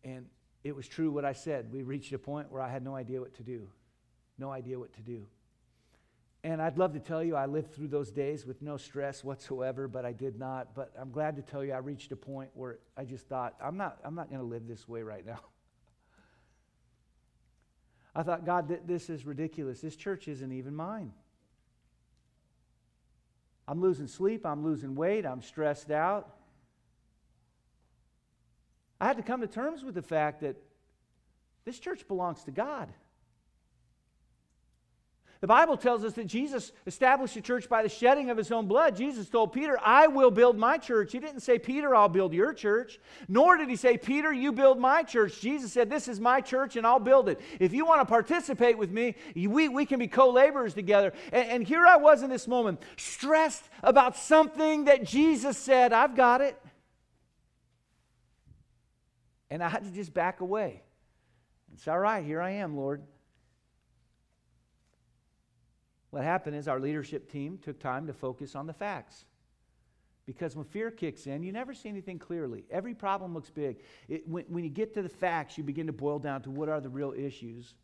And 0.02 0.26
it 0.64 0.74
was 0.74 0.88
true 0.88 1.12
what 1.12 1.24
I 1.24 1.32
said. 1.32 1.72
We 1.72 1.82
reached 1.82 2.12
a 2.12 2.18
point 2.18 2.50
where 2.50 2.60
I 2.60 2.68
had 2.68 2.82
no 2.82 2.96
idea 2.96 3.20
what 3.20 3.34
to 3.34 3.44
do. 3.44 3.68
No 4.38 4.50
idea 4.50 4.78
what 4.78 4.92
to 4.94 5.02
do. 5.02 5.26
And 6.42 6.62
I'd 6.62 6.78
love 6.78 6.94
to 6.94 7.00
tell 7.00 7.22
you 7.22 7.36
I 7.36 7.44
lived 7.44 7.74
through 7.74 7.88
those 7.88 8.10
days 8.10 8.46
with 8.46 8.62
no 8.62 8.78
stress 8.78 9.22
whatsoever, 9.22 9.86
but 9.86 10.06
I 10.06 10.12
did 10.12 10.38
not. 10.38 10.74
But 10.74 10.90
I'm 10.98 11.10
glad 11.10 11.36
to 11.36 11.42
tell 11.42 11.62
you 11.62 11.74
I 11.74 11.78
reached 11.78 12.10
a 12.12 12.16
point 12.16 12.50
where 12.54 12.78
I 12.96 13.04
just 13.04 13.28
thought, 13.28 13.54
I'm 13.62 13.76
not, 13.76 13.98
I'm 14.02 14.14
not 14.14 14.30
going 14.30 14.40
to 14.40 14.46
live 14.46 14.66
this 14.66 14.88
way 14.88 15.02
right 15.02 15.24
now. 15.24 15.40
I 18.14 18.22
thought, 18.22 18.46
God, 18.46 18.74
this 18.86 19.10
is 19.10 19.26
ridiculous. 19.26 19.82
This 19.82 19.94
church 19.94 20.28
isn't 20.28 20.50
even 20.50 20.74
mine. 20.74 21.12
I'm 23.70 23.80
losing 23.80 24.08
sleep. 24.08 24.44
I'm 24.44 24.64
losing 24.64 24.96
weight. 24.96 25.24
I'm 25.24 25.42
stressed 25.42 25.92
out. 25.92 26.34
I 29.00 29.06
had 29.06 29.16
to 29.16 29.22
come 29.22 29.42
to 29.42 29.46
terms 29.46 29.84
with 29.84 29.94
the 29.94 30.02
fact 30.02 30.40
that 30.40 30.56
this 31.64 31.78
church 31.78 32.08
belongs 32.08 32.42
to 32.44 32.50
God. 32.50 32.88
The 35.40 35.46
Bible 35.46 35.78
tells 35.78 36.04
us 36.04 36.12
that 36.14 36.26
Jesus 36.26 36.70
established 36.84 37.34
a 37.34 37.40
church 37.40 37.66
by 37.66 37.82
the 37.82 37.88
shedding 37.88 38.28
of 38.28 38.36
his 38.36 38.52
own 38.52 38.66
blood. 38.66 38.94
Jesus 38.94 39.30
told 39.30 39.54
Peter, 39.54 39.78
I 39.82 40.06
will 40.06 40.30
build 40.30 40.58
my 40.58 40.76
church. 40.76 41.12
He 41.12 41.18
didn't 41.18 41.40
say, 41.40 41.58
Peter, 41.58 41.94
I'll 41.94 42.10
build 42.10 42.34
your 42.34 42.52
church. 42.52 43.00
Nor 43.26 43.56
did 43.56 43.70
he 43.70 43.76
say, 43.76 43.96
Peter, 43.96 44.30
you 44.34 44.52
build 44.52 44.78
my 44.78 45.02
church. 45.02 45.40
Jesus 45.40 45.72
said, 45.72 45.88
This 45.88 46.08
is 46.08 46.20
my 46.20 46.42
church 46.42 46.76
and 46.76 46.86
I'll 46.86 46.98
build 46.98 47.30
it. 47.30 47.40
If 47.58 47.72
you 47.72 47.86
want 47.86 48.02
to 48.02 48.04
participate 48.04 48.76
with 48.76 48.90
me, 48.90 49.14
we, 49.34 49.68
we 49.68 49.86
can 49.86 49.98
be 49.98 50.08
co 50.08 50.28
laborers 50.28 50.74
together. 50.74 51.14
And, 51.32 51.48
and 51.48 51.66
here 51.66 51.86
I 51.86 51.96
was 51.96 52.22
in 52.22 52.28
this 52.28 52.46
moment, 52.46 52.82
stressed 52.98 53.64
about 53.82 54.16
something 54.16 54.84
that 54.84 55.04
Jesus 55.04 55.56
said, 55.56 55.94
I've 55.94 56.16
got 56.16 56.42
it. 56.42 56.60
And 59.48 59.62
I 59.64 59.70
had 59.70 59.84
to 59.84 59.90
just 59.90 60.12
back 60.12 60.42
away. 60.42 60.82
It's 61.72 61.88
all 61.88 61.98
right, 61.98 62.22
here 62.22 62.42
I 62.42 62.50
am, 62.50 62.76
Lord. 62.76 63.02
What 66.10 66.24
happened 66.24 66.56
is 66.56 66.68
our 66.68 66.80
leadership 66.80 67.30
team 67.30 67.58
took 67.58 67.78
time 67.78 68.06
to 68.06 68.12
focus 68.12 68.54
on 68.54 68.66
the 68.66 68.72
facts. 68.72 69.24
Because 70.26 70.54
when 70.54 70.64
fear 70.64 70.90
kicks 70.90 71.26
in, 71.26 71.42
you 71.42 71.52
never 71.52 71.74
see 71.74 71.88
anything 71.88 72.18
clearly. 72.18 72.64
Every 72.70 72.94
problem 72.94 73.34
looks 73.34 73.50
big. 73.50 73.78
It, 74.08 74.28
when, 74.28 74.44
when 74.48 74.64
you 74.64 74.70
get 74.70 74.94
to 74.94 75.02
the 75.02 75.08
facts, 75.08 75.58
you 75.58 75.64
begin 75.64 75.86
to 75.86 75.92
boil 75.92 76.18
down 76.18 76.42
to 76.42 76.50
what 76.50 76.68
are 76.68 76.80
the 76.80 76.88
real 76.88 77.12
issues. 77.16 77.74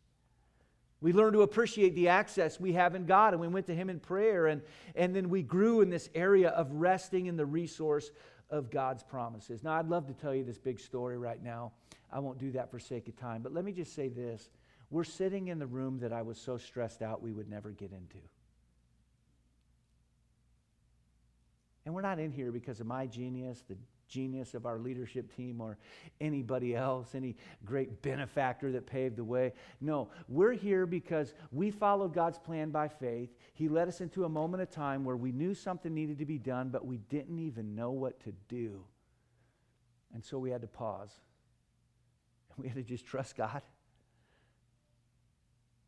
We 0.99 1.13
learned 1.13 1.33
to 1.33 1.41
appreciate 1.41 1.93
the 1.93 2.07
access 2.07 2.59
we 2.59 2.73
have 2.73 2.95
in 2.95 3.05
God, 3.05 3.33
and 3.33 3.41
we 3.41 3.47
went 3.47 3.67
to 3.67 3.75
Him 3.75 3.89
in 3.89 3.99
prayer, 3.99 4.47
and, 4.47 4.61
and 4.95 5.15
then 5.15 5.29
we 5.29 5.43
grew 5.43 5.81
in 5.81 5.89
this 5.89 6.09
area 6.15 6.49
of 6.49 6.71
resting 6.71 7.27
in 7.27 7.37
the 7.37 7.45
resource 7.45 8.11
of 8.49 8.71
God's 8.71 9.03
promises. 9.03 9.63
Now, 9.63 9.73
I'd 9.73 9.89
love 9.89 10.07
to 10.07 10.13
tell 10.13 10.33
you 10.33 10.43
this 10.43 10.57
big 10.57 10.79
story 10.79 11.17
right 11.17 11.41
now. 11.43 11.73
I 12.11 12.19
won't 12.19 12.37
do 12.37 12.51
that 12.51 12.71
for 12.71 12.79
sake 12.79 13.07
of 13.07 13.15
time, 13.17 13.41
but 13.41 13.53
let 13.53 13.65
me 13.65 13.73
just 13.73 13.93
say 13.93 14.07
this. 14.07 14.49
We're 14.89 15.03
sitting 15.03 15.49
in 15.49 15.59
the 15.59 15.67
room 15.67 15.99
that 15.99 16.13
I 16.13 16.21
was 16.21 16.37
so 16.37 16.57
stressed 16.57 17.01
out 17.01 17.21
we 17.21 17.33
would 17.33 17.49
never 17.49 17.71
get 17.71 17.91
into. 17.91 18.19
And 21.85 21.93
we're 21.93 22.01
not 22.01 22.19
in 22.19 22.31
here 22.31 22.51
because 22.51 22.79
of 22.79 22.87
my 22.87 23.05
genius, 23.05 23.63
the 23.67 23.77
genius 24.07 24.53
of 24.53 24.65
our 24.65 24.79
leadership 24.79 25.33
team 25.35 25.61
or 25.61 25.77
anybody 26.19 26.75
else, 26.75 27.15
any 27.15 27.35
great 27.65 28.01
benefactor 28.01 28.71
that 28.71 28.85
paved 28.85 29.17
the 29.17 29.23
way. 29.23 29.53
No, 29.81 30.09
we're 30.27 30.53
here 30.53 30.85
because 30.85 31.33
we 31.51 31.71
followed 31.71 32.13
God's 32.13 32.39
plan 32.39 32.71
by 32.71 32.87
faith. 32.87 33.29
He 33.53 33.69
led 33.69 33.87
us 33.87 34.01
into 34.01 34.25
a 34.25 34.29
moment 34.29 34.63
of 34.63 34.69
time 34.69 35.03
where 35.03 35.17
we 35.17 35.31
knew 35.31 35.53
something 35.53 35.93
needed 35.93 36.19
to 36.19 36.25
be 36.25 36.37
done, 36.37 36.69
but 36.69 36.85
we 36.85 36.97
didn't 36.97 37.39
even 37.39 37.75
know 37.75 37.91
what 37.91 38.19
to 38.21 38.33
do. 38.47 38.83
And 40.13 40.23
so 40.23 40.39
we 40.39 40.49
had 40.51 40.61
to 40.61 40.67
pause. 40.67 41.11
We 42.57 42.67
had 42.67 42.77
to 42.77 42.83
just 42.83 43.05
trust 43.05 43.37
God. 43.37 43.61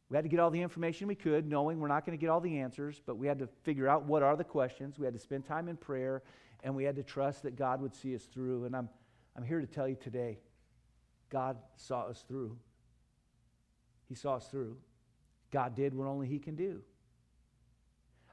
We 0.09 0.15
had 0.15 0.23
to 0.23 0.29
get 0.29 0.39
all 0.39 0.49
the 0.49 0.61
information 0.61 1.07
we 1.07 1.15
could, 1.15 1.47
knowing 1.47 1.79
we're 1.79 1.87
not 1.87 2.05
going 2.05 2.17
to 2.17 2.21
get 2.21 2.29
all 2.29 2.41
the 2.41 2.59
answers, 2.59 2.99
but 3.05 3.17
we 3.17 3.27
had 3.27 3.39
to 3.39 3.47
figure 3.63 3.87
out 3.87 4.05
what 4.05 4.23
are 4.23 4.35
the 4.35 4.43
questions. 4.43 4.97
We 4.97 5.05
had 5.05 5.13
to 5.13 5.19
spend 5.19 5.45
time 5.45 5.67
in 5.67 5.77
prayer 5.77 6.23
and 6.63 6.75
we 6.75 6.83
had 6.83 6.95
to 6.95 7.03
trust 7.03 7.43
that 7.43 7.55
God 7.55 7.81
would 7.81 7.93
see 7.93 8.15
us 8.15 8.23
through. 8.23 8.65
And 8.65 8.75
I'm, 8.75 8.89
I'm 9.37 9.43
here 9.43 9.61
to 9.61 9.67
tell 9.67 9.87
you 9.87 9.95
today 9.95 10.39
God 11.29 11.57
saw 11.75 12.01
us 12.01 12.25
through. 12.27 12.57
He 14.07 14.15
saw 14.15 14.35
us 14.35 14.47
through. 14.47 14.77
God 15.51 15.75
did 15.75 15.93
what 15.93 16.07
only 16.07 16.27
He 16.27 16.39
can 16.39 16.55
do. 16.55 16.81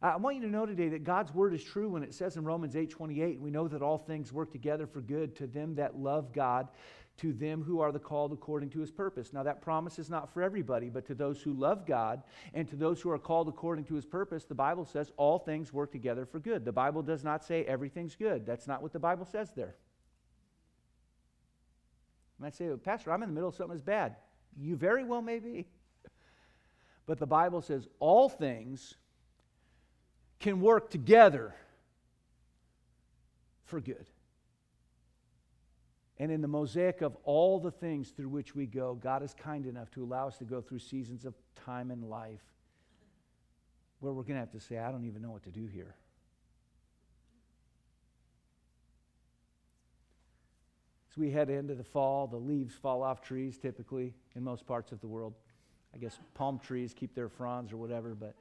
I 0.02 0.16
want 0.16 0.36
you 0.36 0.42
to 0.42 0.48
know 0.48 0.66
today 0.66 0.90
that 0.90 1.04
God's 1.04 1.32
word 1.32 1.54
is 1.54 1.64
true 1.64 1.88
when 1.88 2.02
it 2.02 2.12
says 2.12 2.36
in 2.36 2.44
Romans 2.44 2.74
8:28, 2.74 3.40
we 3.40 3.50
know 3.50 3.66
that 3.66 3.82
all 3.82 3.96
things 3.96 4.32
work 4.32 4.52
together 4.52 4.86
for 4.86 5.00
good 5.00 5.34
to 5.36 5.46
them 5.46 5.74
that 5.76 5.98
love 5.98 6.32
God, 6.32 6.68
to 7.16 7.32
them 7.32 7.62
who 7.62 7.80
are 7.80 7.92
the 7.92 7.98
called 7.98 8.32
according 8.32 8.68
to 8.70 8.80
his 8.80 8.90
purpose. 8.90 9.32
Now, 9.32 9.42
that 9.44 9.62
promise 9.62 9.98
is 9.98 10.10
not 10.10 10.28
for 10.28 10.42
everybody, 10.42 10.90
but 10.90 11.06
to 11.06 11.14
those 11.14 11.40
who 11.40 11.54
love 11.54 11.86
God 11.86 12.22
and 12.52 12.68
to 12.68 12.76
those 12.76 13.00
who 13.00 13.10
are 13.10 13.18
called 13.18 13.48
according 13.48 13.86
to 13.86 13.94
his 13.94 14.04
purpose, 14.04 14.44
the 14.44 14.54
Bible 14.54 14.84
says 14.84 15.12
all 15.16 15.38
things 15.38 15.72
work 15.72 15.92
together 15.92 16.26
for 16.26 16.40
good. 16.40 16.66
The 16.66 16.72
Bible 16.72 17.02
does 17.02 17.24
not 17.24 17.42
say 17.42 17.64
everything's 17.64 18.16
good. 18.16 18.44
That's 18.44 18.66
not 18.66 18.82
what 18.82 18.92
the 18.92 18.98
Bible 18.98 19.24
says 19.24 19.50
there. 19.52 19.76
You 22.38 22.42
might 22.42 22.54
say, 22.54 22.68
well, 22.68 22.76
Pastor, 22.76 23.12
I'm 23.12 23.22
in 23.22 23.30
the 23.30 23.34
middle 23.34 23.48
of 23.48 23.54
something 23.54 23.74
that's 23.74 23.82
bad. 23.82 24.16
You 24.58 24.76
very 24.76 25.04
well 25.04 25.22
may 25.22 25.38
be. 25.38 25.66
But 27.06 27.18
the 27.18 27.26
Bible 27.26 27.62
says 27.62 27.88
all 27.98 28.28
things 28.28 28.96
can 30.38 30.60
work 30.60 30.90
together 30.90 31.54
for 33.64 33.80
good. 33.80 34.06
And 36.18 36.32
in 36.32 36.40
the 36.40 36.48
mosaic 36.48 37.02
of 37.02 37.16
all 37.24 37.58
the 37.58 37.70
things 37.70 38.10
through 38.10 38.28
which 38.28 38.54
we 38.54 38.66
go, 38.66 38.94
God 38.94 39.22
is 39.22 39.34
kind 39.34 39.66
enough 39.66 39.90
to 39.92 40.02
allow 40.02 40.28
us 40.28 40.38
to 40.38 40.44
go 40.44 40.60
through 40.60 40.78
seasons 40.78 41.24
of 41.24 41.34
time 41.64 41.90
in 41.90 42.08
life 42.08 42.42
where 44.00 44.12
we're 44.12 44.22
going 44.22 44.34
to 44.34 44.40
have 44.40 44.52
to 44.52 44.60
say, 44.60 44.78
I 44.78 44.90
don't 44.90 45.04
even 45.04 45.20
know 45.20 45.30
what 45.30 45.42
to 45.44 45.50
do 45.50 45.66
here. 45.66 45.94
As 51.10 51.18
we 51.18 51.30
head 51.30 51.50
into 51.50 51.74
the 51.74 51.84
fall, 51.84 52.26
the 52.26 52.36
leaves 52.36 52.74
fall 52.74 53.02
off 53.02 53.22
trees 53.22 53.58
typically 53.58 54.14
in 54.34 54.42
most 54.42 54.66
parts 54.66 54.92
of 54.92 55.00
the 55.00 55.06
world. 55.06 55.34
I 55.94 55.98
guess 55.98 56.18
palm 56.34 56.58
trees 56.58 56.94
keep 56.94 57.14
their 57.14 57.28
fronds 57.28 57.72
or 57.72 57.78
whatever, 57.78 58.14
but 58.14 58.34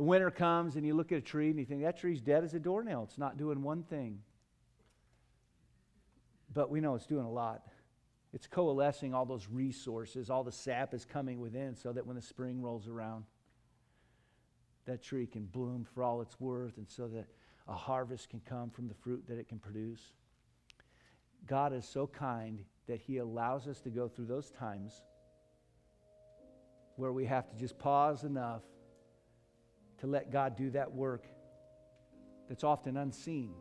the 0.00 0.04
winter 0.04 0.30
comes 0.30 0.76
and 0.76 0.86
you 0.86 0.94
look 0.94 1.12
at 1.12 1.18
a 1.18 1.20
tree 1.20 1.50
and 1.50 1.58
you 1.58 1.66
think, 1.66 1.82
that 1.82 1.98
tree's 1.98 2.22
dead 2.22 2.42
as 2.42 2.54
a 2.54 2.58
doornail. 2.58 3.04
It's 3.04 3.18
not 3.18 3.36
doing 3.36 3.62
one 3.62 3.82
thing 3.82 4.20
but 6.54 6.70
we 6.70 6.80
know 6.80 6.94
it's 6.94 7.04
doing 7.04 7.26
a 7.26 7.30
lot. 7.30 7.66
It's 8.32 8.46
coalescing 8.46 9.12
all 9.12 9.26
those 9.26 9.46
resources, 9.46 10.30
all 10.30 10.42
the 10.42 10.50
sap 10.50 10.94
is 10.94 11.04
coming 11.04 11.38
within 11.38 11.76
so 11.76 11.92
that 11.92 12.06
when 12.06 12.16
the 12.16 12.22
spring 12.22 12.62
rolls 12.62 12.88
around, 12.88 13.24
that 14.86 15.02
tree 15.02 15.26
can 15.26 15.44
bloom 15.44 15.84
for 15.84 16.02
all 16.02 16.22
it's 16.22 16.40
worth 16.40 16.78
and 16.78 16.88
so 16.88 17.06
that 17.08 17.26
a 17.68 17.74
harvest 17.74 18.30
can 18.30 18.40
come 18.40 18.70
from 18.70 18.88
the 18.88 18.94
fruit 18.94 19.22
that 19.28 19.38
it 19.38 19.50
can 19.50 19.58
produce. 19.58 20.00
God 21.46 21.74
is 21.74 21.84
so 21.84 22.06
kind 22.06 22.64
that 22.88 23.02
He 23.02 23.18
allows 23.18 23.68
us 23.68 23.82
to 23.82 23.90
go 23.90 24.08
through 24.08 24.26
those 24.26 24.50
times 24.50 25.02
where 26.96 27.12
we 27.12 27.26
have 27.26 27.50
to 27.50 27.56
just 27.56 27.78
pause 27.78 28.24
enough 28.24 28.62
to 30.00 30.06
let 30.06 30.30
God 30.32 30.56
do 30.56 30.70
that 30.70 30.92
work 30.92 31.24
that's 32.48 32.64
often 32.64 32.96
unseen 32.96 33.54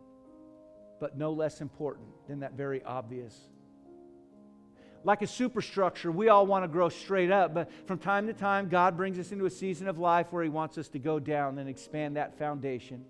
but 1.00 1.18
no 1.18 1.32
less 1.32 1.62
important 1.62 2.08
than 2.28 2.42
that 2.42 2.54
very 2.54 2.84
obvious. 2.84 3.36
Like 5.06 5.22
a 5.22 5.28
superstructure, 5.28 6.12
we 6.12 6.28
all 6.28 6.46
want 6.46 6.66
to 6.66 6.68
grow 6.68 6.90
straight 6.90 7.32
up, 7.32 7.54
but 7.54 7.72
from 7.88 8.00
time 8.00 8.28
to 8.28 8.34
time, 8.34 8.68
God 8.68 8.98
brings 8.98 9.18
us 9.18 9.32
into 9.32 9.46
a 9.46 9.50
season 9.50 9.88
of 9.88 9.98
life 9.98 10.28
where 10.32 10.44
He 10.44 10.50
wants 10.50 10.78
us 10.78 10.90
to 10.90 11.00
go 11.00 11.20
down 11.20 11.58
and 11.58 11.70
expand 11.70 12.18
that 12.18 12.38
foundation. 12.38 13.06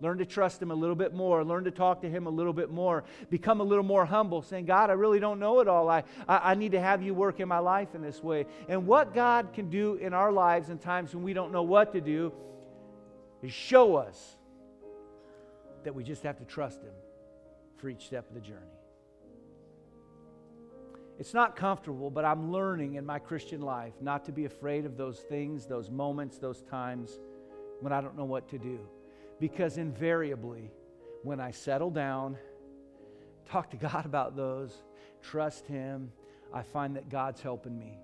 Learn 0.00 0.18
to 0.18 0.26
trust 0.26 0.62
Him 0.62 0.70
a 0.70 0.74
little 0.74 0.94
bit 0.94 1.12
more. 1.12 1.42
Learn 1.42 1.64
to 1.64 1.72
talk 1.72 2.02
to 2.02 2.08
Him 2.08 2.26
a 2.26 2.30
little 2.30 2.52
bit 2.52 2.70
more. 2.70 3.02
Become 3.30 3.60
a 3.60 3.64
little 3.64 3.84
more 3.84 4.04
humble, 4.04 4.42
saying, 4.42 4.66
God, 4.66 4.90
I 4.90 4.92
really 4.92 5.18
don't 5.18 5.40
know 5.40 5.58
it 5.58 5.66
all. 5.66 5.88
I, 5.88 6.04
I, 6.28 6.52
I, 6.52 6.54
need 6.54 6.72
to 6.72 6.80
have 6.80 7.02
you 7.02 7.14
work 7.14 7.40
in 7.40 7.48
my 7.48 7.58
life 7.58 7.94
in 7.96 8.02
this 8.02 8.22
way. 8.22 8.46
And 8.68 8.86
what 8.86 9.12
God 9.12 9.52
can 9.52 9.70
do 9.70 9.94
in 9.94 10.14
our 10.14 10.30
lives 10.30 10.68
in 10.68 10.78
times 10.78 11.14
when 11.14 11.24
we 11.24 11.32
don't 11.32 11.52
know 11.52 11.62
what 11.62 11.92
to 11.94 12.00
do 12.00 12.32
show 13.48 13.96
us 13.96 14.36
that 15.84 15.94
we 15.94 16.02
just 16.02 16.22
have 16.22 16.38
to 16.38 16.44
trust 16.44 16.82
Him 16.82 16.94
for 17.76 17.88
each 17.88 18.06
step 18.06 18.28
of 18.28 18.34
the 18.34 18.40
journey. 18.40 18.60
It's 21.18 21.34
not 21.34 21.54
comfortable, 21.54 22.10
but 22.10 22.24
I'm 22.24 22.50
learning 22.50 22.94
in 22.94 23.06
my 23.06 23.18
Christian 23.18 23.60
life 23.60 23.94
not 24.00 24.24
to 24.24 24.32
be 24.32 24.46
afraid 24.46 24.84
of 24.84 24.96
those 24.96 25.20
things, 25.20 25.66
those 25.66 25.90
moments, 25.90 26.38
those 26.38 26.62
times 26.62 27.20
when 27.80 27.92
I 27.92 28.00
don't 28.00 28.16
know 28.16 28.24
what 28.24 28.48
to 28.48 28.58
do. 28.58 28.80
Because 29.38 29.78
invariably, 29.78 30.72
when 31.22 31.38
I 31.38 31.52
settle 31.52 31.90
down, 31.90 32.36
talk 33.48 33.70
to 33.70 33.76
God 33.88 34.06
about 34.06 34.36
those, 34.36 34.82
trust 35.22 35.66
Him, 35.66 36.10
I 36.52 36.62
find 36.62 36.96
that 36.96 37.08
God's 37.08 37.40
helping 37.40 37.78
me, 37.78 37.98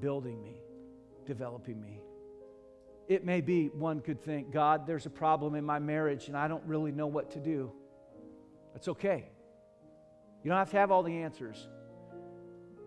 building 0.00 0.42
me, 0.42 0.60
developing 1.26 1.80
me. 1.80 2.00
It 3.08 3.24
may 3.24 3.40
be, 3.40 3.66
one 3.66 4.00
could 4.00 4.20
think, 4.22 4.50
God, 4.50 4.86
there's 4.86 5.06
a 5.06 5.10
problem 5.10 5.54
in 5.54 5.64
my 5.64 5.78
marriage 5.78 6.28
and 6.28 6.36
I 6.36 6.48
don't 6.48 6.64
really 6.66 6.92
know 6.92 7.06
what 7.06 7.32
to 7.32 7.40
do. 7.40 7.72
That's 8.72 8.88
okay. 8.88 9.28
You 10.42 10.50
don't 10.50 10.58
have 10.58 10.70
to 10.70 10.76
have 10.76 10.90
all 10.90 11.02
the 11.02 11.22
answers. 11.22 11.68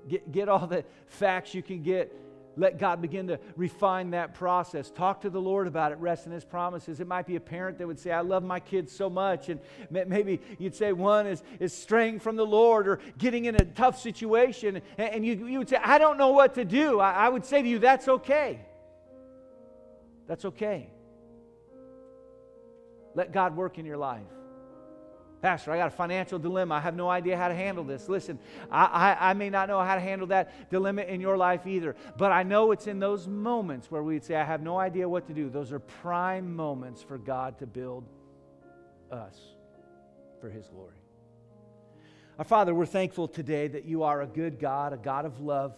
Get, 0.07 0.31
get 0.31 0.49
all 0.49 0.67
the 0.67 0.83
facts 1.07 1.53
you 1.53 1.63
can 1.63 1.83
get. 1.83 2.13
Let 2.57 2.77
God 2.77 3.01
begin 3.01 3.27
to 3.27 3.39
refine 3.55 4.11
that 4.11 4.33
process. 4.33 4.91
Talk 4.91 5.21
to 5.21 5.29
the 5.29 5.39
Lord 5.39 5.67
about 5.67 5.93
it. 5.93 5.97
Rest 5.99 6.25
in 6.25 6.31
His 6.31 6.43
promises. 6.43 6.99
It 6.99 7.07
might 7.07 7.25
be 7.25 7.37
a 7.37 7.39
parent 7.39 7.77
that 7.77 7.87
would 7.87 7.99
say, 7.99 8.11
I 8.11 8.21
love 8.21 8.43
my 8.43 8.59
kids 8.59 8.91
so 8.91 9.09
much. 9.09 9.49
And 9.49 9.61
maybe 9.89 10.41
you'd 10.57 10.75
say 10.75 10.91
one 10.91 11.25
is, 11.25 11.41
is 11.59 11.73
straying 11.73 12.19
from 12.19 12.35
the 12.35 12.45
Lord 12.45 12.87
or 12.87 12.99
getting 13.17 13.45
in 13.45 13.55
a 13.55 13.63
tough 13.63 13.99
situation. 13.99 14.81
And 14.97 15.25
you, 15.25 15.47
you 15.47 15.59
would 15.59 15.69
say, 15.69 15.77
I 15.81 15.97
don't 15.97 16.17
know 16.17 16.31
what 16.31 16.55
to 16.55 16.65
do. 16.65 16.99
I, 16.99 17.11
I 17.11 17.29
would 17.29 17.45
say 17.45 17.61
to 17.61 17.67
you, 17.67 17.79
that's 17.79 18.07
okay. 18.07 18.59
That's 20.29 20.45
okay. 20.45 20.91
Let 23.15 23.33
God 23.33 23.57
work 23.57 23.79
in 23.79 23.85
your 23.85 23.97
life. 23.97 24.21
Pastor, 25.41 25.71
I 25.71 25.77
got 25.77 25.87
a 25.87 25.91
financial 25.91 26.37
dilemma. 26.37 26.75
I 26.75 26.79
have 26.81 26.95
no 26.95 27.09
idea 27.09 27.35
how 27.35 27.47
to 27.47 27.55
handle 27.55 27.83
this. 27.83 28.07
Listen, 28.09 28.37
I, 28.69 28.85
I, 28.85 29.29
I, 29.29 29.33
may 29.33 29.49
not 29.49 29.69
know 29.69 29.81
how 29.81 29.95
to 29.95 30.01
handle 30.01 30.27
that 30.27 30.69
dilemma 30.69 31.03
in 31.03 31.19
your 31.21 31.37
life 31.37 31.65
either, 31.65 31.95
but 32.17 32.31
I 32.31 32.43
know 32.43 32.71
it's 32.71 32.87
in 32.87 32.99
those 32.99 33.27
moments 33.27 33.89
where 33.89 34.03
we'd 34.03 34.23
say, 34.23 34.35
I 34.35 34.43
have 34.43 34.61
no 34.61 34.77
idea 34.77 35.07
what 35.07 35.27
to 35.27 35.33
do. 35.33 35.49
Those 35.49 35.71
are 35.71 35.79
prime 35.79 36.55
moments 36.55 37.01
for 37.01 37.17
God 37.17 37.57
to 37.59 37.65
build 37.65 38.05
us 39.11 39.39
for 40.41 40.49
His 40.49 40.67
glory. 40.67 41.01
Our 42.37 42.45
Father, 42.45 42.75
we're 42.75 42.85
thankful 42.85 43.27
today 43.27 43.69
that 43.69 43.85
you 43.85 44.03
are 44.03 44.21
a 44.21 44.27
good 44.27 44.59
God, 44.59 44.93
a 44.93 44.97
God 44.97 45.25
of 45.25 45.39
love. 45.39 45.75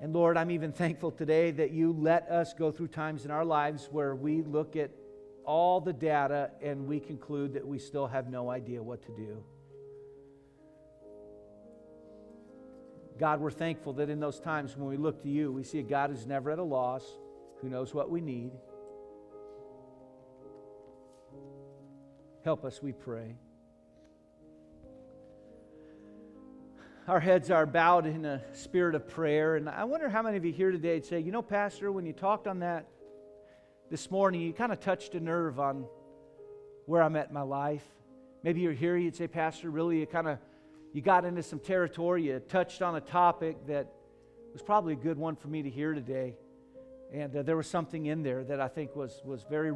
And 0.00 0.12
Lord, 0.12 0.36
I'm 0.36 0.50
even 0.50 0.72
thankful 0.72 1.10
today 1.10 1.50
that 1.52 1.70
you 1.70 1.92
let 1.98 2.28
us 2.30 2.52
go 2.52 2.70
through 2.70 2.88
times 2.88 3.24
in 3.24 3.30
our 3.30 3.44
lives 3.44 3.88
where 3.90 4.14
we 4.14 4.42
look 4.42 4.76
at 4.76 4.90
all 5.44 5.80
the 5.80 5.92
data 5.92 6.50
and 6.60 6.86
we 6.86 7.00
conclude 7.00 7.54
that 7.54 7.66
we 7.66 7.78
still 7.78 8.06
have 8.06 8.28
no 8.28 8.50
idea 8.50 8.82
what 8.82 9.02
to 9.02 9.12
do. 9.12 9.42
God, 13.18 13.40
we're 13.40 13.50
thankful 13.50 13.94
that 13.94 14.10
in 14.10 14.20
those 14.20 14.38
times 14.38 14.76
when 14.76 14.88
we 14.88 14.98
look 14.98 15.22
to 15.22 15.28
you, 15.28 15.50
we 15.50 15.62
see 15.62 15.78
a 15.78 15.82
God 15.82 16.10
who's 16.10 16.26
never 16.26 16.50
at 16.50 16.58
a 16.58 16.62
loss, 16.62 17.04
who 17.62 17.70
knows 17.70 17.94
what 17.94 18.10
we 18.10 18.20
need. 18.20 18.50
Help 22.44 22.64
us, 22.64 22.82
we 22.82 22.92
pray. 22.92 23.36
Our 27.08 27.20
heads 27.20 27.52
are 27.52 27.66
bowed 27.66 28.04
in 28.04 28.24
a 28.24 28.42
spirit 28.52 28.96
of 28.96 29.06
prayer, 29.06 29.54
and 29.54 29.68
I 29.68 29.84
wonder 29.84 30.08
how 30.08 30.22
many 30.22 30.38
of 30.38 30.44
you 30.44 30.52
here 30.52 30.72
today 30.72 30.94
would 30.94 31.06
say, 31.06 31.20
you 31.20 31.30
know, 31.30 31.40
Pastor, 31.40 31.92
when 31.92 32.04
you 32.04 32.12
talked 32.12 32.48
on 32.48 32.58
that 32.58 32.88
this 33.88 34.10
morning, 34.10 34.40
you 34.40 34.52
kind 34.52 34.72
of 34.72 34.80
touched 34.80 35.14
a 35.14 35.20
nerve 35.20 35.60
on 35.60 35.86
where 36.86 37.04
I'm 37.04 37.14
at 37.14 37.28
in 37.28 37.34
my 37.34 37.42
life. 37.42 37.84
Maybe 38.42 38.60
you're 38.60 38.72
here, 38.72 38.96
you'd 38.96 39.14
say, 39.14 39.28
Pastor, 39.28 39.70
really, 39.70 40.00
you 40.00 40.06
kind 40.06 40.26
of 40.26 40.38
you 40.92 41.00
got 41.00 41.24
into 41.24 41.44
some 41.44 41.60
territory, 41.60 42.24
you 42.24 42.40
touched 42.40 42.82
on 42.82 42.96
a 42.96 43.00
topic 43.00 43.68
that 43.68 43.86
was 44.52 44.62
probably 44.62 44.94
a 44.94 44.96
good 44.96 45.16
one 45.16 45.36
for 45.36 45.46
me 45.46 45.62
to 45.62 45.70
hear 45.70 45.94
today. 45.94 46.34
And 47.12 47.36
uh, 47.36 47.42
there 47.44 47.56
was 47.56 47.68
something 47.68 48.06
in 48.06 48.24
there 48.24 48.42
that 48.42 48.60
I 48.60 48.66
think 48.66 48.96
was, 48.96 49.22
was 49.24 49.44
very 49.48 49.64